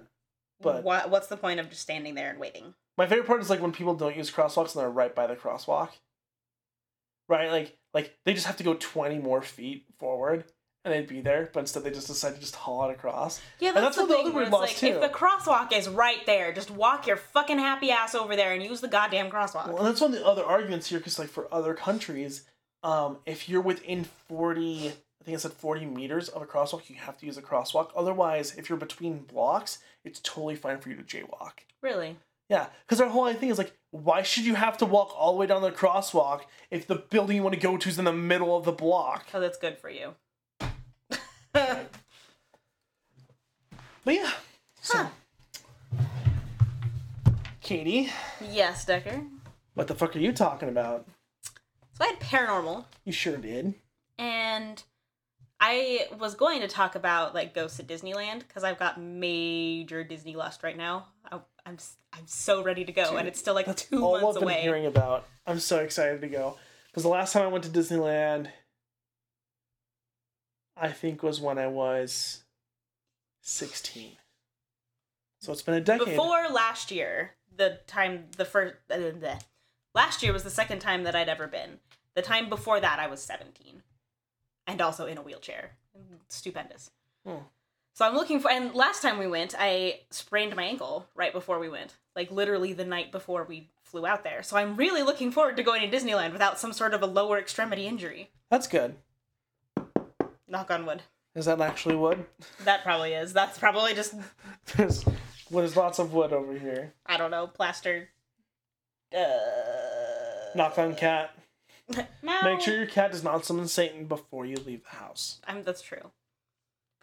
but- 0.61 0.83
what 0.83 1.11
what's 1.11 1.29
the 1.29 1.37
point 1.37 1.61
of 1.61 1.71
just 1.71 1.83
standing 1.83 2.15
there 2.15 2.31
and 2.31 2.39
waiting? 2.39 2.75
My 2.97 3.07
favorite 3.07 3.27
part 3.27 3.41
is 3.41 3.51
like 3.51 3.61
when 3.61 3.73
people 3.73 3.95
don't 3.95 4.17
use 4.17 4.31
crosswalks 4.31 4.75
and 4.75 4.83
they're 4.83 4.91
right 4.91 5.15
by 5.15 5.27
the 5.27 5.35
crosswalk. 5.35 5.91
Right, 7.29 7.51
like 7.51 7.77
like 7.95 8.17
they 8.25 8.35
just 8.35 8.47
have 8.47 8.57
to 8.59 8.65
go 8.65 8.75
twenty 8.75 9.19
more 9.19 9.41
feet 9.43 9.87
forward 9.99 10.45
and 10.85 10.93
they'd 10.93 11.09
be 11.09 11.23
there, 11.23 11.49
but 11.53 11.61
instead 11.61 11.83
they 11.83 11.91
just 11.91 12.09
decide 12.09 12.35
to 12.35 12.41
just 12.41 12.55
haul 12.55 12.91
it 12.91 12.93
across. 12.93 13.41
Yeah, 13.59 13.69
And 13.69 13.79
that's, 13.79 13.97
that's 13.97 13.97
the 13.97 14.03
what 14.03 14.09
the 14.09 14.15
thing. 14.17 14.27
other 14.27 14.35
where 14.35 14.45
it's 14.45 14.53
like, 14.53 14.77
too. 14.77 14.87
if 14.89 15.01
the 15.01 15.09
crosswalk 15.09 15.73
is 15.73 15.89
right 15.89 16.25
there, 16.27 16.53
just 16.53 16.71
walk 16.71 17.07
your 17.07 17.17
fucking 17.17 17.59
happy 17.59 17.91
ass 17.91 18.15
over 18.15 18.37
there 18.37 18.53
and 18.53 18.63
use 18.63 18.83
the 18.83 18.89
goddamn 18.89 19.31
crosswalk. 19.31 19.73
Well, 19.73 19.83
that's 19.85 20.03
one 20.03 20.13
of 20.13 20.19
the 20.19 20.27
other 20.27 20.45
arguments 20.45 20.89
here, 20.89 20.99
because 20.99 21.19
like 21.19 21.31
for 21.31 21.49
other 21.53 21.73
countries, 21.73 22.43
um, 22.83 23.17
if 23.25 23.49
you're 23.49 23.63
within 23.63 24.05
forty, 24.05 24.89
I 24.89 25.25
think 25.25 25.35
I 25.35 25.39
said 25.39 25.53
forty 25.55 25.87
meters 25.87 26.29
of 26.29 26.43
a 26.43 26.47
crosswalk, 26.47 26.91
you 26.91 26.97
have 26.97 27.17
to 27.17 27.25
use 27.25 27.39
a 27.39 27.43
crosswalk. 27.43 27.89
Otherwise, 27.97 28.55
if 28.59 28.69
you're 28.69 28.77
between 28.77 29.21
blocks, 29.21 29.79
it's 30.05 30.21
totally 30.21 30.55
fine 30.57 30.81
for 30.81 30.91
you 30.91 30.97
to 30.97 31.03
jaywalk. 31.03 31.53
Really? 31.81 32.17
Yeah, 32.51 32.67
because 32.87 33.01
our 33.01 33.09
whole 33.09 33.33
thing 33.33 33.49
is 33.49 33.59
like, 33.59 33.73
why 33.91 34.23
should 34.23 34.45
you 34.45 34.55
have 34.55 34.77
to 34.79 34.87
walk 34.87 35.13
all 35.17 35.33
the 35.33 35.39
way 35.39 35.47
down 35.47 35.63
the 35.63 35.71
crosswalk 35.73 36.43
if 36.71 36.87
the 36.87 36.97
building 36.97 37.37
you 37.37 37.43
want 37.43 37.55
to 37.55 37.61
go 37.61 37.77
to 37.79 37.89
is 37.89 37.99
in 37.99 38.05
the 38.05 38.13
middle 38.13 38.55
of 38.57 38.65
the 38.65 38.73
block? 38.73 39.21
Oh, 39.21 39.25
because 39.27 39.43
it's 39.45 39.59
good 39.59 39.79
for 39.79 39.89
you. 39.91 40.15
But 44.05 44.15
yeah, 44.15 44.31
so 44.83 44.99
Huh. 44.99 46.03
Katie, 47.63 48.11
yes, 48.51 48.85
Decker. 48.85 49.23
what 49.73 49.87
the 49.87 49.95
fuck 49.95 50.15
are 50.15 50.19
you 50.19 50.33
talking 50.33 50.69
about? 50.69 51.07
So 51.95 52.05
I 52.05 52.09
had 52.09 52.21
paranormal, 52.21 52.85
You 53.05 53.13
sure 53.13 53.39
did. 53.39 53.75
and 54.19 54.83
I 55.61 56.09
was 56.19 56.35
going 56.35 56.61
to 56.61 56.69
talk 56.69 56.95
about 56.97 57.35
like 57.35 57.55
ghosts 57.55 57.81
at 57.81 57.87
Disneyland 57.87 58.41
because 58.41 58.63
I've 58.65 58.79
got 58.79 59.01
major 59.01 60.05
Disney 60.05 60.37
lust 60.37 60.63
right 60.63 60.77
now. 60.77 61.07
I, 61.33 61.39
I'm 61.67 61.79
I'm 62.13 62.27
so 62.27 62.63
ready 62.63 62.85
to 62.85 62.93
go, 62.93 63.11
Dude, 63.11 63.21
and 63.21 63.29
it's 63.29 63.39
still 63.39 63.55
like 63.55 63.67
That's 63.67 63.85
two 63.85 64.05
all 64.05 64.21
months 64.21 64.37
I've 64.37 64.41
been 64.41 64.51
away. 64.51 64.63
hearing 64.63 64.87
about. 64.87 65.27
I'm 65.47 65.59
so 65.59 65.79
excited 65.79 66.21
to 66.21 66.29
go 66.29 66.59
because 66.89 67.03
the 67.03 67.09
last 67.09 67.33
time 67.33 67.43
I 67.43 67.49
went 67.49 67.65
to 67.65 67.71
Disneyland, 67.71 68.49
I 70.77 70.91
think 70.91 71.23
was 71.23 71.41
when 71.41 71.59
I 71.59 71.67
was 71.67 72.43
16. 73.43 74.17
So 75.41 75.53
it's 75.53 75.63
been 75.63 75.75
a 75.75 75.81
decade. 75.81 76.07
Before 76.07 76.49
last 76.51 76.91
year, 76.91 77.33
the 77.55 77.81
time 77.87 78.27
the 78.37 78.45
first 78.45 78.75
uh, 78.91 78.97
the, 78.97 79.41
last 79.95 80.23
year 80.23 80.33
was 80.33 80.43
the 80.43 80.51
second 80.51 80.81
time 80.81 81.05
that 81.05 81.15
I'd 81.15 81.29
ever 81.29 81.47
been. 81.47 81.81
The 82.15 82.23
time 82.23 82.49
before 82.49 82.81
that, 82.81 83.01
I 83.01 83.09
was 83.09 83.21
17, 83.23 83.83
and 84.67 84.81
also 84.81 85.07
in 85.07 85.19
a 85.19 85.23
wheelchair. 85.23 85.73
Stupendous. 86.29 86.91
Hmm. 87.27 87.43
So 87.95 88.05
I'm 88.05 88.15
looking 88.15 88.41
for. 88.41 88.51
And 88.51 88.75
last 88.75 89.03
time 89.03 89.19
we 89.19 89.29
went, 89.29 89.55
I 89.57 90.01
sprained 90.11 90.55
my 90.57 90.65
ankle 90.65 91.07
right 91.15 91.33
before 91.33 91.61
we 91.61 91.69
went, 91.69 91.95
like 92.17 92.31
literally 92.31 92.73
the 92.73 92.85
night 92.85 93.13
before 93.13 93.45
we 93.45 93.71
flew 93.85 94.05
out 94.05 94.25
there. 94.25 94.43
So 94.43 94.57
I'm 94.57 94.75
really 94.75 95.03
looking 95.03 95.31
forward 95.31 95.57
to 95.57 95.63
going 95.63 95.89
to 95.89 95.97
Disneyland 95.97 96.33
without 96.33 96.59
some 96.59 96.73
sort 96.73 96.93
of 96.93 97.03
a 97.03 97.07
lower 97.07 97.39
extremity 97.39 97.87
injury. 97.87 98.31
That's 98.51 98.67
good. 98.67 98.97
Knock 100.49 100.73
on 100.73 100.85
wood. 100.87 101.03
Is 101.37 101.47
that 101.47 101.61
actually 101.61 101.97
wood? 101.97 102.27
That 102.65 102.83
probably 102.83 103.13
is. 103.13 103.33
That's 103.33 103.59
probably 103.59 103.95
just 103.95 104.15
There's, 104.77 105.05
there's 105.51 105.77
lots 105.77 105.99
of 105.99 106.13
wood 106.13 106.33
over 106.33 106.59
here. 106.59 106.95
I 107.07 107.17
don't 107.17 107.31
know 107.31 107.47
plaster. 107.47 108.09
Uh, 109.17 109.29
Knock 110.57 110.79
on 110.79 110.97
cat. 110.97 111.31
no. 112.23 112.43
Make 112.43 112.61
sure 112.61 112.77
your 112.77 112.87
cat 112.87 113.13
does 113.13 113.23
not 113.23 113.45
summon 113.45 113.69
Satan 113.69 114.07
before 114.07 114.47
you 114.47 114.57
leave 114.57 114.83
the 114.83 114.97
house. 114.97 115.41
I'm 115.47 115.63
that's 115.63 115.83
true. 115.83 116.11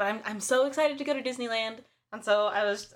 But 0.01 0.07
I'm 0.07 0.19
I'm 0.25 0.39
so 0.39 0.65
excited 0.65 0.97
to 0.97 1.03
go 1.03 1.13
to 1.13 1.21
Disneyland, 1.21 1.75
and 2.11 2.25
so 2.25 2.47
I 2.47 2.63
was 2.65 2.91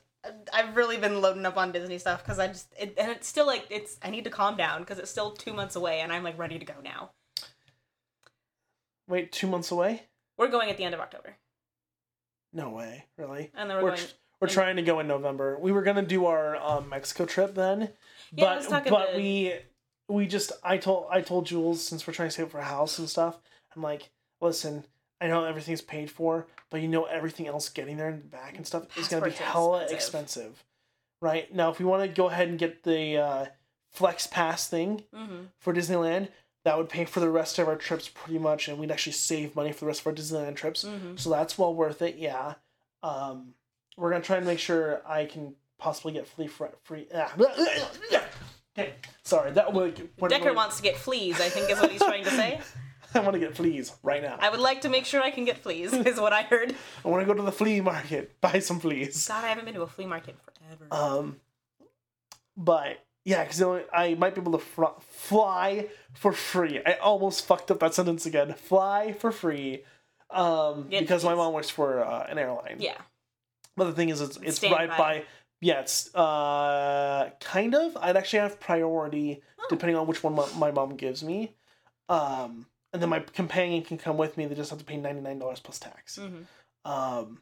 I've 0.51 0.75
really 0.75 0.97
been 0.97 1.21
loading 1.21 1.45
up 1.45 1.55
on 1.55 1.71
Disney 1.71 1.99
stuff 1.99 2.23
because 2.23 2.39
I 2.39 2.47
just 2.47 2.73
it, 2.79 2.95
and 2.97 3.11
it's 3.11 3.27
still 3.27 3.45
like 3.45 3.67
it's 3.69 3.99
I 4.01 4.09
need 4.09 4.23
to 4.23 4.31
calm 4.31 4.57
down 4.57 4.79
because 4.79 4.97
it's 4.97 5.11
still 5.11 5.29
two 5.29 5.53
months 5.53 5.75
away 5.75 5.99
and 5.99 6.11
I'm 6.11 6.23
like 6.23 6.35
ready 6.39 6.57
to 6.57 6.65
go 6.65 6.73
now. 6.83 7.11
Wait, 9.07 9.31
two 9.31 9.45
months 9.45 9.69
away? 9.69 10.07
We're 10.35 10.47
going 10.47 10.71
at 10.71 10.77
the 10.77 10.83
end 10.83 10.95
of 10.95 10.99
October, 10.99 11.35
No 12.51 12.71
way, 12.71 13.05
really. 13.19 13.51
and 13.53 13.69
then 13.69 13.77
we're, 13.77 13.83
We're, 13.83 13.95
going. 13.97 14.07
we're 14.41 14.47
in- 14.47 14.53
trying 14.55 14.75
to 14.77 14.81
go 14.81 14.99
in 14.99 15.07
November. 15.07 15.59
We 15.59 15.71
were 15.71 15.83
gonna 15.83 16.01
do 16.01 16.25
our 16.25 16.55
um, 16.55 16.89
Mexico 16.89 17.27
trip 17.27 17.53
then, 17.53 17.91
Yeah, 18.31 18.63
but 18.67 18.89
but 18.89 19.11
to- 19.11 19.17
we 19.17 19.53
we 20.09 20.25
just 20.25 20.53
I 20.63 20.77
told 20.77 21.05
I 21.11 21.21
told 21.21 21.45
Jules 21.45 21.83
since 21.83 22.07
we're 22.07 22.13
trying 22.13 22.29
to 22.29 22.35
save 22.35 22.49
for 22.49 22.57
a 22.57 22.63
house 22.63 22.97
and 22.97 23.07
stuff. 23.07 23.37
I'm 23.75 23.83
like, 23.83 24.09
listen, 24.41 24.85
I 25.25 25.29
know 25.29 25.43
everything's 25.45 25.81
paid 25.81 26.11
for, 26.11 26.45
but 26.69 26.81
you 26.81 26.87
know 26.87 27.05
everything 27.05 27.47
else 27.47 27.69
getting 27.69 27.97
there 27.97 28.09
and 28.09 28.29
back 28.29 28.57
and 28.57 28.65
stuff 28.67 28.95
is 28.97 29.07
gonna 29.07 29.25
be 29.25 29.31
hella 29.31 29.81
expensive. 29.83 29.95
expensive. 29.95 30.63
right? 31.21 31.53
Now, 31.53 31.71
if 31.71 31.79
we 31.79 31.85
want 31.85 32.03
to 32.03 32.07
go 32.07 32.27
ahead 32.29 32.47
and 32.49 32.59
get 32.59 32.83
the 32.83 33.17
uh, 33.17 33.45
Flex 33.91 34.27
Pass 34.27 34.67
thing 34.67 35.03
hmm 35.13 35.45
for 35.59 35.73
Disneyland, 35.73 36.29
that 36.63 36.77
would 36.77 36.89
pay 36.89 37.05
for 37.05 37.19
the 37.19 37.29
rest 37.29 37.57
of 37.59 37.67
our 37.67 37.75
trips 37.75 38.07
pretty 38.09 38.39
much, 38.39 38.67
and 38.67 38.77
we'd 38.77 38.91
actually 38.91 39.13
save 39.13 39.55
money 39.55 39.71
for 39.71 39.79
the 39.81 39.85
rest 39.87 40.01
of 40.01 40.07
our 40.07 40.13
Disneyland 40.13 40.55
trips. 40.55 40.83
hmm 40.83 41.15
So 41.15 41.29
that's 41.29 41.57
well 41.57 41.73
worth 41.73 42.01
it. 42.01 42.17
Yeah. 42.17 42.55
Um, 43.03 43.53
we're 43.97 44.11
gonna 44.11 44.23
try 44.23 44.37
and 44.37 44.45
make 44.45 44.59
sure 44.59 45.01
I 45.07 45.25
can 45.25 45.55
possibly 45.77 46.13
get 46.13 46.27
free 46.27 46.47
free. 46.83 47.07
Ah. 47.13 47.33
Okay, 48.77 48.93
sorry. 49.23 49.51
That 49.51 49.71
would. 49.71 50.09
Decker 50.27 50.53
wants 50.53 50.75
to 50.77 50.83
get 50.83 50.97
fleas. 50.97 51.39
I 51.39 51.47
think 51.47 51.69
is 51.71 51.79
what 51.79 51.91
he's 51.91 52.01
trying 52.03 52.25
to 52.25 52.29
say. 52.31 52.59
I 53.19 53.19
want 53.21 53.33
to 53.33 53.39
get 53.39 53.55
fleas 53.55 53.93
right 54.03 54.21
now. 54.21 54.37
I 54.39 54.49
would 54.49 54.59
like 54.59 54.81
to 54.81 54.89
make 54.89 55.05
sure 55.05 55.21
I 55.21 55.31
can 55.31 55.45
get 55.45 55.57
fleas. 55.57 55.93
Is 56.11 56.19
what 56.19 56.33
I 56.33 56.43
heard. 56.43 56.75
I 57.03 57.07
want 57.07 57.21
to 57.21 57.25
go 57.25 57.33
to 57.33 57.41
the 57.43 57.51
flea 57.51 57.81
market, 57.81 58.35
buy 58.41 58.59
some 58.59 58.79
fleas. 58.79 59.27
God, 59.27 59.43
I 59.43 59.47
haven't 59.49 59.65
been 59.65 59.73
to 59.75 59.81
a 59.81 59.87
flea 59.87 60.05
market 60.05 60.35
forever. 60.45 60.87
Um, 60.91 61.37
but 62.57 63.03
yeah, 63.23 63.43
because 63.43 63.61
I 63.93 64.13
might 64.15 64.35
be 64.35 64.41
able 64.41 64.51
to 64.53 64.57
fr- 64.59 64.99
fly 65.01 65.87
for 66.13 66.31
free. 66.31 66.81
I 66.85 66.93
almost 66.95 67.45
fucked 67.45 67.71
up 67.71 67.79
that 67.79 67.93
sentence 67.93 68.25
again. 68.25 68.53
Fly 68.53 69.13
for 69.13 69.31
free, 69.31 69.83
um, 70.29 70.87
Get 70.89 71.01
because 71.01 71.23
my 71.25 71.35
mom 71.35 71.53
works 71.53 71.69
for 71.69 72.03
uh, 72.03 72.25
an 72.29 72.37
airline. 72.37 72.77
yeah. 72.79 72.97
But 73.77 73.85
the 73.85 73.91
thing 73.93 74.07
is, 74.09 74.21
it's 74.21 74.37
it's 74.41 74.57
Stand 74.57 74.73
right 74.73 74.89
by. 74.89 74.97
by. 74.97 75.23
Yeah, 75.59 75.79
it's 75.81 76.13
uh 76.15 77.29
kind 77.41 77.75
of. 77.75 77.97
I'd 77.97 78.15
actually 78.15 78.39
have 78.39 78.59
priority 78.59 79.41
Oh. 79.59 79.65
depending 79.69 79.95
on 79.95 80.05
which 80.05 80.23
one 80.23 80.33
my, 80.35 80.45
my 80.57 80.71
mom 80.71 80.95
gives 80.95 81.23
me. 81.23 81.55
Um, 82.07 82.67
and 82.95 83.01
then 83.01 83.09
my 83.09 83.19
companion 83.19 83.83
can 83.83 83.97
come 83.97 84.17
with 84.17 84.37
me. 84.37 84.45
They 84.45 84.55
just 84.55 84.69
have 84.71 84.79
to 84.79 84.85
pay 84.85 84.97
ninety 84.97 85.21
nine 85.21 85.37
dollars 85.39 85.59
plus 85.59 85.77
tax. 85.79 86.15
hmm 86.17 86.43
Um, 86.89 87.41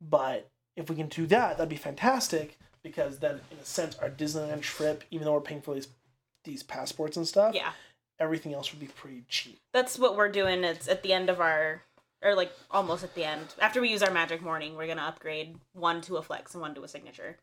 but 0.00 0.48
if 0.76 0.88
we 0.90 0.96
can 0.96 1.08
do 1.08 1.26
that, 1.28 1.56
that'd 1.56 1.68
be 1.68 1.76
fantastic 1.76 2.58
because 2.82 3.18
then, 3.18 3.40
in 3.50 3.58
a 3.58 3.64
sense, 3.64 3.96
our 3.96 4.10
Disneyland 4.10 4.60
trip, 4.62 5.04
even 5.10 5.24
though 5.24 5.32
we're 5.32 5.40
paying 5.40 5.62
for 5.62 5.74
these 5.74 5.88
these 6.44 6.62
passports 6.62 7.16
and 7.16 7.26
stuff, 7.26 7.54
Yeah, 7.54 7.72
everything 8.20 8.54
else 8.54 8.70
would 8.72 8.78
be 8.80 8.86
pretty 8.86 9.24
cheap. 9.28 9.58
that's 9.72 9.98
what 9.98 10.16
we're 10.16 10.28
doing. 10.30 10.62
It's 10.62 10.86
at 10.88 11.02
the 11.02 11.12
end 11.12 11.28
of 11.28 11.40
our, 11.40 11.82
or 12.22 12.34
like 12.36 12.52
almost 12.70 13.02
at 13.02 13.14
the 13.16 13.24
end. 13.24 13.54
After 13.60 13.80
we 13.80 13.88
use 13.90 14.02
our 14.02 14.12
magic 14.12 14.42
morning, 14.42 14.76
we're 14.76 14.86
gonna 14.86 15.02
upgrade 15.02 15.56
one 15.72 16.00
to 16.02 16.18
a 16.18 16.22
flex 16.22 16.54
and 16.54 16.60
one 16.60 16.74
to 16.76 16.84
a 16.84 16.88
signature, 16.88 17.36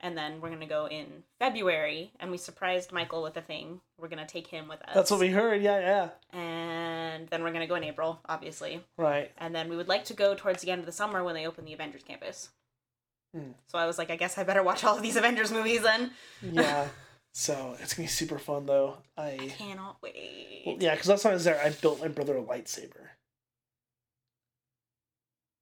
and 0.00 0.16
then 0.16 0.40
we're 0.40 0.50
gonna 0.50 0.66
go 0.66 0.86
in 0.86 1.22
February. 1.38 2.12
And 2.20 2.30
we 2.30 2.36
surprised 2.38 2.92
Michael 2.92 3.22
with 3.22 3.36
a 3.36 3.42
thing. 3.42 3.80
We're 3.98 4.08
gonna 4.08 4.26
take 4.26 4.46
him 4.46 4.68
with 4.68 4.80
us. 4.82 4.94
That's 4.94 5.10
what 5.10 5.20
we 5.20 5.28
heard. 5.28 5.62
Yeah, 5.62 5.80
yeah, 6.32 6.38
And 6.38 7.28
then 7.28 7.42
we're 7.42 7.52
gonna 7.52 7.66
go 7.66 7.74
in 7.76 7.84
April, 7.84 8.20
obviously. 8.28 8.82
right. 8.96 9.30
And 9.38 9.54
then 9.54 9.68
we 9.68 9.76
would 9.76 9.88
like 9.88 10.04
to 10.06 10.14
go 10.14 10.34
towards 10.34 10.62
the 10.62 10.70
end 10.70 10.80
of 10.80 10.86
the 10.86 10.92
summer 10.92 11.22
when 11.24 11.34
they 11.34 11.46
open 11.46 11.64
the 11.64 11.72
Avengers 11.74 12.02
campus. 12.02 12.50
Hmm. 13.34 13.52
So 13.68 13.78
I 13.78 13.86
was 13.86 13.96
like, 13.98 14.10
I 14.10 14.16
guess 14.16 14.36
I 14.38 14.42
better 14.44 14.62
watch 14.62 14.82
all 14.84 14.96
of 14.96 15.02
these 15.02 15.16
Avengers 15.16 15.52
movies 15.52 15.82
then. 15.82 16.10
Yeah. 16.42 16.88
so 17.32 17.76
it's 17.80 17.94
gonna 17.94 18.04
be 18.06 18.10
super 18.10 18.38
fun 18.38 18.66
though. 18.66 18.96
I 19.16 19.52
Cannot 19.56 19.98
wait. 20.02 20.62
well, 20.66 20.76
yeah, 20.80 20.94
because 20.94 21.08
last 21.08 21.22
time 21.22 21.30
I 21.30 21.34
was 21.34 21.44
there, 21.44 21.60
I 21.62 21.70
built 21.70 22.00
my 22.00 22.08
brother 22.08 22.36
a 22.36 22.42
lightsaber. 22.42 23.08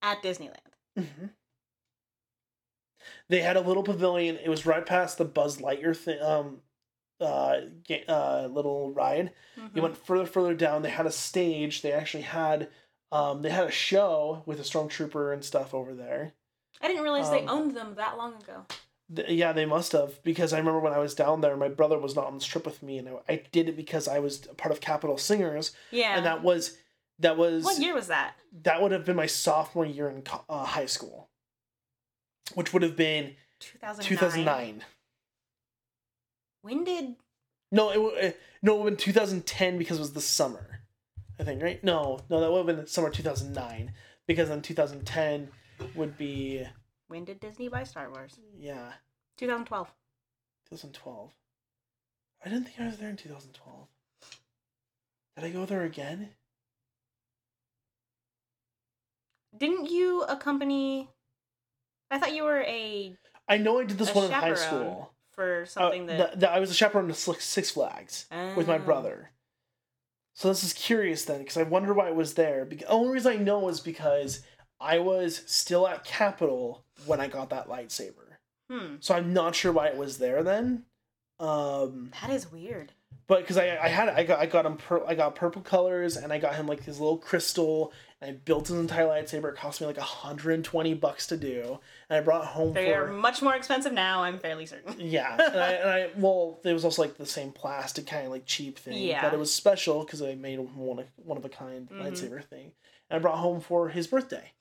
At 0.01 0.23
Disneyland. 0.23 0.55
Mm-hmm. 0.99 1.27
They 3.29 3.41
had 3.41 3.57
a 3.57 3.61
little 3.61 3.83
pavilion. 3.83 4.37
It 4.43 4.49
was 4.49 4.67
right 4.67 4.85
past 4.85 5.19
the 5.19 5.25
Buzz 5.25 5.59
Lightyear 5.59 5.97
thing, 5.97 6.21
um, 6.23 6.61
uh, 7.21 7.57
uh, 8.09 8.49
little 8.51 8.93
ride. 8.93 9.33
You 9.57 9.63
Mhm. 9.65 9.83
went 9.83 9.97
further, 9.97 10.27
further 10.27 10.55
down. 10.55 10.83
They 10.83 10.91
had 10.91 11.07
a 11.07 11.11
stage. 11.11 11.83
They 11.83 11.93
actually 11.93 12.23
had, 12.23 12.69
um, 13.11 13.43
they 13.43 13.51
had 13.51 13.67
a 13.67 13.71
show 13.73 14.43
with 14.47 14.61
a 14.61 14.63
stormtrooper 14.63 15.33
and 15.33 15.45
stuff 15.45 15.75
over 15.75 15.95
there. 15.95 16.33
I 16.81 16.87
didn't 16.89 17.03
realize 17.03 17.29
they 17.31 17.41
um, 17.43 17.49
owned 17.49 17.77
them 17.77 17.95
that 17.97 18.17
long 18.17 18.35
ago. 18.37 18.67
Th- 19.15 19.29
yeah, 19.31 19.53
they 19.53 19.65
must 19.67 19.93
have 19.93 20.23
because 20.23 20.53
I 20.53 20.59
remember 20.59 20.81
when 20.81 20.93
I 20.93 20.99
was 20.99 21.15
down 21.15 21.41
there, 21.41 21.57
my 21.57 21.69
brother 21.69 21.99
was 21.99 22.15
not 22.15 22.27
on 22.27 22.35
this 22.35 22.45
trip 22.47 22.65
with 22.67 22.83
me, 22.83 22.99
and 22.99 23.09
I, 23.09 23.13
I 23.29 23.43
did 23.51 23.69
it 23.69 23.77
because 23.77 24.07
I 24.07 24.19
was 24.21 24.47
a 24.47 24.55
part 24.55 24.71
of 24.71 24.81
Capital 24.81 25.17
Singers, 25.19 25.73
Yeah. 25.91 26.15
and 26.17 26.25
that 26.27 26.43
was 26.43 26.77
that 27.19 27.37
was 27.37 27.65
what 27.65 27.79
year 27.79 27.95
was 27.95 28.07
that? 28.09 28.35
that 28.63 28.81
would 28.81 28.93
have 28.93 29.05
been 29.05 29.17
my 29.17 29.27
sophomore 29.27 29.87
year 29.87 30.09
in 30.09 30.23
co- 30.23 30.45
uh, 30.49 30.65
high 30.65 30.87
school, 30.87 31.28
which 32.55 32.73
would 32.73 32.83
have 32.83 32.97
been 32.97 33.35
2009. 33.61 34.05
two 34.09 34.17
thousand 34.17 34.45
nine. 34.45 34.85
When 36.63 36.85
did 36.85 37.17
No, 37.71 37.91
it 37.91 38.39
no, 38.63 38.75
it 38.75 38.79
would 38.79 38.91
have 38.93 38.99
been 38.99 39.05
2010 39.05 39.79
because 39.79 39.99
it 39.99 40.01
was 40.01 40.13
the 40.13 40.21
summer. 40.21 40.81
I 41.39 41.45
think, 41.45 41.63
right? 41.63 41.83
No, 41.85 42.19
no, 42.29 42.41
that 42.41 42.51
would 42.51 42.67
have 42.67 42.77
been 42.77 42.87
summer 42.89 43.11
2009 43.11 43.93
because 44.27 44.49
then 44.49 44.61
2010 44.61 45.49
would 45.95 46.17
be 46.19 46.65
when 47.07 47.25
did 47.25 47.41
Disney 47.41 47.69
buy 47.69 47.85
Star 47.85 48.11
Wars? 48.11 48.39
yeah, 48.59 48.93
2012. 49.37 49.89
2012. 50.71 51.31
I 52.45 52.49
didn't 52.49 52.65
think 52.65 52.81
I 52.81 52.87
was 52.87 52.97
there 52.99 53.09
in 53.11 53.17
2012. 53.17 53.87
Did 55.37 55.45
I 55.45 55.51
go 55.51 55.65
there 55.65 55.85
again? 55.85 56.31
Didn't 59.57 59.91
you 59.91 60.23
accompany 60.25 61.09
I 62.11 62.19
thought 62.19 62.35
you 62.35 62.45
were 62.45 62.61
a, 62.63 63.17
I 63.49 63.59
know 63.59 63.79
I 63.81 63.85
did 63.85 63.99
this 63.99 64.11
a 64.11 64.15
one 64.15 64.25
in 64.27 64.31
high 64.33 64.55
chaperone 64.55 64.57
school. 64.57 65.13
for 65.33 65.63
Uh, 65.63 65.67
something 65.67 66.07
that 66.07 66.17
th- 66.17 66.41
th- 66.41 66.51
I 66.53 66.59
was 66.61 66.71
a 66.71 66.75
chaperone 66.75 67.09
to 67.09 67.15
Six 67.15 67.45
Six 67.45 67.71
Flags 67.71 68.27
with 68.57 68.67
my 68.67 68.77
Oh. 68.77 68.81
brother. 68.81 69.31
So 70.35 70.49
this 70.49 70.63
is 70.63 70.73
curious 70.73 71.25
then, 71.25 71.41
because 71.41 71.57
I 71.57 71.65
wonder 71.65 71.93
why 71.93 72.09
it 72.09 72.15
was 72.15 72.35
there. 72.35 72.65
The 72.65 72.85
only 72.87 73.13
reason 73.15 73.33
I 73.33 73.37
know 73.37 73.69
is 73.69 73.81
because 73.81 74.43
I 74.81 75.01
was 75.01 75.43
still 75.47 75.89
at 75.89 76.05
Capitol 76.05 76.85
when 77.07 77.21
I 77.21 77.27
got 77.27 77.51
that 77.51 77.67
lightsaber. 77.69 78.37
Hmm. 78.71 78.97
So 79.01 79.15
I'm 79.15 79.33
not 79.33 79.55
sure 79.57 79.73
why 79.73 79.89
it 79.89 79.97
was 79.97 80.19
there 80.19 80.43
then. 80.45 80.85
Um, 81.41 82.11
That 82.21 82.31
is 82.31 82.51
weird. 82.53 82.93
but 83.27 83.41
because 83.41 83.57
I, 83.57 83.77
I 83.79 83.89
had 83.89 84.09
I 84.09 84.25
got 84.25 84.39
I 84.41 84.47
got 84.47 84.67
him 84.67 84.77
pur- 84.77 85.05
I 85.07 85.15
got 85.15 85.35
purple 85.35 85.63
colors 85.63 86.17
and 86.17 86.33
I 86.33 86.39
got 86.39 86.55
him 86.55 86.67
like 86.67 86.83
his 86.85 86.99
little 87.01 87.19
crystal 87.19 87.93
and 88.21 88.31
I 88.31 88.33
built 88.35 88.69
his 88.69 88.77
entire 88.79 89.07
lightsaber. 89.07 89.51
It 89.51 89.57
cost 89.57 89.81
me 89.81 89.87
like 89.87 89.97
120 89.97 90.95
bucks 90.95 91.27
to 91.29 91.37
do, 91.37 91.79
and 92.09 92.17
I 92.19 92.21
brought 92.21 92.47
home 92.47 92.73
They 92.75 92.87
for 92.93 93.05
are 93.05 93.13
much 93.13 93.43
more 93.43 93.55
expensive 93.55 93.93
now, 93.93 94.23
I'm 94.23 94.39
fairly 94.39 94.67
certain. 94.67 94.95
yeah, 94.99 95.35
and 95.35 95.61
I, 95.61 95.71
and 95.73 95.89
I 95.91 96.11
well, 96.17 96.61
it 96.65 96.73
was 96.73 96.85
also 96.85 97.03
like 97.03 97.17
the 97.17 97.27
same 97.27 97.53
plastic 97.53 98.07
kind 98.07 98.27
of 98.27 98.33
like 98.33 98.45
cheap 98.47 98.79
thing, 98.79 98.99
Yeah. 99.03 99.23
but 99.23 99.33
it 99.35 99.39
was 99.39 99.55
special 99.55 100.01
because 100.05 100.21
I 100.23 100.35
made 100.35 100.59
one 100.59 100.99
of 100.99 101.07
one 101.17 101.39
of 101.39 101.45
a 101.45 101.49
kind 101.49 101.89
Mhm. 101.89 102.01
lightsaber 102.03 102.45
thing, 102.45 102.73
and 103.09 103.17
I 103.17 103.19
brought 103.21 103.39
home 103.39 103.61
for 103.61 103.89
his 103.91 104.07
birthday. 104.07 104.53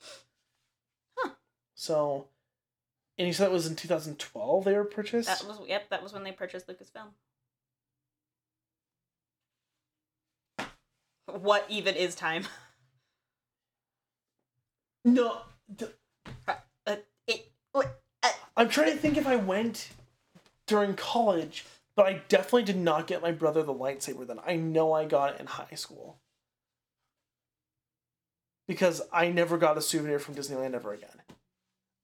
Huh. 1.17 1.31
So, 1.75 2.27
and 3.17 3.27
you 3.27 3.33
said 3.33 3.45
it 3.47 3.51
was 3.51 3.65
in 3.67 3.75
2012 3.75 4.63
they 4.65 4.75
were 4.75 4.83
purchased. 4.85 5.27
That 5.27 5.47
was 5.47 5.59
yep, 5.67 5.89
that 5.89 6.03
was 6.03 6.13
when 6.13 6.23
they 6.23 6.31
purchased 6.31 6.67
Lucasfilm. 6.67 7.07
What 11.25 11.65
even 11.69 11.95
is 11.95 12.13
time? 12.15 12.45
no, 15.07 15.41
Uh, 16.85 16.95
what? 17.71 17.99
Uh, 18.23 18.29
I'm 18.55 18.69
trying 18.69 18.91
to 18.91 18.97
think 18.97 19.17
if 19.17 19.25
I 19.27 19.35
went 19.35 19.89
during 20.65 20.95
college, 20.95 21.65
but 21.95 22.05
I 22.05 22.21
definitely 22.29 22.63
did 22.63 22.77
not 22.77 23.07
get 23.07 23.21
my 23.21 23.31
brother 23.31 23.63
the 23.63 23.73
lightsaber. 23.73 24.25
Then 24.27 24.39
I 24.45 24.55
know 24.55 24.93
I 24.93 25.05
got 25.05 25.35
it 25.35 25.39
in 25.39 25.47
high 25.47 25.75
school 25.75 26.19
because 28.67 29.01
I 29.11 29.29
never 29.29 29.57
got 29.57 29.77
a 29.77 29.81
souvenir 29.81 30.19
from 30.19 30.35
Disneyland 30.35 30.73
ever 30.73 30.93
again. 30.93 31.21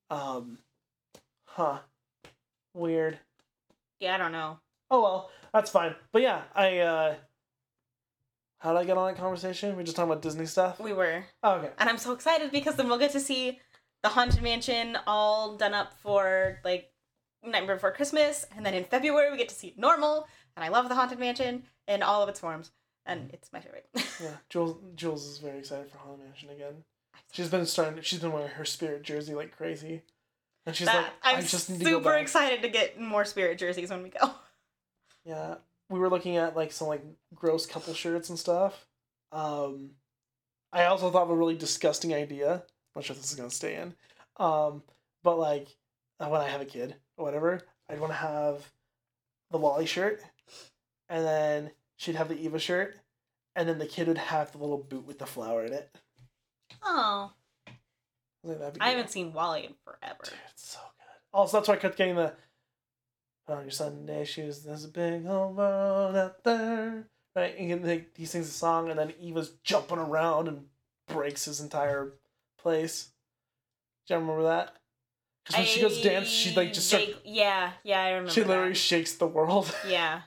Um, 0.10 0.60
huh, 1.46 1.80
weird. 2.74 3.20
yeah, 4.00 4.16
I 4.16 4.18
don't 4.18 4.32
know. 4.32 4.60
Oh 4.92 5.02
well, 5.02 5.32
that's 5.54 5.72
fine. 5.72 5.96
But 6.12 6.22
yeah, 6.22 6.44
I 6.56 6.78
uh, 6.80 7.16
how 8.64 8.72
did 8.74 8.80
I 8.80 8.86
get 8.86 8.98
on 8.98 9.14
that 9.14 9.20
conversation? 9.20 9.76
We 9.76 9.84
just 9.84 9.96
talking 9.96 10.12
about 10.12 10.22
Disney 10.24 10.46
stuff. 10.46 10.80
We 10.80 10.94
were, 10.94 11.26
Oh, 11.44 11.56
okay. 11.56 11.70
and 11.78 11.90
I'm 11.90 11.98
so 11.98 12.14
excited 12.14 12.52
because 12.52 12.76
then 12.76 12.88
we'll 12.88 12.98
get 12.98 13.12
to 13.12 13.20
see 13.20 13.60
the 14.04 14.10
Haunted 14.10 14.42
Mansion 14.42 14.98
all 15.06 15.58
done 15.58 15.74
up 15.74 15.94
for 16.02 16.60
like 16.64 16.90
Nightmare 17.46 17.76
Before 17.76 17.92
Christmas, 17.92 18.46
and 18.56 18.66
then 18.66 18.74
in 18.74 18.86
February 18.86 19.30
we 19.32 19.38
get 19.38 19.50
to 19.50 19.56
see 19.56 19.68
it 19.68 19.78
normal, 19.78 20.28
and 20.56 20.64
I 20.64 20.70
love 20.70 20.88
the 20.90 20.96
Haunted 20.96 21.20
Mansion 21.20 21.64
in 21.90 22.02
all 22.02 22.24
of 22.24 22.30
its 22.30 22.40
forms, 22.40 22.72
and 23.06 23.30
it's 23.34 23.52
my 23.52 23.60
favorite. 23.60 23.88
Yeah, 24.22 24.30
Jules. 24.50 24.78
Jules 24.96 25.26
is 25.26 25.38
very 25.40 25.58
excited 25.60 25.92
for 25.92 25.98
Haunted 25.98 26.26
Mansion 26.26 26.50
again. 26.52 26.84
She's 27.34 27.50
been 27.50 27.66
starting. 27.66 28.02
She's 28.02 28.20
been 28.20 28.32
wearing 28.32 28.48
her 28.50 28.64
spirit 28.66 29.04
jersey 29.04 29.34
like 29.36 29.56
crazy, 29.58 30.04
and 30.66 30.74
she's 30.76 30.88
That- 30.88 30.96
like, 31.04 31.12
I'm 31.24 31.38
"I 31.38 31.42
just 31.42 31.68
to 31.68 31.78
super 31.80 32.12
back." 32.12 32.22
excited 32.22 32.62
to 32.62 32.70
get 32.70 33.00
more 33.00 33.26
spirit 33.26 33.58
jerseys 33.58 33.90
when 33.90 34.04
we 34.04 34.10
go. 34.10 34.32
Yeah, 35.26 35.56
we 35.94 36.00
were 36.00 36.10
looking 36.10 36.38
at 36.38 36.56
like 36.56 36.72
some 36.72 36.88
like 36.88 37.04
gross 37.36 37.66
couple 37.66 37.94
shirts 37.94 38.30
and 38.30 38.40
stuff. 38.40 38.88
Um, 39.32 39.92
I 40.72 40.86
also 40.86 41.12
thought 41.12 41.24
of 41.24 41.30
a 41.30 41.36
really 41.36 41.56
disgusting 41.56 42.14
idea. 42.14 42.54
I'm 42.54 42.62
not 42.96 43.06
sure 43.06 43.14
if 43.14 43.22
this 43.22 43.32
is 43.32 43.38
gonna 43.38 43.52
stay 43.52 43.76
in. 43.76 43.94
Um, 44.38 44.82
but 45.24 45.38
like 45.38 45.68
uh, 46.20 46.28
when 46.28 46.42
I 46.42 46.50
have 46.50 46.62
a 46.62 46.66
kid 46.66 46.96
or 47.18 47.26
whatever, 47.26 47.62
I'd 47.90 48.00
want 48.00 48.12
to 48.12 48.18
have 48.18 48.72
the 49.52 49.60
WALL-E 49.60 49.86
shirt, 49.86 50.22
and 51.10 51.24
then 51.24 51.72
she'd 51.98 52.16
have 52.16 52.30
the 52.30 52.40
Eva 52.44 52.58
shirt, 52.58 52.96
and 53.56 53.70
then 53.70 53.78
the 53.78 53.86
kid 53.86 54.08
would 54.08 54.18
have 54.18 54.52
the 54.52 54.58
little 54.58 54.80
boot 54.80 55.06
with 55.06 55.20
the 55.20 55.28
flower 55.28 55.64
in 55.64 55.74
it. 55.74 55.96
Oh, 56.82 57.32
I 57.68 57.72
think 58.48 58.60
that'd 58.60 58.74
be 58.74 58.82
I 58.82 58.90
haven't 58.90 59.12
seen 59.12 59.32
WALL-E 59.32 59.66
in 59.66 59.76
forever. 59.86 60.24
Dude, 60.24 60.34
it's 60.50 60.72
so 60.72 60.80
good. 60.98 61.38
Also, 61.38 61.58
that's 61.58 61.68
why 61.68 61.76
I 61.76 61.78
kept 61.78 61.98
getting 61.98 62.16
the 62.16 62.34
on 63.48 63.62
your 63.64 63.72
Sunday 63.72 64.26
shoes. 64.26 64.64
There's 64.64 64.86
a 64.86 64.90
big 64.90 65.26
old 65.28 65.56
world 65.58 66.16
out 66.16 66.44
there, 66.44 67.08
right? 67.36 67.56
And 67.58 67.86
he, 67.86 68.04
he 68.16 68.26
sings 68.26 68.48
a 68.48 68.52
song, 68.52 68.90
and 68.90 68.98
then 69.00 69.14
Eva's 69.20 69.52
jumping 69.64 69.98
around 69.98 70.48
and 70.48 70.66
breaks 71.08 71.46
his 71.46 71.60
entire 71.60 72.14
place. 72.58 73.10
Do 74.08 74.14
you 74.14 74.20
remember 74.20 74.44
that? 74.44 74.76
Because 75.46 75.58
when 75.60 75.68
she 75.68 75.82
goes 75.82 76.02
dance, 76.02 76.28
she 76.30 76.56
like 76.56 76.72
just 76.74 76.88
start, 76.88 77.04
yeah, 77.26 77.72
yeah, 77.84 78.02
I 78.02 78.10
remember. 78.12 78.32
she 78.32 78.44
literally 78.44 78.70
that. 78.70 78.76
shakes 78.78 79.14
the 79.16 79.28
world. 79.28 79.74
Yeah, 79.88 80.22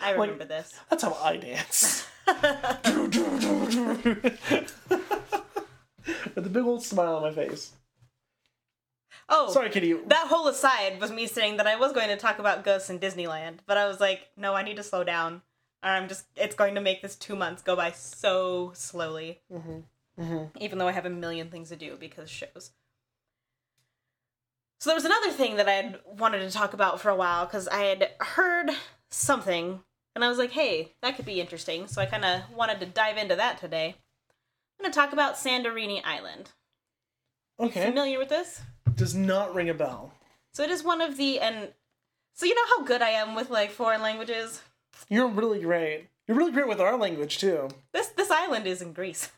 I 0.00 0.10
Like- 0.12 0.20
remember 0.30 0.44
this. 0.44 0.74
That's 0.90 1.02
how 1.02 1.14
I 1.22 1.36
dance. 1.38 2.06
With 6.34 6.46
a 6.46 6.50
big 6.50 6.64
old 6.64 6.82
smile 6.84 7.16
on 7.16 7.22
my 7.22 7.32
face. 7.32 7.72
Oh, 9.32 9.50
Sorry, 9.50 9.70
Kitty. 9.70 9.94
That 9.94 10.26
whole 10.28 10.46
aside 10.46 11.00
was 11.00 11.10
me 11.10 11.26
saying 11.26 11.56
that 11.56 11.66
I 11.66 11.76
was 11.76 11.92
going 11.92 12.08
to 12.08 12.16
talk 12.16 12.38
about 12.38 12.62
ghosts 12.64 12.90
in 12.90 12.98
Disneyland, 13.00 13.58
but 13.66 13.76
I 13.76 13.88
was 13.88 13.98
like, 13.98 14.28
no, 14.36 14.54
I 14.54 14.62
need 14.62 14.76
to 14.76 14.82
slow 14.82 15.02
down. 15.02 15.42
Or 15.82 15.90
I'm 15.90 16.06
just, 16.08 16.26
it's 16.36 16.54
going 16.54 16.76
to 16.76 16.80
make 16.80 17.02
this 17.02 17.16
two 17.16 17.34
months 17.34 17.62
go 17.62 17.74
by 17.74 17.90
so 17.90 18.70
slowly, 18.74 19.40
Mm-hmm. 19.52 19.78
Mm-hmm. 20.20 20.62
even 20.62 20.78
though 20.78 20.86
I 20.86 20.92
have 20.92 21.06
a 21.06 21.10
million 21.10 21.48
things 21.48 21.70
to 21.70 21.76
do 21.76 21.96
because 21.98 22.28
shows. 22.30 22.70
So 24.78 24.90
there 24.90 24.94
was 24.96 25.04
another 25.06 25.30
thing 25.30 25.56
that 25.56 25.68
I 25.68 25.72
had 25.72 26.00
wanted 26.18 26.40
to 26.40 26.50
talk 26.50 26.74
about 26.74 27.00
for 27.00 27.08
a 27.08 27.16
while 27.16 27.46
because 27.46 27.66
I 27.68 27.84
had 27.84 28.10
heard 28.20 28.70
something 29.08 29.80
and 30.14 30.24
I 30.24 30.28
was 30.28 30.38
like, 30.38 30.50
hey, 30.50 30.92
that 31.00 31.16
could 31.16 31.24
be 31.24 31.40
interesting. 31.40 31.86
So 31.86 32.02
I 32.02 32.06
kind 32.06 32.24
of 32.24 32.42
wanted 32.54 32.80
to 32.80 32.86
dive 32.86 33.16
into 33.16 33.36
that 33.36 33.58
today. 33.58 33.94
I'm 34.78 34.82
going 34.84 34.92
to 34.92 34.98
talk 34.98 35.12
about 35.12 35.36
Santorini 35.36 36.02
Island. 36.04 36.50
Okay. 37.60 37.86
Familiar 37.86 38.18
with 38.18 38.28
this? 38.28 38.60
Does 38.96 39.14
not 39.14 39.54
ring 39.54 39.68
a 39.70 39.74
bell. 39.74 40.12
So 40.54 40.62
it 40.62 40.70
is 40.70 40.82
one 40.84 41.00
of 41.00 41.16
the 41.16 41.40
and 41.40 41.68
so 42.34 42.46
you 42.46 42.54
know 42.54 42.66
how 42.76 42.84
good 42.84 43.02
I 43.02 43.10
am 43.10 43.34
with 43.34 43.50
like 43.50 43.70
foreign 43.70 44.02
languages. 44.02 44.62
You're 45.08 45.28
really 45.28 45.60
great. 45.60 46.08
You're 46.26 46.36
really 46.36 46.52
great 46.52 46.68
with 46.68 46.80
our 46.80 46.96
language 46.96 47.38
too. 47.38 47.68
This 47.92 48.08
this 48.08 48.30
island 48.30 48.66
is 48.66 48.82
in 48.82 48.92
Greece. 48.92 49.30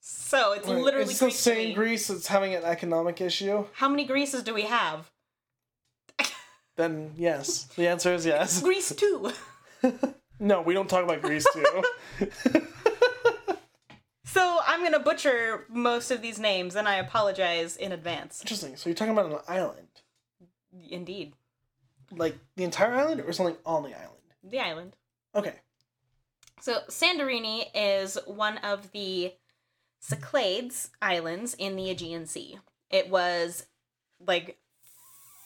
So 0.00 0.52
it's 0.52 0.66
Right. 0.68 0.78
literally 0.82 1.10
It's 1.10 1.18
the 1.20 1.30
same. 1.30 1.74
Greece 1.74 2.08
that's 2.08 2.28
having 2.28 2.54
an 2.54 2.64
economic 2.64 3.20
issue. 3.20 3.66
How 3.74 3.88
many 3.88 4.04
Greases 4.04 4.42
do 4.42 4.54
we 4.54 4.62
have? 4.62 5.10
Then 6.76 7.12
yes, 7.16 7.64
the 7.76 7.88
answer 7.88 8.14
is 8.14 8.24
yes. 8.24 8.62
Greece 8.62 8.94
too. 8.94 9.32
No, 10.40 10.62
we 10.62 10.72
don't 10.72 10.88
talk 10.88 11.02
about 11.02 11.20
Greece 11.20 11.44
too. 11.52 11.82
So 14.30 14.58
I'm 14.66 14.82
gonna 14.82 14.98
butcher 14.98 15.64
most 15.70 16.10
of 16.10 16.20
these 16.20 16.38
names, 16.38 16.76
and 16.76 16.86
I 16.86 16.96
apologize 16.96 17.76
in 17.76 17.92
advance. 17.92 18.42
Interesting. 18.42 18.76
So 18.76 18.90
you're 18.90 18.94
talking 18.94 19.12
about 19.12 19.30
an 19.30 19.38
island, 19.48 19.88
Indeed, 20.90 21.32
like 22.14 22.36
the 22.56 22.64
entire 22.64 22.92
island, 22.94 23.22
or 23.22 23.32
something 23.32 23.56
on 23.64 23.84
the 23.84 23.94
island? 23.94 24.14
the 24.42 24.60
island. 24.60 24.96
Okay. 25.34 25.54
So 26.60 26.80
Santorini 26.88 27.66
is 27.74 28.18
one 28.26 28.58
of 28.58 28.92
the 28.92 29.32
Cyclades 30.00 30.90
islands 31.00 31.54
in 31.54 31.76
the 31.76 31.90
Aegean 31.90 32.26
Sea. 32.26 32.58
It 32.90 33.08
was 33.08 33.66
like 34.26 34.58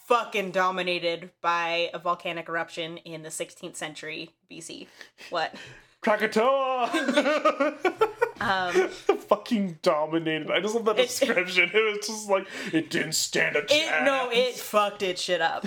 fucking 0.06 0.50
dominated 0.50 1.30
by 1.40 1.90
a 1.94 1.98
volcanic 1.98 2.48
eruption 2.48 2.96
in 2.98 3.22
the 3.22 3.28
16th 3.28 3.76
century 3.76 4.30
BC. 4.50 4.88
What? 5.30 5.54
Krakatoa. 6.00 7.76
Um, 8.42 8.88
Fucking 9.28 9.78
dominated. 9.82 10.50
I 10.50 10.60
just 10.60 10.74
love 10.74 10.84
that 10.86 10.98
It- 10.98 11.08
description. 11.08 11.70
It, 11.72 11.96
was 11.98 12.06
just 12.06 12.28
like 12.28 12.46
it 12.72 12.90
didn't 12.90 13.12
stand 13.14 13.56
a 13.56 13.64
chance. 13.64 13.72
it 13.72 14.04
no, 14.04 14.30
it 14.30 14.56
fucked 14.56 15.02
its 15.02 15.22
shit 15.22 15.40
up, 15.40 15.66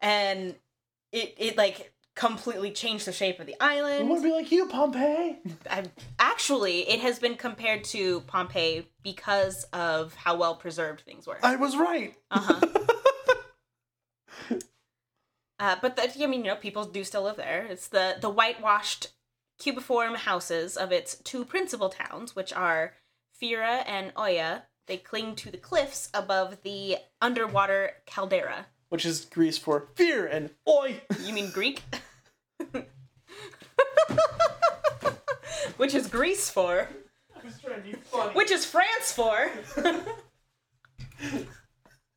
and 0.00 0.54
it 1.12 1.34
it 1.38 1.56
like 1.56 1.92
completely 2.14 2.70
changed 2.72 3.06
the 3.06 3.12
shape 3.12 3.38
of 3.40 3.46
the 3.46 3.54
island. 3.60 4.00
I 4.00 4.02
want 4.10 4.22
to 4.22 4.28
be 4.28 4.32
like 4.34 4.50
you, 4.50 4.66
Pompeii. 4.66 5.38
I, 5.70 5.84
actually, 6.18 6.88
it 6.88 7.00
has 7.00 7.18
been 7.18 7.36
compared 7.36 7.84
to 7.84 8.20
Pompeii 8.22 8.88
because 9.02 9.64
of 9.72 10.14
how 10.14 10.36
well 10.36 10.56
preserved 10.56 11.02
things 11.02 11.26
were. 11.26 11.38
I 11.42 11.56
was 11.56 11.76
right. 11.76 12.14
Uh-huh. 12.30 12.60
uh, 15.58 15.76
but 15.80 15.96
that, 15.96 16.16
I 16.20 16.26
mean, 16.26 16.40
you 16.44 16.50
know, 16.50 16.56
people 16.56 16.84
do 16.84 17.04
still 17.04 17.22
live 17.22 17.36
there. 17.36 17.66
It's 17.68 17.88
the 17.88 18.16
the 18.20 18.30
whitewashed 18.30 19.08
cubiform 19.58 20.16
houses 20.16 20.76
of 20.76 20.92
its 20.92 21.16
two 21.16 21.44
principal 21.44 21.88
towns, 21.88 22.36
which 22.36 22.52
are 22.52 22.94
Fira 23.40 23.82
and 23.86 24.14
Oia. 24.14 24.62
They 24.86 24.96
cling 24.98 25.34
to 25.36 25.50
the 25.50 25.58
cliffs 25.58 26.08
above 26.14 26.62
the 26.62 26.98
underwater 27.20 27.94
caldera. 28.06 28.66
Which 28.88 29.04
is 29.04 29.24
Greece 29.24 29.58
for 29.58 29.88
fear 29.96 30.26
and 30.26 30.50
oi. 30.68 31.00
You 31.22 31.32
mean 31.34 31.50
Greek? 31.50 31.82
which 35.76 35.92
is 35.92 36.06
Greece 36.06 36.48
for? 36.48 36.88
I 37.34 37.44
was 37.44 37.58
trying 37.60 37.82
to 37.82 37.88
be 37.88 37.94
funny. 37.94 38.32
Which 38.34 38.52
is 38.52 38.64
France 38.64 39.10
for? 39.10 39.50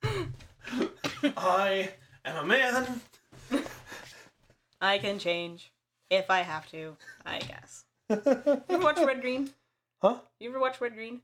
I 1.36 1.90
am 2.24 2.38
a 2.38 2.46
man. 2.46 3.02
I 4.80 5.00
can 5.00 5.18
change 5.18 5.74
if 6.10 6.30
I 6.30 6.40
have 6.42 6.70
to, 6.72 6.96
I 7.26 7.40
guess. 7.40 7.86
You 8.10 8.22
ever 8.70 8.84
watch 8.84 8.98
Red 9.00 9.22
Green? 9.22 9.50
Huh? 10.02 10.16
You 10.40 10.50
ever 10.50 10.60
watch 10.62 10.80
Red 10.80 10.94
Green? 10.94 11.20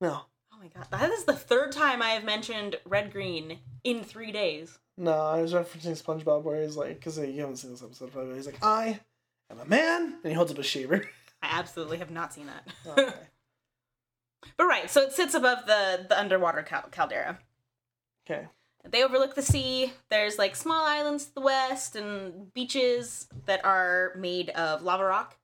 No. 0.00 0.20
Oh 0.52 0.56
my 0.60 0.68
god, 0.68 0.86
that 0.92 1.10
is 1.10 1.24
the 1.24 1.32
third 1.32 1.72
time 1.72 2.00
I 2.00 2.10
have 2.10 2.22
mentioned 2.22 2.76
Red 2.84 3.12
Green 3.12 3.58
in 3.82 4.04
three 4.04 4.30
days. 4.30 4.78
No, 4.96 5.10
I 5.12 5.42
was 5.42 5.52
referencing 5.52 6.00
SpongeBob 6.00 6.44
where 6.44 6.62
he's 6.62 6.76
like, 6.76 6.94
because 7.00 7.18
you 7.18 7.40
haven't 7.40 7.56
seen 7.56 7.72
this 7.72 7.82
episode, 7.82 8.12
probably. 8.12 8.36
He's 8.36 8.46
like, 8.46 8.62
I 8.64 9.00
am 9.50 9.58
a 9.58 9.64
man, 9.64 10.14
and 10.22 10.30
he 10.30 10.32
holds 10.32 10.52
up 10.52 10.58
a 10.58 10.62
shaver. 10.62 11.08
I 11.42 11.58
absolutely 11.58 11.98
have 11.98 12.12
not 12.12 12.32
seen 12.32 12.46
that. 12.46 12.68
Okay. 12.86 13.12
but 14.56 14.64
right, 14.66 14.88
so 14.88 15.02
it 15.02 15.12
sits 15.12 15.34
above 15.34 15.66
the 15.66 16.06
the 16.08 16.16
underwater 16.16 16.62
cal- 16.62 16.88
caldera. 16.92 17.40
okay. 18.30 18.46
They 18.88 19.02
overlook 19.02 19.34
the 19.34 19.42
sea. 19.42 19.92
There's 20.10 20.38
like 20.38 20.54
small 20.54 20.84
islands 20.86 21.26
to 21.26 21.34
the 21.34 21.40
west 21.40 21.96
and 21.96 22.52
beaches 22.52 23.28
that 23.46 23.64
are 23.64 24.12
made 24.16 24.50
of 24.50 24.82
lava 24.82 25.04
rock. 25.04 25.36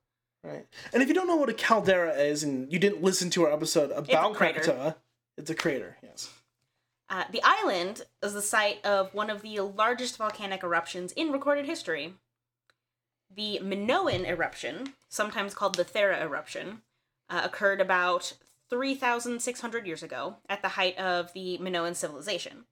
Right. 0.44 0.66
And 0.92 1.02
if 1.02 1.08
you 1.08 1.14
don't 1.14 1.26
know 1.26 1.36
what 1.36 1.48
a 1.48 1.54
caldera 1.54 2.14
is, 2.14 2.42
and 2.42 2.72
you 2.72 2.78
didn't 2.78 3.02
listen 3.02 3.30
to 3.30 3.44
our 3.44 3.52
episode 3.52 3.90
about. 3.90 4.34
Krakatoa, 4.34 4.96
it's 5.36 5.50
a 5.50 5.54
crater. 5.54 5.98
Yes. 6.02 6.30
Uh, 7.10 7.24
the 7.30 7.42
island 7.42 8.02
is 8.22 8.34
the 8.34 8.42
site 8.42 8.84
of 8.84 9.12
one 9.12 9.30
of 9.30 9.42
the 9.42 9.60
largest 9.60 10.16
volcanic 10.16 10.62
eruptions 10.62 11.12
in 11.12 11.32
recorded 11.32 11.66
history. 11.66 12.14
The 13.34 13.58
Minoan 13.60 14.24
eruption, 14.24 14.94
sometimes 15.08 15.54
called 15.54 15.74
the 15.74 15.84
Thera 15.84 16.22
eruption, 16.22 16.82
uh, 17.28 17.42
occurred 17.44 17.80
about 17.80 18.34
3,600 18.70 19.86
years 19.86 20.02
ago 20.02 20.36
at 20.48 20.62
the 20.62 20.68
height 20.68 20.96
of 20.98 21.32
the 21.32 21.58
Minoan 21.58 21.94
civilization. 21.94 22.64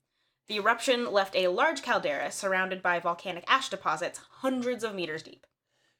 The 0.48 0.56
eruption 0.56 1.12
left 1.12 1.36
a 1.36 1.48
large 1.48 1.82
caldera 1.82 2.32
surrounded 2.32 2.82
by 2.82 2.98
volcanic 3.00 3.44
ash 3.46 3.68
deposits 3.68 4.20
hundreds 4.40 4.82
of 4.82 4.94
meters 4.94 5.22
deep. 5.22 5.46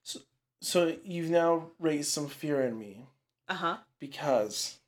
So 0.02 0.20
so 0.60 0.96
you've 1.04 1.30
now 1.30 1.70
raised 1.78 2.10
some 2.10 2.28
fear 2.28 2.60
in 2.62 2.78
me 2.78 3.06
Uh 3.48 3.54
huh. 3.54 3.76
because 4.00 4.78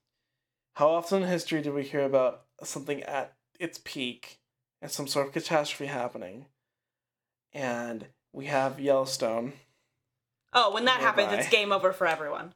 how 0.75 0.89
often 0.91 1.23
in 1.23 1.29
history 1.29 1.61
do 1.61 1.73
we 1.73 1.83
hear 1.85 2.05
about 2.05 2.43
something 2.63 3.03
at 3.03 3.35
its 3.59 3.79
peak 3.85 4.39
and 4.81 4.91
some 4.91 5.07
sort 5.07 5.27
of 5.27 5.33
catastrophe 5.35 5.87
happening, 5.93 6.47
and 7.53 8.07
we 8.33 8.47
have 8.47 8.81
Yellowstone. 8.81 9.53
Oh, 10.55 10.73
when 10.73 10.87
that 10.87 11.01
happens, 11.01 11.33
it's 11.33 11.51
game 11.51 11.71
over 11.71 11.93
for 11.93 12.07
everyone. 12.07 12.55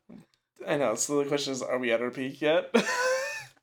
I 0.66 0.76
know. 0.78 0.94
So 0.94 1.22
the 1.22 1.28
question 1.28 1.52
is, 1.52 1.60
are 1.62 1.78
we 1.78 1.92
at 1.92 2.00
our 2.00 2.10
peak 2.10 2.40
yet? 2.40 2.74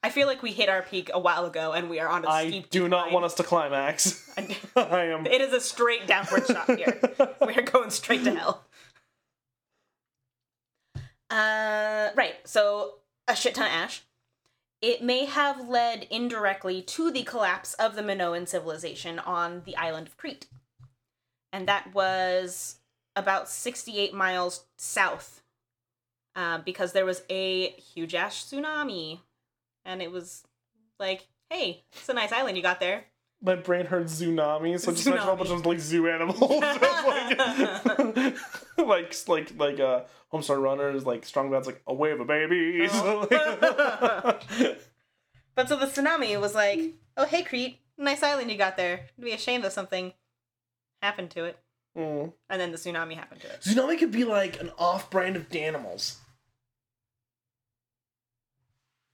I 0.04 0.10
feel 0.10 0.28
like 0.28 0.41
we 0.41 0.52
hit 0.52 0.68
our 0.68 0.82
peak 0.82 1.12
a 1.14 1.20
while 1.20 1.45
ago 1.45 1.74
and 1.74 1.89
we 1.89 1.99
are 1.99 2.10
on 2.10 2.26
a 2.26 2.30
I 2.30 2.47
steep 2.47 2.66
I 2.66 2.68
do 2.72 2.88
not 2.89 3.12
want 3.12 3.26
us 3.26 3.36
to 3.36 3.43
climax. 3.43 4.28
I- 4.38 4.58
I 4.76 5.04
am. 5.06 5.26
It 5.28 5.41
is 5.41 5.54
a 5.54 5.62
straight 5.62 6.08
downward 6.08 6.47
shot 6.47 6.76
here. 6.78 6.99
we 7.45 7.54
are 7.56 7.62
going 7.62 7.91
straight 7.91 8.24
to 8.24 8.34
hell. 8.36 8.64
Uh, 11.30 12.10
right. 12.16 12.36
So 12.45 12.95
a 13.28 13.36
shit 13.36 13.56
ton 13.56 13.68
of 13.68 13.72
ash. 13.72 14.04
It 14.82 15.04
may 15.04 15.26
have 15.26 15.70
led 15.70 16.08
indirectly 16.10 16.82
to 16.82 17.12
the 17.12 17.22
collapse 17.24 17.76
of 17.76 17.95
the 17.95 18.02
Minoan 18.02 18.47
civilization 18.47 19.20
on 19.20 19.62
the 19.66 19.76
island 19.78 20.08
of 20.08 20.18
Crete, 20.18 20.47
and 21.54 21.68
that 21.68 21.93
was 21.93 22.78
about 23.16 23.47
sixty-eight 23.47 24.12
miles 24.12 24.66
south, 24.80 25.43
uh, 26.36 26.58
because 26.58 26.93
there 26.93 27.06
was 27.06 27.22
a 27.30 27.70
huge 27.74 28.16
ash 28.16 28.43
tsunami, 28.43 29.20
and 29.86 30.02
it 30.02 30.12
was 30.12 30.44
like, 31.00 31.28
hey, 31.50 31.84
it's 31.94 32.10
a 32.10 32.14
nice 32.14 32.32
island 32.32 32.58
you 32.58 32.64
got 32.64 32.80
there. 32.80 33.06
My 33.44 33.56
brain 33.56 33.88
heard 33.88 34.06
tsunami, 34.06 34.80
so 34.80 34.92
just 34.92 35.08
imagine 35.08 35.30
a 35.30 35.36
bunch 35.36 35.50
of 35.50 35.66
like 35.66 35.80
zoo 35.80 36.08
animals, 36.08 36.40
like, 36.62 36.86
like 38.78 39.28
like 39.28 39.58
like 39.58 39.80
uh, 39.80 40.02
Homestar 40.32 40.62
Runners, 40.62 41.08
like 41.08 41.26
Strong 41.26 41.50
Bad's 41.50 41.66
like 41.66 41.82
a 41.88 41.94
wave 41.94 42.20
of 42.20 42.28
babies. 42.28 42.92
Oh. 42.94 44.38
But 45.54 45.68
so 45.68 45.76
the 45.76 45.86
tsunami 45.86 46.40
was 46.40 46.56
like, 46.56 46.80
oh 47.18 47.26
hey 47.26 47.44
Crete, 47.44 47.80
nice 47.98 48.24
island 48.24 48.50
you 48.50 48.58
got 48.58 48.78
there. 48.78 49.10
It'd 49.18 49.26
be 49.26 49.32
ashamed 49.32 49.64
shame 49.64 49.66
if 49.66 49.74
something 49.74 50.14
happened 51.02 51.32
to 51.32 51.44
it. 51.44 51.60
Mm. 51.98 52.32
And 52.50 52.62
then 52.62 52.72
the 52.72 52.78
tsunami 52.78 53.16
happened 53.16 53.42
to 53.42 53.48
it. 53.48 53.62
Tsunami 53.62 54.00
could 54.00 54.12
be 54.12 54.24
like 54.24 54.62
an 54.62 54.72
off-brand 54.78 55.36
of 55.36 55.50
Danimals. 55.50 56.16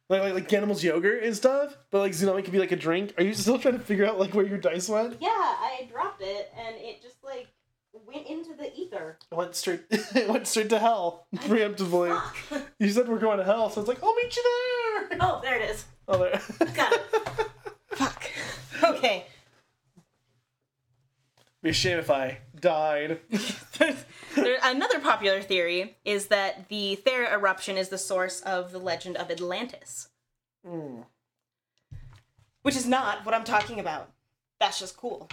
Like, 0.10 0.22
like 0.22 0.50
like 0.52 0.84
yogurt 0.84 1.24
and 1.24 1.36
stuff, 1.36 1.78
but 1.92 2.00
like 2.00 2.14
Tsunami 2.14 2.44
could 2.44 2.54
be 2.54 2.60
like 2.60 2.72
a 2.72 2.78
drink. 2.78 3.14
Are 3.18 3.24
you 3.24 3.34
still 3.34 3.60
trying 3.60 3.78
to 3.78 3.84
figure 3.84 4.06
out 4.06 4.18
like 4.18 4.34
where 4.34 4.46
your 4.46 4.58
dice 4.58 4.88
went? 4.88 5.18
Yeah, 5.20 5.28
I 5.30 5.88
dropped 5.92 6.22
it 6.22 6.50
and 6.58 6.78
it 6.78 7.02
just 7.02 7.22
like 7.26 7.48
went 8.06 8.26
into 8.28 8.54
the 8.54 8.74
ether. 8.74 9.18
It 9.30 9.36
went 9.36 9.56
straight. 9.56 9.82
it 9.90 10.30
went 10.30 10.48
straight 10.48 10.70
to 10.70 10.80
hell 10.80 11.28
preemptively. 11.36 12.18
You 12.80 12.90
said 12.90 13.10
we're 13.10 13.20
going 13.20 13.40
to 13.40 13.44
hell, 13.44 13.70
so 13.70 13.82
it's 13.82 13.88
like 13.88 14.02
I'll 14.02 14.16
meet 14.16 14.36
you 14.36 14.44
there. 14.44 15.18
oh, 15.22 15.42
there 15.44 15.60
it 15.62 15.70
is. 15.70 15.86
Oh, 16.08 16.18
there. 16.18 16.42
Got 16.74 16.94
it. 16.94 17.02
Fuck. 17.92 18.24
Okay. 18.84 19.26
Be 21.62 21.72
a 21.72 21.74
shame 21.74 21.98
if 21.98 22.10
I 22.10 22.40
died. 22.60 23.20
There, 24.44 24.58
another 24.64 25.00
popular 25.00 25.42
theory 25.42 25.98
is 26.06 26.28
that 26.28 26.70
the 26.70 27.00
Thera 27.06 27.32
eruption 27.34 27.78
is 27.78 27.90
the 27.90 27.98
source 27.98 28.42
of 28.42 28.72
the 28.72 28.80
legend 28.80 29.18
of 29.18 29.30
Atlantis, 29.32 30.10
Mm. 30.66 31.06
which 32.62 32.76
is 32.76 32.86
not 32.88 33.26
what 33.26 33.34
I'm 33.36 33.44
talking 33.44 33.80
about. 33.80 34.12
That's 34.60 34.80
just 34.80 34.98
cool. 34.98 35.30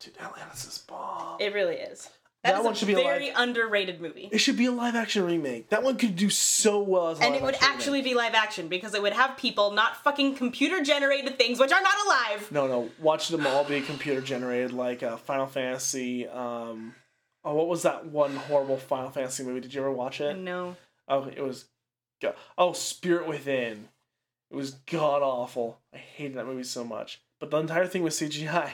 Dude, 0.00 0.16
Atlantis 0.20 0.64
is 0.64 0.78
bomb. 0.78 1.40
It 1.40 1.52
really 1.52 1.74
is. 1.76 2.08
That 2.44 2.52
That 2.52 2.58
is 2.60 2.64
one 2.66 2.72
a 2.72 2.76
should 2.76 2.86
be 2.86 2.92
a 2.94 2.96
very 2.98 3.26
live- 3.30 3.34
underrated 3.36 4.00
movie. 4.00 4.28
It 4.30 4.38
should 4.38 4.56
be 4.56 4.66
a 4.66 4.70
live 4.70 4.94
action 4.94 5.24
remake. 5.26 5.70
That 5.70 5.82
one 5.82 5.98
could 5.98 6.14
do 6.14 6.30
so 6.30 6.78
well 6.80 7.08
as 7.08 7.18
a 7.18 7.24
And 7.24 7.34
it 7.34 7.42
would 7.42 7.56
actually 7.60 7.98
remake. 7.98 8.12
be 8.12 8.14
live 8.14 8.34
action 8.34 8.68
because 8.68 8.94
it 8.94 9.02
would 9.02 9.12
have 9.12 9.36
people, 9.36 9.72
not 9.72 9.96
fucking 10.04 10.36
computer 10.36 10.80
generated 10.80 11.36
things, 11.36 11.58
which 11.58 11.72
are 11.72 11.82
not 11.82 11.96
alive. 12.06 12.52
No, 12.52 12.68
no. 12.68 12.90
Watch 13.00 13.26
them 13.28 13.44
all 13.44 13.64
be 13.64 13.80
computer 13.80 14.20
generated, 14.20 14.72
like 14.72 15.02
uh, 15.02 15.16
Final 15.16 15.48
Fantasy. 15.48 16.28
Um, 16.28 16.94
oh, 17.48 17.54
what 17.54 17.68
was 17.68 17.82
that 17.82 18.06
one 18.06 18.36
horrible 18.36 18.76
Final 18.76 19.10
Fantasy 19.10 19.42
movie? 19.42 19.60
Did 19.60 19.72
you 19.72 19.80
ever 19.80 19.90
watch 19.90 20.20
it? 20.20 20.36
No. 20.36 20.76
Oh, 21.08 21.24
it 21.24 21.40
was. 21.40 21.64
Oh, 22.58 22.72
Spirit 22.72 23.26
Within. 23.26 23.88
It 24.50 24.56
was 24.56 24.72
god 24.72 25.22
awful. 25.22 25.78
I 25.94 25.98
hated 25.98 26.36
that 26.36 26.46
movie 26.46 26.64
so 26.64 26.84
much. 26.84 27.20
But 27.40 27.50
the 27.50 27.58
entire 27.58 27.86
thing 27.86 28.02
was 28.02 28.18
CGI. 28.18 28.72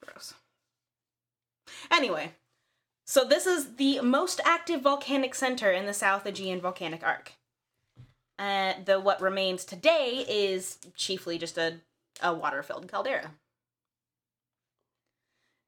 Gross. 0.00 0.34
Anyway, 1.90 2.32
so 3.06 3.24
this 3.24 3.46
is 3.46 3.76
the 3.76 4.00
most 4.00 4.40
active 4.44 4.82
volcanic 4.82 5.34
center 5.34 5.70
in 5.70 5.86
the 5.86 5.94
South 5.94 6.26
Aegean 6.26 6.60
volcanic 6.60 7.04
arc. 7.04 7.32
Uh, 8.38 8.74
the 8.84 8.98
what 8.98 9.20
remains 9.20 9.64
today 9.64 10.24
is 10.28 10.78
chiefly 10.96 11.38
just 11.38 11.56
a, 11.56 11.76
a 12.22 12.34
water-filled 12.34 12.88
caldera. 12.88 13.32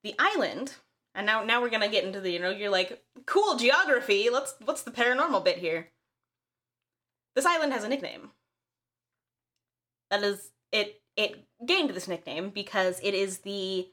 The 0.02 0.14
island, 0.18 0.74
and 1.18 1.26
now 1.26 1.42
now 1.42 1.60
we're 1.60 1.68
gonna 1.68 1.88
get 1.88 2.04
into 2.04 2.20
the 2.20 2.30
you 2.30 2.38
know 2.38 2.50
you're 2.50 2.70
like 2.70 3.02
cool 3.26 3.56
geography. 3.56 4.30
Let's 4.32 4.54
what's 4.64 4.82
the 4.82 4.92
paranormal 4.92 5.44
bit 5.44 5.58
here? 5.58 5.88
This 7.34 7.44
island 7.44 7.72
has 7.72 7.82
a 7.82 7.88
nickname. 7.88 8.30
That 10.10 10.22
is 10.22 10.52
it. 10.72 11.02
It 11.16 11.44
gained 11.66 11.90
this 11.90 12.06
nickname 12.06 12.50
because 12.50 13.00
it 13.02 13.14
is 13.14 13.38
the 13.38 13.88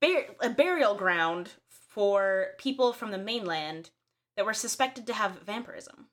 bur- 0.00 0.34
a 0.42 0.50
burial 0.50 0.96
ground 0.96 1.52
for 1.68 2.48
people 2.58 2.92
from 2.92 3.12
the 3.12 3.18
mainland 3.18 3.90
that 4.36 4.44
were 4.44 4.54
suspected 4.54 5.06
to 5.06 5.14
have 5.14 5.42
vampirism. 5.46 6.08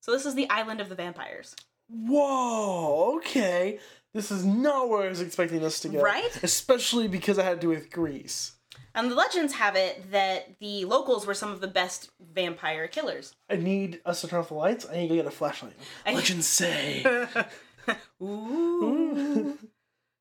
So 0.00 0.10
this 0.10 0.26
is 0.26 0.34
the 0.34 0.50
island 0.50 0.80
of 0.80 0.88
the 0.88 0.96
vampires. 0.96 1.54
Whoa, 1.88 3.18
okay. 3.18 3.78
This 4.14 4.30
is 4.30 4.44
not 4.44 4.88
where 4.88 5.04
I 5.04 5.08
was 5.08 5.20
expecting 5.20 5.60
this 5.60 5.80
to 5.80 5.88
go. 5.88 6.00
Right? 6.00 6.30
Especially 6.42 7.08
because 7.08 7.38
it 7.38 7.44
had 7.44 7.60
to 7.60 7.66
do 7.66 7.68
with 7.68 7.90
Greece. 7.90 8.52
And 8.94 9.10
the 9.10 9.14
legends 9.14 9.54
have 9.54 9.76
it 9.76 10.10
that 10.10 10.58
the 10.60 10.84
locals 10.84 11.26
were 11.26 11.34
some 11.34 11.50
of 11.52 11.60
the 11.60 11.68
best 11.68 12.10
vampire 12.20 12.88
killers. 12.88 13.34
I 13.50 13.56
need 13.56 14.00
us 14.04 14.22
to 14.22 14.28
turn 14.28 14.40
off 14.40 14.48
the 14.48 14.54
lights. 14.54 14.86
I 14.90 14.96
need 14.96 15.08
to 15.08 15.16
get 15.16 15.26
a 15.26 15.30
flashlight. 15.30 15.74
I- 16.06 16.14
Legends 16.14 16.48
say. 16.48 17.04
Ooh. 18.22 19.56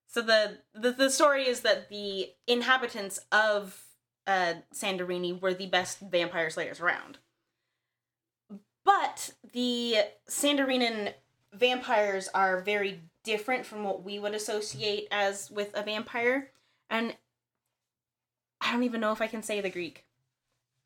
so 0.08 0.22
the, 0.22 0.60
the 0.74 0.92
the 0.94 1.10
story 1.10 1.48
is 1.48 1.62
that 1.62 1.90
the 1.90 2.30
inhabitants 2.48 3.20
of 3.32 3.84
uh, 4.26 4.54
Sandorini 4.74 5.40
were 5.42 5.54
the 5.54 5.68
best 5.68 6.00
vampire 6.00 6.50
slayers 6.50 6.80
around. 6.80 7.18
But 8.86 9.32
the 9.54 9.96
Sandorinian 10.30 11.14
vampires 11.58 12.30
are 12.34 12.62
very 12.62 13.02
different 13.24 13.66
from 13.66 13.84
what 13.84 14.04
we 14.04 14.20
would 14.20 14.34
associate 14.34 15.08
as 15.12 15.52
with 15.52 15.72
a 15.76 15.84
vampire, 15.84 16.52
and 16.90 17.16
I 18.62 18.72
don't 18.72 18.84
even 18.84 19.02
know 19.02 19.12
if 19.12 19.22
I 19.22 19.28
can 19.28 19.44
say 19.44 19.62
the 19.62 19.70
Greek. 19.70 20.06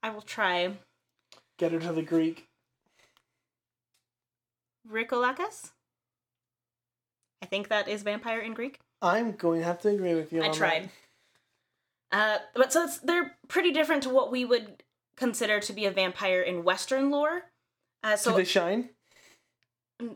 I 0.04 0.10
will 0.10 0.22
try. 0.22 0.78
Get 1.58 1.72
her 1.72 1.80
to 1.80 1.94
the 1.94 2.02
Greek. 2.02 2.48
Rikolakas? 4.90 5.72
I 7.42 7.46
think 7.46 7.70
that 7.70 7.88
is 7.88 8.04
vampire 8.04 8.40
in 8.40 8.54
Greek. 8.54 8.80
I'm 9.02 9.34
going 9.34 9.60
to 9.60 9.66
have 9.66 9.82
to 9.82 9.90
agree 9.90 10.16
with 10.16 10.32
you. 10.32 10.44
I 10.44 10.50
tried. 10.50 10.90
Uh, 12.12 12.38
but 12.56 12.74
so 12.74 12.84
it's, 12.84 13.00
they're 13.00 13.38
pretty 13.48 13.72
different 13.72 14.04
to 14.04 14.10
what 14.10 14.32
we 14.32 14.46
would 14.46 14.84
consider 15.16 15.60
to 15.60 15.74
be 15.74 15.86
a 15.86 15.92
vampire 15.92 16.42
in 16.42 16.64
Western 16.64 17.10
lore. 17.10 17.44
Uh, 18.04 18.16
so 18.16 18.32
Do 18.32 18.38
they 18.38 18.44
shine? 18.44 18.90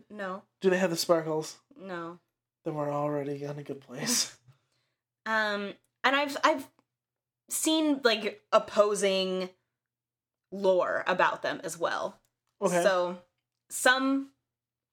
No, 0.10 0.44
Do 0.62 0.70
they 0.70 0.78
have 0.78 0.90
the 0.90 0.98
sparkles? 0.98 1.58
no. 1.80 2.20
Then 2.64 2.74
we're 2.74 2.92
already 2.92 3.44
in 3.44 3.60
a 3.60 3.64
good 3.64 3.82
place. 3.82 4.36
Um, 5.28 5.74
and 6.04 6.16
I've 6.16 6.38
I've 6.44 6.68
seen 7.50 8.00
like 8.04 8.44
opposing 8.52 9.50
lore 10.52 11.04
about 11.08 11.42
them 11.42 11.60
as 11.64 11.80
well. 11.80 12.20
Okay. 12.62 12.84
So 12.84 13.18
some, 13.72 14.30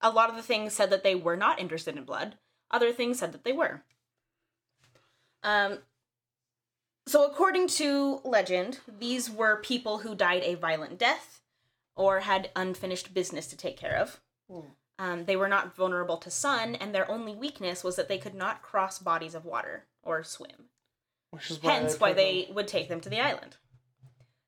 a 0.01 0.09
lot 0.09 0.30
of 0.30 0.36
the 0.36 0.43
things 0.43 0.72
said 0.72 0.88
that 0.88 1.03
they 1.05 1.14
were 1.14 1.36
not 1.36 1.61
interested 1.61 1.99
in 1.99 2.05
blood. 2.05 2.36
Other 2.70 2.93
things 2.93 3.18
said 3.18 3.32
that 3.32 3.45
they 3.45 3.53
were. 3.53 3.82
Um. 5.43 5.80
So 7.07 7.26
according 7.26 7.68
to 7.68 8.20
legend, 8.24 8.78
these 8.88 9.28
were 9.28 9.57
people 9.61 9.99
who 9.99 10.14
died 10.14 10.43
a 10.45 10.55
violent 10.55 10.99
death, 10.99 11.43
or 11.95 12.20
had 12.20 12.51
unfinished 12.57 13.12
business 13.12 13.47
to 13.49 13.57
take 13.57 13.76
care 13.76 13.97
of. 13.97 14.20
Hmm. 14.51 14.68
Um, 14.99 15.24
they 15.24 15.36
were 15.36 15.49
not 15.49 15.74
vulnerable 15.74 16.16
to 16.18 16.30
sun, 16.30 16.74
and 16.76 16.95
their 16.95 17.11
only 17.11 17.34
weakness 17.34 17.82
was 17.82 17.97
that 17.97 18.09
they 18.09 18.18
could 18.18 18.34
not 18.34 18.62
cross 18.62 18.99
bodies 18.99 19.34
of 19.34 19.45
water 19.45 19.86
or 20.03 20.22
swim. 20.22 20.68
Which 21.30 21.51
is 21.51 21.62
why 21.62 21.72
Hence, 21.72 21.99
why 21.99 22.12
they 22.12 22.45
them- 22.45 22.55
would 22.55 22.68
take 22.68 22.88
them 22.88 23.01
to 23.01 23.09
the 23.09 23.20
island. 23.20 23.57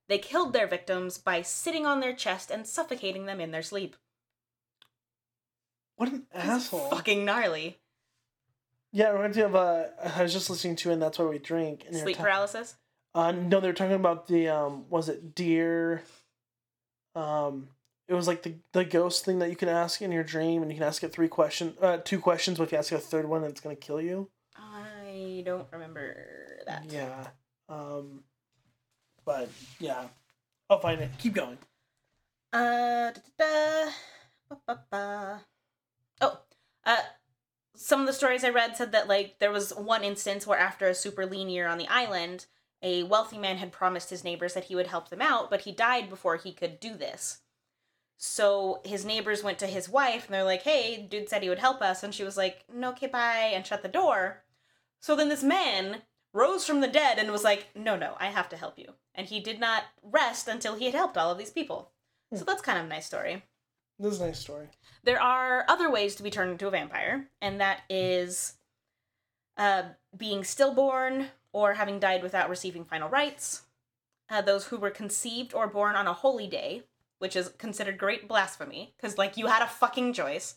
They 0.07 0.19
killed 0.19 0.53
their 0.53 0.67
victims 0.67 1.17
by 1.17 1.41
sitting 1.43 1.87
on 1.87 2.01
their 2.01 2.13
chest 2.15 2.51
and 2.51 2.67
suffocating 2.67 3.25
them 3.25 3.41
in 3.41 3.53
their 3.53 3.63
sleep. 3.63 3.97
What 5.97 6.11
an 6.13 6.27
asshole. 6.35 6.91
Fucking 6.91 7.25
gnarly. 7.25 7.79
Yeah, 8.93 9.11
it 9.11 9.15
reminds 9.15 9.37
me 9.37 9.45
of 9.45 9.57
uh, 9.57 9.85
I 10.15 10.23
was 10.23 10.33
just 10.33 10.51
listening 10.51 10.77
to, 10.77 10.91
and 10.93 11.01
that's 11.01 11.19
why 11.19 11.25
we 11.25 11.39
drink. 11.39 11.85
And 11.87 11.97
Sleep 11.97 12.17
ta- 12.17 12.23
paralysis. 12.23 12.77
Uh, 13.15 13.33
no, 13.33 13.61
they 13.61 13.69
were 13.69 13.73
talking 13.73 13.95
about 13.95 14.27
the 14.27 14.49
um, 14.49 14.85
was 14.91 15.09
it 15.09 15.35
deer? 15.35 16.03
Um, 17.15 17.69
it 18.09 18.15
was 18.15 18.27
like 18.27 18.43
the 18.43 18.55
the 18.73 18.85
ghost 18.85 19.25
thing 19.25 19.39
that 19.39 19.51
you 19.51 19.57
can 19.57 19.69
ask 19.69 20.03
in 20.03 20.13
your 20.13 20.25
dream, 20.25 20.63
and 20.63 20.71
you 20.71 20.79
can 20.79 20.87
ask 20.87 21.03
it 21.03 21.13
three 21.13 21.29
questions, 21.29 21.77
uh, 21.81 21.99
two 22.05 22.19
questions. 22.19 22.59
But 22.59 22.65
if 22.65 22.73
you 22.73 22.79
ask 22.79 22.93
it 22.93 22.97
a 22.97 22.99
third 22.99 23.27
one, 23.27 23.45
it's 23.45 23.61
gonna 23.61 23.77
kill 23.77 24.01
you. 24.01 24.29
I 24.57 25.43
don't 25.45 25.67
remember 25.73 26.63
that. 26.67 26.85
Yeah. 26.91 27.29
Um, 27.69 28.25
but 29.25 29.49
yeah, 29.79 30.05
I'll 30.69 30.81
find 30.81 31.01
it. 31.01 31.11
Keep 31.19 31.35
going. 31.35 31.59
Uh, 32.53 33.11
da, 33.11 33.21
da, 33.39 33.85
da. 33.85 33.91
Ba, 34.49 34.59
ba, 34.67 34.81
ba. 34.91 35.41
Oh, 36.21 36.39
uh, 36.85 36.97
some 37.75 38.01
of 38.01 38.07
the 38.07 38.13
stories 38.13 38.45
I 38.45 38.51
read 38.51 38.77
said 38.77 38.93
that 38.93 39.09
like 39.09 39.39
there 39.39 39.51
was 39.51 39.73
one 39.73 40.05
instance 40.05 40.47
where 40.47 40.59
after 40.59 40.87
a 40.89 40.95
super 40.95 41.27
lean 41.27 41.49
year 41.49 41.67
on 41.67 41.79
the 41.79 41.89
island, 41.89 42.47
a 42.83 43.03
wealthy 43.03 43.39
man 43.39 43.57
had 43.57 43.73
promised 43.73 44.11
his 44.11 44.25
neighbors 44.25 44.55
that 44.55 44.65
he 44.65 44.77
would 44.77 44.89
help 44.89 45.09
them 45.09 45.23
out, 45.23 45.49
but 45.49 45.63
he 45.63 45.73
died 45.73 46.11
before 46.11 46.37
he 46.37 46.53
could 46.53 46.79
do 46.79 46.97
this. 46.97 47.41
So 48.17 48.81
his 48.85 49.05
neighbors 49.05 49.43
went 49.43 49.59
to 49.59 49.67
his 49.67 49.89
wife 49.89 50.27
and 50.27 50.35
they're 50.35 50.45
like, 50.45 50.63
"Hey, 50.63 51.03
dude 51.03 51.29
said 51.29 51.43
he 51.43 51.49
would 51.49 51.59
help 51.59 51.83
us," 51.83 52.03
and 52.03 52.15
she 52.15 52.25
was 52.25 52.37
like, 52.37 52.65
"No, 52.73 52.91
okay, 52.91 53.07
bye," 53.07 53.51
and 53.55 53.67
shut 53.67 53.83
the 53.83 53.89
door. 53.89 54.45
So 55.01 55.15
then 55.15 55.29
this 55.29 55.43
man 55.43 56.03
rose 56.33 56.67
from 56.67 56.81
the 56.81 56.89
dead 56.89 57.19
and 57.19 57.31
was 57.31 57.45
like, 57.45 57.69
"No, 57.77 57.97
no, 57.97 58.17
I 58.19 58.27
have 58.27 58.49
to 58.51 58.57
help 58.57 58.79
you," 58.79 58.95
and 59.15 59.27
he 59.27 59.41
did 59.41 59.61
not 59.61 59.85
rest 60.03 60.49
until 60.49 60.77
he 60.77 60.87
had 60.87 60.95
helped 60.95 61.19
all 61.19 61.31
of 61.31 61.39
these 61.39 61.51
people. 61.51 61.93
So 62.35 62.45
that's 62.45 62.63
kind 62.63 62.79
of 62.79 62.87
a 62.87 62.89
nice 62.89 63.07
story. 63.07 63.45
This 63.99 64.15
is 64.15 64.21
a 64.21 64.27
nice 64.27 64.41
story. 64.41 64.69
There 65.05 65.21
are 65.21 65.65
other 65.69 65.91
ways 65.91 66.17
to 66.17 66.23
be 66.23 66.31
turned 66.31 66.51
into 66.51 66.67
a 66.67 66.71
vampire, 66.71 67.31
and 67.41 67.61
that 67.61 67.83
is 67.89 68.55
uh, 69.57 69.83
being 70.17 70.43
stillborn 70.43 71.29
or 71.53 71.75
having 71.75 72.01
died 72.01 72.23
without 72.23 72.51
receiving 72.51 72.85
final 72.85 73.09
rites. 73.09 73.63
Uh, 74.29 74.41
those 74.41 74.67
who 74.67 74.79
were 74.79 74.91
conceived 74.91 75.55
or 75.55 75.69
born 75.69 75.95
on 75.95 76.09
a 76.09 76.13
holy 76.13 76.49
day, 76.49 76.83
which 77.25 77.37
is 77.37 77.49
considered 77.57 77.97
great 77.97 78.29
blasphemy, 78.29 78.93
because, 78.95 79.17
like, 79.17 79.39
you 79.39 79.47
had 79.47 79.63
a 79.63 79.67
fucking 79.67 80.13
choice. 80.13 80.57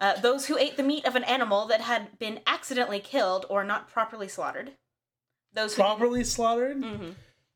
Uh, 0.00 0.20
those 0.20 0.46
who 0.46 0.58
ate 0.58 0.76
the 0.76 0.82
meat 0.82 1.04
of 1.04 1.14
an 1.14 1.22
animal 1.22 1.64
that 1.66 1.80
had 1.80 2.18
been 2.18 2.40
accidentally 2.44 2.98
killed 2.98 3.46
or 3.48 3.62
not 3.62 3.88
properly 3.88 4.26
slaughtered. 4.26 4.72
Those 5.52 5.76
who 5.76 5.82
Properly 5.82 6.24
slaughtered. 6.24 6.82
hmm 6.82 7.10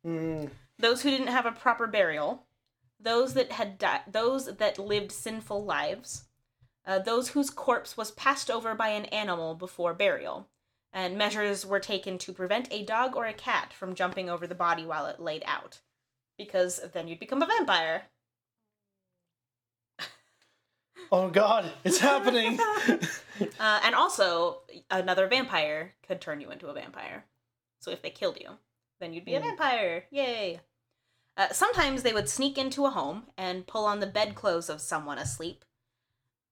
Mm. 0.07 0.51
those 0.79 1.03
who 1.03 1.11
didn't 1.11 1.27
have 1.27 1.45
a 1.45 1.51
proper 1.51 1.89
burial, 1.89 2.47
those 3.01 3.35
that 3.35 3.51
had 3.51 3.79
died, 3.79 4.03
those 4.07 4.47
that 4.59 4.79
lived 4.79 5.11
sinful 5.11 5.65
lives, 5.65 6.27
uh, 6.87 7.01
those 7.01 7.31
whose 7.31 7.51
corpse 7.51 7.97
was 7.97 8.13
passed 8.13 8.49
over 8.49 8.77
by 8.77 8.91
an 8.91 9.07
animal 9.07 9.57
before 9.57 9.93
burial, 9.93 10.49
and 10.93 11.19
measures 11.19 11.67
were 11.67 11.81
taken 11.81 12.17
to 12.19 12.33
prevent 12.33 12.69
a 12.71 12.85
dog 12.85 13.17
or 13.17 13.27
a 13.27 13.33
cat 13.35 13.73
from 13.73 13.97
jumping 13.97 14.31
over 14.31 14.47
the 14.47 14.55
body 14.55 14.87
while 14.87 15.07
it 15.07 15.19
laid 15.19 15.43
out, 15.47 15.81
because 16.39 16.81
then 16.95 17.09
you'd 17.09 17.21
become 17.21 17.43
a 17.43 17.47
vampire. 17.47 18.05
Oh 21.11 21.31
God, 21.31 21.71
it's 21.85 21.99
happening. 21.99 22.59
Uh, 23.61 23.79
and 23.85 23.95
also, 23.95 24.63
another 24.91 25.29
vampire 25.29 25.95
could 26.07 26.21
turn 26.21 26.41
you 26.41 26.51
into 26.51 26.67
a 26.67 26.75
vampire. 26.75 27.25
So 27.81 27.93
if 27.93 28.03
they 28.03 28.11
killed 28.11 28.37
you, 28.41 28.51
then 28.99 29.13
you'd 29.13 29.25
be 29.25 29.37
a 29.37 29.39
Mm. 29.41 29.45
vampire. 29.45 30.05
Yay! 30.11 30.61
Uh, 31.37 31.49
sometimes 31.53 32.03
they 32.03 32.13
would 32.13 32.29
sneak 32.29 32.59
into 32.59 32.85
a 32.85 32.91
home 32.91 33.29
and 33.39 33.65
pull 33.67 33.85
on 33.85 34.01
the 34.01 34.09
bedclothes 34.09 34.69
of 34.69 34.81
someone 34.81 35.19
asleep. 35.19 35.65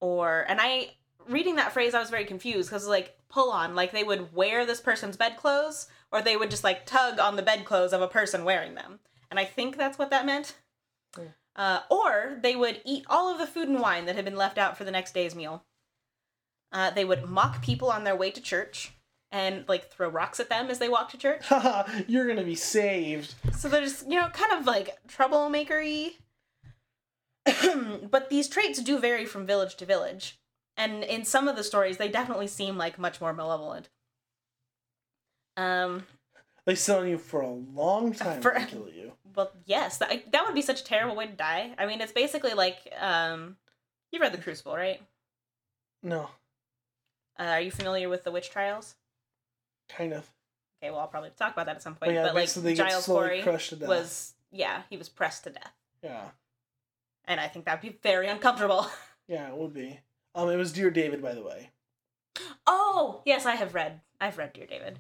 Or, 0.01 0.45
and 0.49 0.61
I 0.61 0.93
reading 1.29 1.57
that 1.57 1.73
phrase, 1.73 1.93
I 1.93 1.99
was 1.99 2.09
very 2.11 2.25
confused 2.25 2.69
because 2.71 2.87
like 2.87 3.19
pull 3.29 3.51
on, 3.51 3.75
like 3.75 3.91
they 3.91 4.05
would 4.05 4.33
wear 4.33 4.65
this 4.65 4.81
person's 4.81 5.17
bedclothes, 5.17 5.89
or 6.13 6.23
they 6.23 6.37
would 6.37 6.51
just 6.53 6.63
like 6.65 6.87
tug 6.87 7.19
on 7.19 7.35
the 7.35 7.43
bedclothes 7.43 7.93
of 7.93 8.01
a 8.01 8.07
person 8.09 8.45
wearing 8.45 8.77
them, 8.77 9.01
and 9.31 9.41
I 9.41 9.45
think 9.45 9.77
that's 9.77 9.99
what 9.99 10.11
that 10.11 10.27
meant. 10.27 10.57
Yeah. 11.19 11.25
Uh, 11.55 11.81
or 11.91 12.39
they 12.43 12.55
would 12.55 12.83
eat 12.85 13.05
all 13.09 13.33
of 13.33 13.39
the 13.39 13.47
food 13.47 13.69
and 13.69 13.81
wine 13.81 14.07
that 14.07 14.17
had 14.17 14.25
been 14.25 14.37
left 14.37 14.59
out 14.59 14.77
for 14.77 14.85
the 14.85 14.91
next 14.91 15.15
day's 15.15 15.35
meal. 15.35 15.65
Uh, 16.73 16.91
they 16.91 17.05
would 17.05 17.29
mock 17.29 17.63
people 17.63 17.91
on 17.91 18.05
their 18.05 18.17
way 18.17 18.31
to 18.31 18.41
church 18.41 18.93
and 19.33 19.65
like 19.69 19.91
throw 19.91 20.09
rocks 20.09 20.39
at 20.39 20.49
them 20.49 20.69
as 20.71 20.79
they 20.79 20.89
walked 20.89 21.13
to 21.13 21.19
church. 21.19 21.45
You're 22.07 22.29
gonna 22.29 22.45
be 22.45 22.55
saved. 22.55 23.35
So 23.57 23.69
they're 23.69 23.83
just, 23.83 24.09
you 24.09 24.21
know, 24.21 24.29
kind 24.29 24.53
of 24.53 24.67
like 24.67 24.99
troublemakery. 25.09 26.17
but 28.11 28.29
these 28.29 28.49
traits 28.49 28.83
do 28.83 28.99
vary 28.99 29.25
from 29.25 29.47
village 29.47 29.77
to 29.77 29.87
village. 29.87 30.39
And 30.77 31.05
in 31.05 31.25
some 31.25 31.49
of 31.49 31.57
the 31.57 31.65
stories, 31.65 31.97
they 31.97 32.09
definitely 32.09 32.49
seem 32.49 32.77
like 32.77 32.99
much 32.99 33.21
more 33.21 33.33
malevolent. 33.33 33.89
Um, 35.57 36.05
They 36.67 36.75
sit 36.75 36.97
on 36.99 37.09
you 37.09 37.17
for 37.19 37.41
a 37.41 37.49
long 37.51 38.13
time 38.13 38.43
For- 38.43 38.53
to 38.53 38.67
kill 38.67 38.89
you. 38.89 39.13
well, 39.35 39.53
yes, 39.65 39.99
that, 39.99 40.31
that 40.33 40.45
would 40.45 40.55
be 40.55 40.63
such 40.63 40.81
a 40.81 40.85
terrible 40.85 41.17
way 41.17 41.27
to 41.27 41.33
die. 41.33 41.73
I 41.79 41.87
mean, 41.87 42.01
it's 42.01 42.13
basically 42.13 42.55
like, 42.55 42.77
um, 43.01 43.57
you've 44.11 44.21
read 44.21 44.33
The 44.33 44.39
Crucible, 44.39 44.75
right? 44.77 45.01
No, 46.03 46.29
Uh, 47.39 47.43
are 47.45 47.61
you 47.61 47.71
familiar 47.71 48.09
with 48.09 48.25
the 48.25 48.31
witch 48.31 48.51
trials? 48.51 48.95
kind 49.89 50.13
of. 50.13 50.29
Okay, 50.83 50.91
well, 50.91 51.01
I'll 51.01 51.07
probably 51.07 51.31
talk 51.37 51.53
about 51.53 51.67
that 51.67 51.77
at 51.77 51.83
some 51.83 51.95
But 51.95 52.07
point. 52.07 52.15
yeah, 52.17 52.25
but 52.25 52.35
like, 52.35 52.77
Giles 52.77 53.07
Corey 53.07 53.43
crushed 53.43 53.71
to 53.71 53.77
death. 53.77 53.89
was, 53.89 54.35
yeah, 54.51 54.83
he 54.91 54.97
was 54.97 55.09
pressed 55.09 55.45
to 55.45 55.51
death. 55.51 55.73
Yeah, 56.03 56.25
And 57.25 57.41
I 57.41 57.47
think 57.49 57.65
that'd 57.65 57.81
be 57.81 57.97
very 58.03 58.27
uncomfortable. 58.29 58.87
yeah, 59.29 59.49
it 59.49 59.57
would 59.57 59.73
be. 59.73 60.01
Um, 60.35 60.51
it 60.51 60.57
was 60.57 60.73
Dear 60.73 60.91
David, 60.91 61.23
by 61.23 61.35
the 61.35 61.43
way. 61.43 61.71
Oh, 62.67 63.23
yes, 63.25 63.47
I 63.47 63.55
have 63.55 63.75
read. 63.75 64.01
I've 64.21 64.37
read 64.39 64.53
Dear 64.53 64.67
David. 64.67 64.99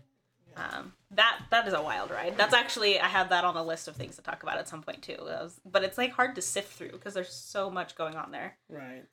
Um, 0.56 0.94
that 1.10 1.40
that 1.50 1.68
is 1.68 1.74
a 1.74 1.82
wild 1.82 2.10
ride. 2.10 2.36
That's 2.38 2.54
actually 2.54 2.98
I 2.98 3.08
had 3.08 3.28
that 3.28 3.44
on 3.44 3.54
the 3.54 3.62
list 3.62 3.88
of 3.88 3.96
things 3.96 4.16
to 4.16 4.22
talk 4.22 4.42
about 4.42 4.56
at 4.58 4.68
some 4.68 4.82
point 4.82 5.02
too. 5.02 5.16
Was- 5.20 5.60
but 5.64 5.84
it's 5.84 5.98
like 5.98 6.12
hard 6.12 6.34
to 6.36 6.42
sift 6.42 6.72
through 6.72 6.92
because 6.92 7.12
there's 7.14 7.32
so 7.32 7.70
much 7.70 7.94
going 7.94 8.14
on 8.16 8.30
there. 8.30 8.56
Right. 8.70 9.04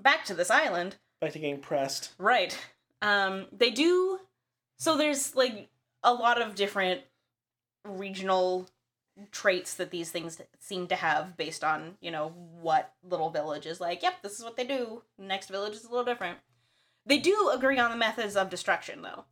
Back 0.00 0.24
to 0.26 0.34
this 0.34 0.50
island, 0.50 0.96
Back 1.20 1.32
to 1.32 1.38
getting 1.38 1.60
pressed. 1.60 2.12
right? 2.18 2.56
Um, 3.00 3.46
they 3.52 3.70
do. 3.70 4.18
So 4.78 4.96
there's 4.96 5.36
like 5.36 5.68
a 6.02 6.12
lot 6.12 6.42
of 6.42 6.54
different 6.56 7.02
regional 7.84 8.68
traits 9.30 9.74
that 9.74 9.90
these 9.90 10.10
things 10.10 10.40
seem 10.58 10.86
to 10.88 10.96
have 10.96 11.36
based 11.36 11.62
on 11.62 11.96
you 12.00 12.10
know 12.10 12.30
what 12.60 12.92
little 13.08 13.30
village 13.30 13.66
is 13.66 13.80
like. 13.80 14.02
Yep, 14.02 14.22
this 14.22 14.38
is 14.38 14.44
what 14.44 14.56
they 14.56 14.64
do. 14.64 15.02
Next 15.18 15.48
village 15.48 15.74
is 15.74 15.84
a 15.84 15.88
little 15.90 16.04
different. 16.04 16.38
They 17.06 17.18
do 17.18 17.50
agree 17.52 17.78
on 17.78 17.90
the 17.90 17.96
methods 17.96 18.36
of 18.36 18.50
destruction 18.50 19.02
though. 19.02 19.24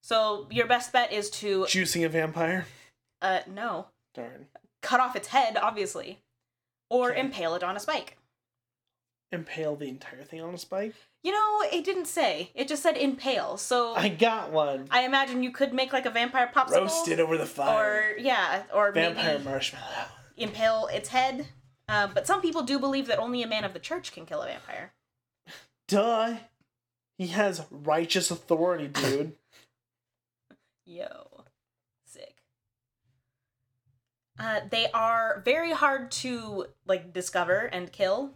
So 0.00 0.46
your 0.50 0.66
best 0.66 0.92
bet 0.92 1.12
is 1.12 1.28
to 1.30 1.62
Juicing 1.64 2.04
a 2.04 2.08
vampire. 2.08 2.66
uh 3.20 3.40
no 3.46 3.86
Darn. 4.14 4.46
cut 4.82 5.00
off 5.00 5.16
its 5.16 5.28
head 5.28 5.56
obviously, 5.60 6.20
or 6.88 7.10
Okay. 7.10 7.20
impale 7.20 7.54
it 7.54 7.62
on 7.62 7.76
a 7.76 7.80
spike. 7.80 8.16
Impale 9.30 9.76
the 9.76 9.88
entire 9.88 10.22
thing 10.22 10.40
on 10.40 10.54
a 10.54 10.58
spike. 10.58 10.94
You 11.22 11.32
know, 11.32 11.62
it 11.70 11.84
didn't 11.84 12.06
say. 12.06 12.50
It 12.54 12.66
just 12.66 12.82
said 12.82 12.96
impale. 12.96 13.58
So 13.58 13.94
I 13.94 14.08
got 14.08 14.50
one. 14.52 14.86
I 14.90 15.02
imagine 15.02 15.42
you 15.42 15.50
could 15.50 15.74
make 15.74 15.92
like 15.92 16.06
a 16.06 16.10
vampire 16.10 16.50
popsicle. 16.54 16.76
Roasted 16.82 17.20
over 17.20 17.36
the 17.36 17.44
fire. 17.44 18.14
Or 18.14 18.18
yeah, 18.18 18.62
or 18.72 18.90
vampire 18.92 19.38
marshmallow. 19.40 20.06
impale 20.38 20.86
its 20.90 21.10
head. 21.10 21.48
Uh, 21.90 22.06
but 22.06 22.26
some 22.26 22.40
people 22.40 22.62
do 22.62 22.78
believe 22.78 23.06
that 23.08 23.18
only 23.18 23.42
a 23.42 23.46
man 23.46 23.64
of 23.64 23.72
the 23.74 23.78
church 23.78 24.12
can 24.12 24.24
kill 24.24 24.40
a 24.42 24.46
vampire. 24.46 24.92
Duh. 25.88 26.36
He 27.18 27.26
has 27.28 27.66
righteous 27.70 28.30
authority, 28.30 28.86
dude. 28.92 29.34
Yo, 30.86 31.44
sick. 32.06 32.36
Uh, 34.38 34.60
they 34.70 34.90
are 34.92 35.42
very 35.44 35.72
hard 35.72 36.10
to 36.12 36.66
like 36.86 37.12
discover 37.12 37.66
and 37.66 37.92
kill. 37.92 38.34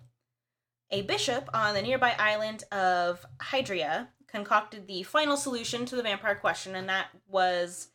A 0.91 1.03
bishop 1.03 1.49
on 1.55 1.73
the 1.73 1.81
nearby 1.81 2.15
island 2.19 2.65
of 2.71 3.25
Hydria 3.41 4.09
concocted 4.27 4.87
the 4.87 5.05
final 5.05 5.37
solution 5.37 5.87
to 5.87 5.97
the 5.97 6.03
vampire 6.03 6.35
question, 6.35 6.75
and 6.75 6.89
that 6.89 7.07
was 7.29 7.89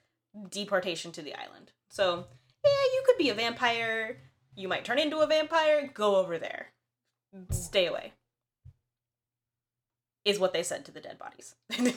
deportation 0.50 1.12
to 1.12 1.22
the 1.22 1.36
island. 1.36 1.74
So, 1.90 2.26
yeah, 2.64 2.72
you 2.94 3.04
could 3.06 3.18
be 3.18 3.30
a 3.30 3.36
vampire. 3.36 4.22
You 4.56 4.68
might 4.68 4.86
turn 4.86 4.98
into 4.98 5.20
a 5.20 5.28
vampire. 5.28 5.92
Go 5.94 6.16
over 6.16 6.40
there. 6.40 6.68
Stay 7.52 7.86
away. 7.86 8.14
Is 10.28 10.40
what 10.40 10.52
they 10.54 10.64
said 10.64 10.84
to 10.86 10.92
the 10.92 11.00
dead 11.00 11.18
bodies. 11.18 11.56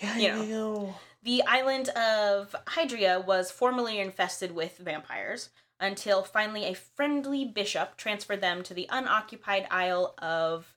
Yeah, 0.00 0.16
You 0.18 0.28
know. 0.28 0.44
know. 0.44 0.94
The 1.22 1.42
island 1.44 1.88
of 1.90 2.56
Hydria 2.66 3.24
was 3.24 3.50
formerly 3.52 4.00
infested 4.00 4.52
with 4.52 4.78
vampires 4.78 5.50
until 5.78 6.22
finally 6.22 6.64
a 6.64 6.74
friendly 6.74 7.44
bishop 7.44 7.96
transferred 7.96 8.40
them 8.40 8.62
to 8.64 8.74
the 8.74 8.88
unoccupied 8.90 9.66
isle 9.70 10.14
of 10.18 10.74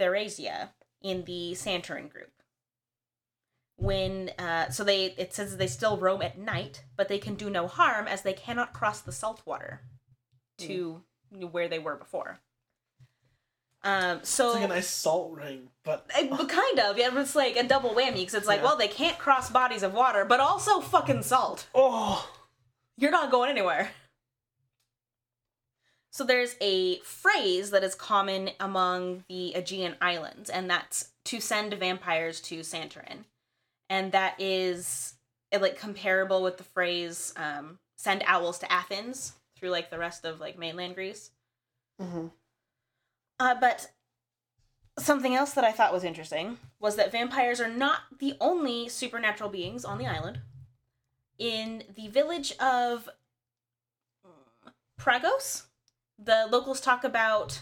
Therasia 0.00 0.70
in 1.02 1.24
the 1.24 1.52
Santorin 1.52 2.08
group. 2.08 2.32
When 3.76 4.30
uh, 4.38 4.70
so 4.70 4.84
they 4.84 5.06
it 5.18 5.34
says 5.34 5.56
they 5.58 5.66
still 5.66 5.98
roam 5.98 6.22
at 6.22 6.38
night, 6.38 6.84
but 6.96 7.08
they 7.08 7.18
can 7.18 7.34
do 7.34 7.50
no 7.50 7.66
harm 7.66 8.08
as 8.08 8.22
they 8.22 8.32
cannot 8.32 8.72
cross 8.72 9.02
the 9.02 9.12
salt 9.12 9.42
water 9.44 9.82
to 10.58 11.02
where 11.50 11.68
they 11.68 11.78
were 11.78 11.96
before. 11.96 12.40
Um, 13.86 14.20
so 14.24 14.46
It's 14.50 14.54
like 14.56 14.64
a 14.64 14.68
nice 14.68 14.88
salt 14.88 15.32
ring, 15.32 15.68
but 15.84 16.10
but 16.28 16.48
kind 16.48 16.80
of, 16.80 16.98
yeah. 16.98 17.10
but 17.10 17.20
It's 17.20 17.36
like 17.36 17.56
a 17.56 17.62
double 17.62 17.90
whammy 17.90 18.16
because 18.16 18.34
it's 18.34 18.46
like, 18.48 18.58
Yeah. 18.58 18.64
well, 18.64 18.76
they 18.76 18.88
can't 18.88 19.16
cross 19.16 19.48
bodies 19.48 19.84
of 19.84 19.94
water, 19.94 20.24
but 20.24 20.40
also 20.40 20.80
fucking 20.80 21.22
salt. 21.22 21.68
oh, 21.74 22.28
You're 22.98 23.12
not 23.12 23.30
going 23.30 23.48
anywhere. 23.50 23.90
So 26.10 26.24
there's 26.24 26.56
a 26.60 26.98
phrase 27.00 27.70
that 27.70 27.84
is 27.84 27.94
common 27.94 28.50
among 28.58 29.24
the 29.28 29.54
Aegean 29.54 29.96
islands, 30.00 30.48
and 30.50 30.68
that's 30.68 31.10
to 31.26 31.40
send 31.40 31.74
vampires 31.74 32.40
to 32.42 32.60
Santorin, 32.60 33.24
and 33.90 34.12
that 34.12 34.34
is 34.40 35.14
eh, 35.52 35.58
like 35.58 35.78
comparable 35.78 36.42
with 36.42 36.56
the 36.56 36.64
phrase 36.64 37.34
um, 37.36 37.78
"send 37.98 38.24
owls 38.26 38.58
to 38.60 38.72
Athens" 38.72 39.34
through 39.56 39.68
like 39.70 39.90
the 39.90 39.98
rest 39.98 40.24
of 40.24 40.40
like 40.40 40.58
mainland 40.58 40.94
Greece. 40.94 41.30
Mhm. 42.00 42.30
Uh, 43.38 43.54
but 43.60 43.90
something 44.98 45.34
else 45.34 45.52
that 45.52 45.64
I 45.64 45.72
thought 45.72 45.92
was 45.92 46.04
interesting 46.04 46.58
was 46.80 46.96
that 46.96 47.12
vampires 47.12 47.60
are 47.60 47.68
not 47.68 48.00
the 48.18 48.34
only 48.40 48.88
supernatural 48.88 49.50
beings 49.50 49.84
on 49.84 49.98
the 49.98 50.06
island. 50.06 50.40
In 51.38 51.84
the 51.94 52.08
village 52.08 52.52
of 52.52 53.10
mm, 54.26 54.72
Pragos, 54.98 55.64
the 56.18 56.48
locals 56.50 56.80
talk 56.80 57.04
about 57.04 57.60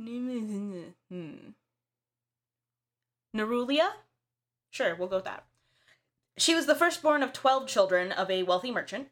Nerulia. 0.00 0.94
Sure, 4.70 4.94
we'll 4.94 5.08
go 5.08 5.16
with 5.16 5.24
that. 5.24 5.44
She 6.38 6.54
was 6.54 6.66
the 6.66 6.74
firstborn 6.74 7.22
of 7.22 7.32
12 7.32 7.66
children 7.66 8.12
of 8.12 8.30
a 8.30 8.44
wealthy 8.44 8.70
merchant. 8.70 9.08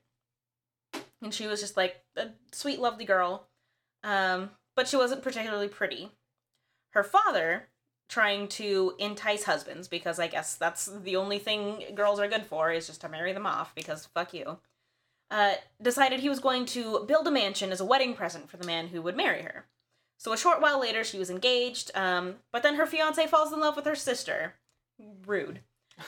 And 1.21 1.35
she 1.35 1.47
was 1.47 1.61
just 1.61 1.77
like 1.77 1.97
a 2.17 2.29
sweet, 2.53 2.79
lovely 2.79 3.05
girl. 3.05 3.49
Um, 4.05 4.51
but 4.77 4.87
she 4.87 4.97
wasn't 4.97 5.23
particularly 5.23 5.69
pretty. 5.69 6.11
Her 6.91 7.03
father, 7.03 7.69
trying 8.09 8.47
to 8.49 8.95
entice 8.99 9.45
husbands, 9.45 9.89
because 9.89 10.21
I 10.21 10.29
guess 10.29 10.55
that's 10.55 10.87
the 10.87 11.17
only 11.17 11.41
thing 11.41 11.83
girls 11.95 12.21
are 12.21 12.29
good 12.29 12.45
for, 12.47 12.71
is 12.71 12.87
just 12.87 13.01
to 13.01 13.09
marry 13.09 13.33
them 13.33 13.47
off, 13.47 13.75
because 13.75 14.07
fuck 14.07 14.33
you, 14.33 14.59
uh, 15.31 15.55
decided 15.83 16.21
he 16.21 16.29
was 16.29 16.39
going 16.39 16.67
to 16.67 17.05
build 17.09 17.27
a 17.27 17.33
mansion 17.33 17.73
as 17.73 17.81
a 17.81 17.85
wedding 17.85 18.15
present 18.15 18.49
for 18.49 18.59
the 18.59 18.67
man 18.67 18.89
who 18.89 19.03
would 19.03 19.17
marry 19.17 19.43
her. 19.43 19.67
So 20.19 20.33
a 20.33 20.39
short 20.39 20.61
while 20.61 20.81
later, 20.81 21.03
she 21.03 21.19
was 21.19 21.31
engaged, 21.31 21.91
um, 21.95 22.37
but 22.53 22.63
then 22.63 22.77
her 22.77 22.87
fiance 22.87 23.27
falls 23.27 23.53
in 23.53 23.61
love 23.61 23.77
with 23.77 23.87
her 23.87 23.97
sister. 23.97 24.55
Rude. 25.27 25.61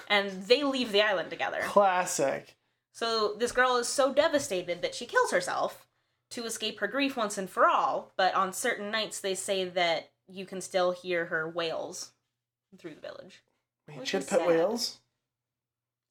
And 0.07 0.45
they 0.45 0.62
leave 0.62 0.93
the 0.93 1.03
island 1.03 1.31
together. 1.31 1.61
classic. 1.62 2.57
So 2.93 3.35
this 3.39 3.53
girl 3.53 3.77
is 3.77 3.89
so 3.89 4.12
devastated 4.12 4.83
that 4.83 4.95
she 4.95 5.07
kills 5.07 5.31
herself 5.31 5.88
to 6.31 6.45
escape 6.45 6.81
her 6.81 6.87
grief 6.87 7.16
once 7.16 7.39
and 7.39 7.49
for 7.49 7.66
all, 7.66 8.12
but 8.16 8.35
on 8.35 8.53
certain 8.53 8.91
nights 8.91 9.20
they 9.20 9.35
say 9.35 9.64
that 9.64 10.11
you 10.29 10.45
can 10.45 10.61
still 10.61 10.93
hear 10.93 11.26
her 11.26 11.49
wails 11.49 12.12
through 12.79 12.95
the 12.95 13.01
village. 13.01 13.43
Man, 13.87 13.99
Which 13.99 14.09
she 14.11 14.16
had 14.16 14.24
is 14.24 14.29
pet 14.29 14.39
sad. 14.41 14.49
whales. 14.49 14.99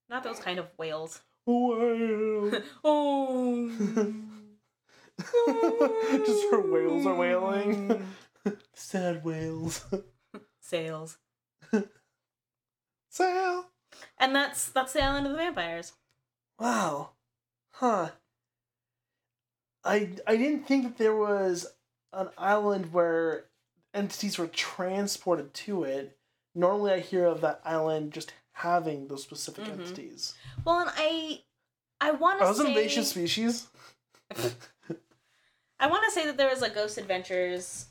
Not 0.10 0.24
those 0.24 0.40
kind 0.40 0.58
of 0.58 0.68
wails. 0.78 1.22
Whale. 1.46 2.62
oh. 2.84 3.72
Just 6.26 6.52
her 6.52 6.62
whales 6.62 7.06
are 7.06 7.16
wailing. 7.16 8.08
Sad 8.74 9.24
whales. 9.26 9.84
Sails. 10.62 11.18
Sail. 13.10 13.66
And 14.20 14.36
that's 14.36 14.70
that's 14.70 14.94
the 14.94 15.04
island 15.04 15.26
of 15.26 15.32
the 15.34 15.38
vampires. 15.38 15.94
Wow. 16.60 17.12
Huh. 17.72 18.10
I 19.84 20.10
I 20.26 20.36
didn't 20.38 20.66
think 20.68 20.84
that 20.84 20.98
there 20.98 21.16
was 21.16 21.68
an 22.14 22.30
island 22.38 22.94
where 22.94 23.46
entities 23.94 24.38
were 24.38 24.48
transported 24.48 25.54
to 25.54 25.84
it. 25.84 26.18
Normally, 26.56 26.92
I 26.94 27.00
hear 27.00 27.26
of 27.26 27.42
that 27.42 27.62
island 27.64 28.14
just 28.14 28.34
having 28.54 29.08
those 29.08 29.24
specific 29.24 29.66
Mhm. 29.66 29.72
entities. 29.74 30.34
Well, 30.66 30.80
and 30.80 30.92
I, 30.96 31.44
I 32.02 32.12
want 32.12 32.40
to 32.40 32.46
those 32.46 32.58
say, 32.58 32.68
invasive 32.68 33.06
species? 33.06 33.68
I 35.80 35.88
want 35.88 36.04
to 36.06 36.12
say 36.12 36.26
that 36.26 36.38
there 36.38 36.50
was 36.50 36.64
a 36.64 36.70
Ghost 36.70 36.98
Adventures 36.98 37.88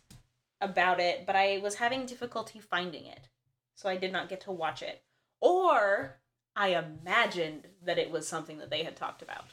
about 0.61 0.99
it, 1.01 1.25
but 1.27 1.37
I 1.37 1.59
was 1.59 1.77
having 1.77 2.05
difficulty 2.07 2.59
finding 2.59 3.07
it, 3.07 3.29
so 3.77 3.89
I 3.89 3.97
did 3.97 4.13
not 4.13 4.29
get 4.29 4.41
to 4.43 4.51
watch 4.53 4.83
it. 4.83 5.03
Or 5.41 6.17
I 6.57 6.69
imagined 6.75 7.69
that 7.83 7.99
it 7.99 8.11
was 8.11 8.27
something 8.27 8.59
that 8.59 8.71
they 8.71 8.83
had 8.83 8.97
talked 8.97 9.23
about. 9.23 9.45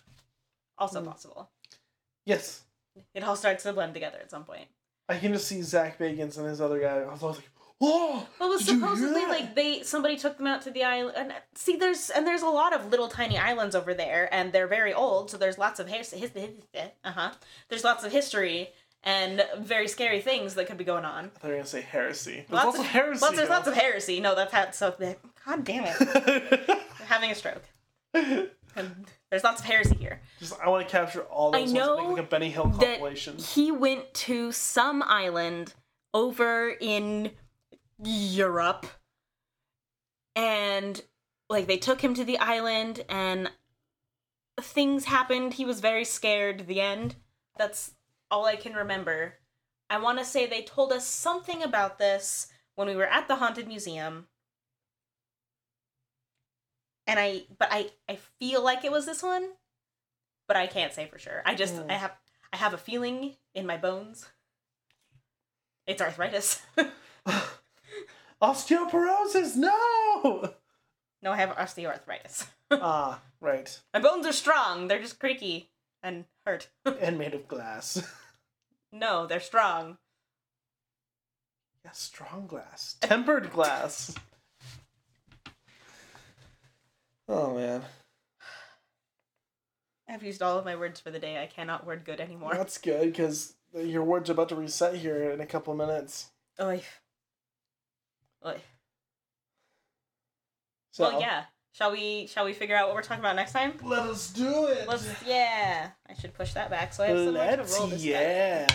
Also 0.79 1.01
Hmm. 1.01 1.09
possible. 1.09 1.51
Yes. 2.25 2.63
It 3.13 3.23
all 3.23 3.35
starts 3.35 3.63
to 3.63 3.73
blend 3.73 3.93
together 3.93 4.17
at 4.21 4.31
some 4.31 4.43
point. 4.43 4.67
I 5.09 5.17
can 5.17 5.33
just 5.33 5.47
see 5.47 5.61
Zach 5.61 5.97
Bagans 5.97 6.37
and 6.37 6.47
his 6.47 6.61
other 6.61 6.79
guy. 6.79 6.99
I 6.99 7.11
was 7.11 7.21
always 7.23 7.37
like, 7.37 7.49
whoa! 7.79 8.23
Well, 8.39 8.51
it 8.51 8.53
was 8.53 8.65
supposedly 8.65 9.25
like 9.25 9.55
they 9.55 9.83
somebody 9.83 10.15
took 10.15 10.37
them 10.37 10.47
out 10.47 10.61
to 10.63 10.71
the 10.71 10.83
island. 10.83 11.15
And 11.17 11.33
see, 11.55 11.75
there's 11.75 12.09
and 12.09 12.25
there's 12.25 12.41
a 12.41 12.47
lot 12.47 12.73
of 12.73 12.89
little 12.89 13.09
tiny 13.09 13.37
islands 13.37 13.75
over 13.75 13.93
there, 13.93 14.29
and 14.33 14.53
they're 14.53 14.67
very 14.67 14.93
old. 14.93 15.29
So 15.29 15.37
there's 15.37 15.57
lots 15.57 15.79
of 15.79 15.87
his, 15.87 16.11
his, 16.11 16.31
uh 17.03 17.11
huh. 17.11 17.31
There's 17.69 17.83
lots 17.83 18.03
of 18.03 18.11
history 18.11 18.69
and 19.03 19.45
very 19.57 19.87
scary 19.87 20.21
things 20.21 20.55
that 20.55 20.67
could 20.67 20.77
be 20.77 20.85
going 20.85 21.03
on. 21.05 21.31
They're 21.41 21.55
gonna 21.55 21.65
say 21.65 21.81
heresy. 21.81 22.45
There's 22.47 22.51
Lots 22.51 22.65
lots, 22.65 22.79
of, 22.79 22.85
heresy. 22.85 23.21
Lots, 23.21 23.35
there's 23.35 23.49
lots 23.49 23.67
of 23.67 23.73
heresy. 23.73 24.19
No, 24.21 24.35
that's 24.35 24.53
how. 24.53 24.71
So, 24.71 24.95
god 25.45 25.65
damn 25.65 25.83
it, 25.85 26.69
I'm 26.69 26.77
having 27.07 27.31
a 27.31 27.35
stroke. 27.35 27.63
And 28.13 28.49
there's 29.33 29.43
lots 29.43 29.61
of 29.61 29.65
heresy 29.65 29.95
here. 29.95 30.21
Just 30.39 30.53
I 30.61 30.69
want 30.69 30.87
to 30.87 30.91
capture 30.91 31.21
all 31.21 31.49
those 31.49 31.71
I 31.71 31.73
know 31.73 31.95
like 31.95 32.19
a 32.19 32.27
Benny 32.27 32.51
Hill 32.51 32.69
compilation. 32.69 33.35
he 33.37 33.71
went 33.71 34.13
to 34.13 34.51
some 34.51 35.01
island 35.01 35.73
over 36.13 36.69
in 36.79 37.31
Europe, 37.97 38.85
and 40.35 41.01
like 41.49 41.65
they 41.65 41.77
took 41.77 42.01
him 42.01 42.13
to 42.13 42.23
the 42.23 42.37
island, 42.37 43.03
and 43.09 43.49
things 44.61 45.05
happened. 45.05 45.55
He 45.55 45.65
was 45.65 45.79
very 45.79 46.05
scared. 46.05 46.67
The 46.67 46.79
end. 46.79 47.15
That's 47.57 47.95
all 48.29 48.45
I 48.45 48.55
can 48.55 48.73
remember. 48.73 49.39
I 49.89 49.97
want 49.97 50.19
to 50.19 50.25
say 50.25 50.45
they 50.45 50.61
told 50.61 50.93
us 50.93 51.07
something 51.07 51.63
about 51.63 51.97
this 51.97 52.49
when 52.75 52.87
we 52.87 52.95
were 52.95 53.07
at 53.07 53.27
the 53.27 53.37
haunted 53.37 53.67
museum. 53.67 54.27
And 57.07 57.19
I 57.19 57.43
but 57.57 57.67
I 57.71 57.89
I 58.09 58.17
feel 58.39 58.63
like 58.63 58.83
it 58.85 58.91
was 58.91 59.05
this 59.05 59.21
one, 59.23 59.49
but 60.47 60.57
I 60.57 60.67
can't 60.67 60.93
say 60.93 61.05
for 61.07 61.19
sure. 61.19 61.41
I 61.45 61.55
just 61.55 61.75
Hmm. 61.75 61.89
I 61.89 61.93
have 61.95 62.13
I 62.51 62.57
have 62.57 62.73
a 62.73 62.77
feeling 62.77 63.35
in 63.53 63.65
my 63.65 63.77
bones. 63.77 64.25
It's 65.85 66.01
arthritis. 66.01 66.61
Osteoporosis, 68.41 69.55
no! 69.55 70.53
no, 71.21 71.31
I 71.31 71.37
have 71.37 71.55
osteoarthritis. 71.55 72.45
ah, 72.71 73.21
right. 73.39 73.79
my 73.93 73.99
bones 74.01 74.25
are 74.25 74.33
strong. 74.33 74.87
They're 74.87 75.01
just 75.01 75.19
creaky 75.19 75.69
and 76.01 76.25
hurt. 76.45 76.67
And 76.99 77.17
made 77.17 77.33
of 77.33 77.47
glass. 77.47 78.05
no, 78.91 79.25
they're 79.27 79.39
strong. 79.39 79.97
yeah, 81.85 81.91
strong 81.91 82.47
glass. 82.47 82.97
Tempered 83.01 83.51
glass. 83.51 84.13
Oh 87.27 87.53
man. 87.55 87.81
I've 90.09 90.23
used 90.23 90.41
all 90.43 90.57
of 90.59 90.65
my 90.65 90.75
words 90.75 90.99
for 90.99 91.09
the 91.11 91.19
day. 91.19 91.41
I 91.41 91.47
cannot 91.47 91.85
word 91.85 92.03
good 92.05 92.19
anymore. 92.19 92.53
That's 92.53 92.77
good 92.77 93.05
because 93.11 93.55
your 93.73 94.03
word's 94.03 94.29
about 94.29 94.49
to 94.49 94.55
reset 94.55 94.95
here 94.95 95.31
in 95.31 95.41
a 95.41 95.45
couple 95.45 95.73
minutes. 95.73 96.29
Oy. 96.59 96.83
Oy. 98.45 98.57
So, 100.91 101.03
Well, 101.09 101.19
yeah. 101.21 101.45
Shall 101.71 101.91
we? 101.91 102.27
Shall 102.27 102.45
we 102.45 102.53
figure 102.53 102.75
out 102.75 102.85
what 102.87 102.95
we're 102.95 103.01
talking 103.01 103.21
about 103.21 103.35
next 103.35 103.51
time? 103.53 103.73
Let 103.81 104.03
us 104.03 104.31
do 104.31 104.67
it. 104.67 104.87
Let's. 104.87 105.07
Yeah. 105.25 105.89
I 106.07 106.13
should 106.13 106.35
push 106.35 106.53
that 106.53 106.69
back 106.69 106.93
so 106.93 107.03
I 107.03 107.07
have 107.07 107.17
somewhere 107.17 107.51
to 107.55 107.61
Let's, 107.63 107.79
roll 107.79 107.87
this. 107.87 108.03
yeah. 108.05 108.67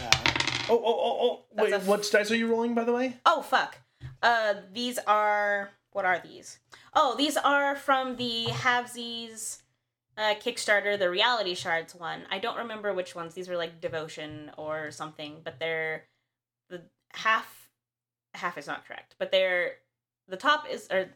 Oh, 0.69 0.77
oh, 0.77 0.83
oh, 0.85 1.19
oh. 1.23 1.45
Wait, 1.63 1.71
That's 1.71 1.87
a- 1.87 1.89
what 1.89 2.09
dice 2.11 2.31
are 2.33 2.37
you 2.37 2.49
rolling, 2.49 2.75
by 2.75 2.83
the 2.85 2.93
way? 2.93 3.17
Oh 3.25 3.43
fuck. 3.43 3.79
Uh, 4.21 4.55
these 4.73 4.99
are 5.07 5.71
what 5.99 6.07
are 6.07 6.21
these? 6.21 6.61
Oh, 6.95 7.17
these 7.19 7.37
are 7.37 7.75
from 7.75 8.15
the 8.15 8.47
Havesies 8.51 9.63
uh, 10.17 10.35
Kickstarter, 10.37 10.97
the 10.97 11.11
Reality 11.11 11.57
Shards 11.57 11.93
one. 11.93 12.23
I 12.31 12.39
don't 12.39 12.57
remember 12.57 12.95
which 12.95 13.17
ones. 13.17 13.35
These 13.35 13.49
were 13.49 13.57
like 13.57 13.81
Devotion 13.81 14.53
or 14.57 14.93
something, 14.93 15.41
but 15.43 15.59
they're 15.59 16.05
the 16.71 16.83
half. 17.15 17.69
Half 18.35 18.59
is 18.59 18.69
not 18.69 18.87
correct, 18.87 19.17
but 19.19 19.33
they're 19.33 19.73
the 20.29 20.37
top 20.37 20.67
is 20.71 20.87
or 20.89 21.07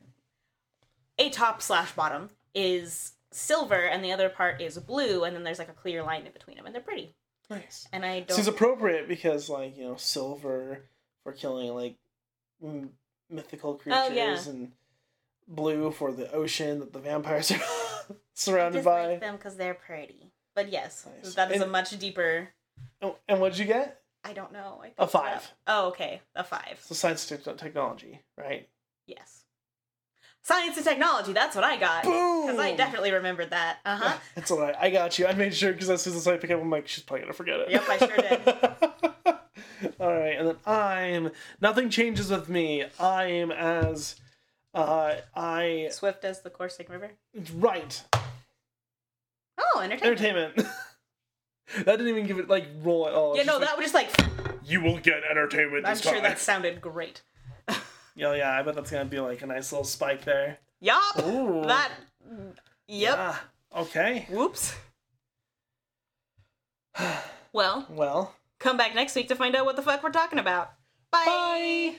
a 1.16 1.30
top 1.30 1.62
slash 1.62 1.93
bottom 1.93 2.30
is 2.53 3.12
silver 3.30 3.85
and 3.85 4.05
the 4.05 4.11
other 4.11 4.28
part 4.30 4.61
is 4.61 4.76
blue, 4.78 5.22
and 5.22 5.37
then 5.37 5.45
there's 5.45 5.61
like 5.61 5.68
a 5.68 5.74
clear 5.74 6.03
line 6.03 6.26
in 6.26 6.33
between 6.33 6.57
them, 6.57 6.66
and 6.66 6.74
they're 6.74 6.83
pretty. 6.83 7.14
Nice. 7.49 7.87
And 7.93 8.05
I 8.05 8.20
don't. 8.20 8.35
Seems 8.35 8.49
appropriate 8.49 9.07
because, 9.07 9.49
like, 9.49 9.76
you 9.76 9.85
know, 9.85 9.95
silver 9.95 10.87
for 11.22 11.33
killing, 11.33 11.72
like, 11.72 11.95
m- 12.61 12.91
mythical 13.33 13.74
creatures 13.74 14.01
Oh, 14.11 14.12
yeah. 14.12 14.39
and 14.49 14.72
blue 15.49 15.91
for 15.91 16.12
the 16.12 16.30
ocean 16.33 16.78
that 16.80 16.93
the 16.93 16.99
vampires 17.01 17.51
are 17.51 17.57
I 17.57 18.14
surrounded 18.35 18.78
just 18.78 18.85
by. 18.85 19.07
like 19.07 19.20
them 19.20 19.37
because 19.37 19.57
they're 19.57 19.74
pretty. 19.74 20.30
But 20.55 20.70
yes, 20.70 21.07
Nice. 21.22 21.35
that 21.35 21.51
is 21.53 21.61
a 21.62 21.66
much 21.66 21.99
deeper. 21.99 22.49
Oh, 23.01 23.16
and 23.28 23.41
what'd 23.41 23.59
you 23.59 23.64
get? 23.64 24.01
I 24.24 24.33
don't 24.35 24.53
know. 24.53 24.80
I 24.85 24.93
A 24.99 25.07
five. 25.09 25.51
Oh, 25.66 25.89
okay, 25.89 26.20
a 26.37 26.45
five. 26.45 26.78
So 26.80 26.95
science 26.95 27.28
and 27.30 27.59
technology, 27.59 28.20
right? 28.39 28.68
Yes. 29.07 29.41
Science 30.45 30.76
and 30.76 30.85
technology. 30.87 31.33
That's 31.33 31.55
what 31.57 31.64
I 31.64 31.76
got. 31.76 32.03
Boom! 32.05 32.47
Because 32.47 32.59
I 32.61 32.74
definitely 32.74 33.12
remembered 33.12 33.51
that. 33.51 33.78
Uh 33.85 33.97
huh. 33.97 34.18
That's 34.35 34.51
all 34.51 34.61
right. 34.61 34.74
I 34.78 34.91
got 34.91 35.18
you. 35.18 35.26
I 35.26 35.33
made 35.35 35.55
sure 35.55 35.72
because 35.72 35.89
as 35.91 36.03
soon 36.03 36.14
as 36.16 36.26
I 36.26 36.37
pick 36.37 36.51
up, 36.51 36.61
I'm 36.61 36.70
like, 36.70 36.87
she's 36.89 37.03
probably 37.05 37.22
gonna 37.22 37.33
forget 37.33 37.61
it. 37.61 37.70
Yep, 37.70 37.85
I 37.89 37.99
sure 37.99 38.16
did. 38.16 39.32
all 40.01 40.12
right, 40.12 40.39
and 40.39 40.49
then 40.49 40.57
I'm. 40.66 41.30
Nothing 41.61 41.91
changes 41.91 42.30
with 42.30 42.49
me. 42.49 42.85
I 42.99 43.24
am 43.24 43.51
as. 43.51 44.16
Uh, 44.74 45.16
I 45.37 45.89
Swift 45.91 46.24
as 46.24 46.41
the 46.41 46.51
coursing 46.51 46.87
river. 46.89 47.11
right. 47.57 48.03
Oh, 49.59 49.80
entertainment. 49.80 50.57
Entertainment. 50.57 50.57
that 51.85 51.85
didn't 51.99 52.09
even 52.09 52.26
give 52.26 52.39
it 52.39 52.49
like 52.49 52.66
roll 52.83 53.07
at 53.07 53.14
all. 53.14 53.37
Yeah, 53.37 53.43
no, 53.45 53.59
that 53.59 53.76
was 53.76 53.91
just 53.91 53.95
like. 53.95 54.11
you 54.64 54.80
will 54.80 54.99
get 54.99 55.22
entertainment. 55.30 55.87
I'm 55.87 55.97
sure 55.97 56.14
time. 56.14 56.22
that 56.22 56.39
sounded 56.39 56.80
great. 56.80 57.22
Yeah, 58.14 58.35
yeah. 58.35 58.59
I 58.59 58.62
bet 58.62 58.74
that's 58.74 58.91
gonna 58.91 59.07
be 59.07 59.20
like 59.20 59.41
a 59.41 59.47
nice 59.47 59.72
little 59.72 59.87
spike 59.87 60.22
there. 60.26 60.59
Yup. 60.80 61.01
Ooh. 61.26 61.62
That. 61.66 61.91
Yep. 62.87 63.16
Yeah. 63.16 63.37
Okay. 63.74 64.26
Whoops. 64.28 64.74
Well, 67.55 67.87
Well. 67.89 68.35
Come 68.63 68.77
back 68.77 68.95
next 68.95 69.15
week 69.15 69.29
to 69.29 69.35
find 69.35 69.57
out 69.57 69.67
what 69.67 69.77
the 69.77 69.83
fuck 69.83 70.03
we're 70.03 70.11
talking 70.11 70.39
about. 70.39 70.73
Bye. 71.11 71.25
Bye. 71.27 71.97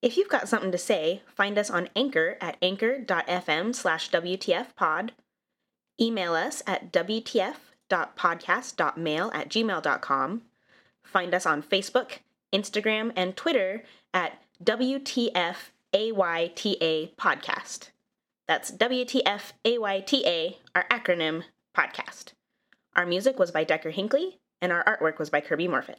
If 0.00 0.16
you've 0.16 0.28
got 0.28 0.48
something 0.48 0.72
to 0.72 0.78
say, 0.78 1.20
find 1.26 1.58
us 1.58 1.68
on 1.70 1.90
Anchor 1.94 2.38
at 2.40 2.56
anchor.fm 2.62 3.74
slash 3.74 4.10
WTFpod. 4.10 5.10
Email 6.00 6.32
us 6.34 6.62
at 6.66 6.90
WTF.podcast.mail 6.92 9.30
at 9.32 9.48
gmail.com. 9.48 10.42
Find 11.04 11.34
us 11.34 11.46
on 11.46 11.62
Facebook, 11.62 12.18
Instagram, 12.52 13.12
and 13.14 13.36
Twitter 13.36 13.84
at 14.12 14.42
WTFAYTA 14.64 15.54
Podcast. 17.16 17.90
That's 18.48 18.72
WTFAYTA, 18.72 20.56
our 20.74 20.86
acronym, 20.90 21.44
podcast. 21.76 22.32
Our 22.96 23.06
music 23.06 23.38
was 23.38 23.50
by 23.50 23.64
Decker 23.64 23.90
Hinckley, 23.90 24.40
and 24.62 24.72
our 24.72 24.84
artwork 24.84 25.18
was 25.18 25.28
by 25.28 25.40
Kirby 25.42 25.68
Morfitt. 25.68 25.96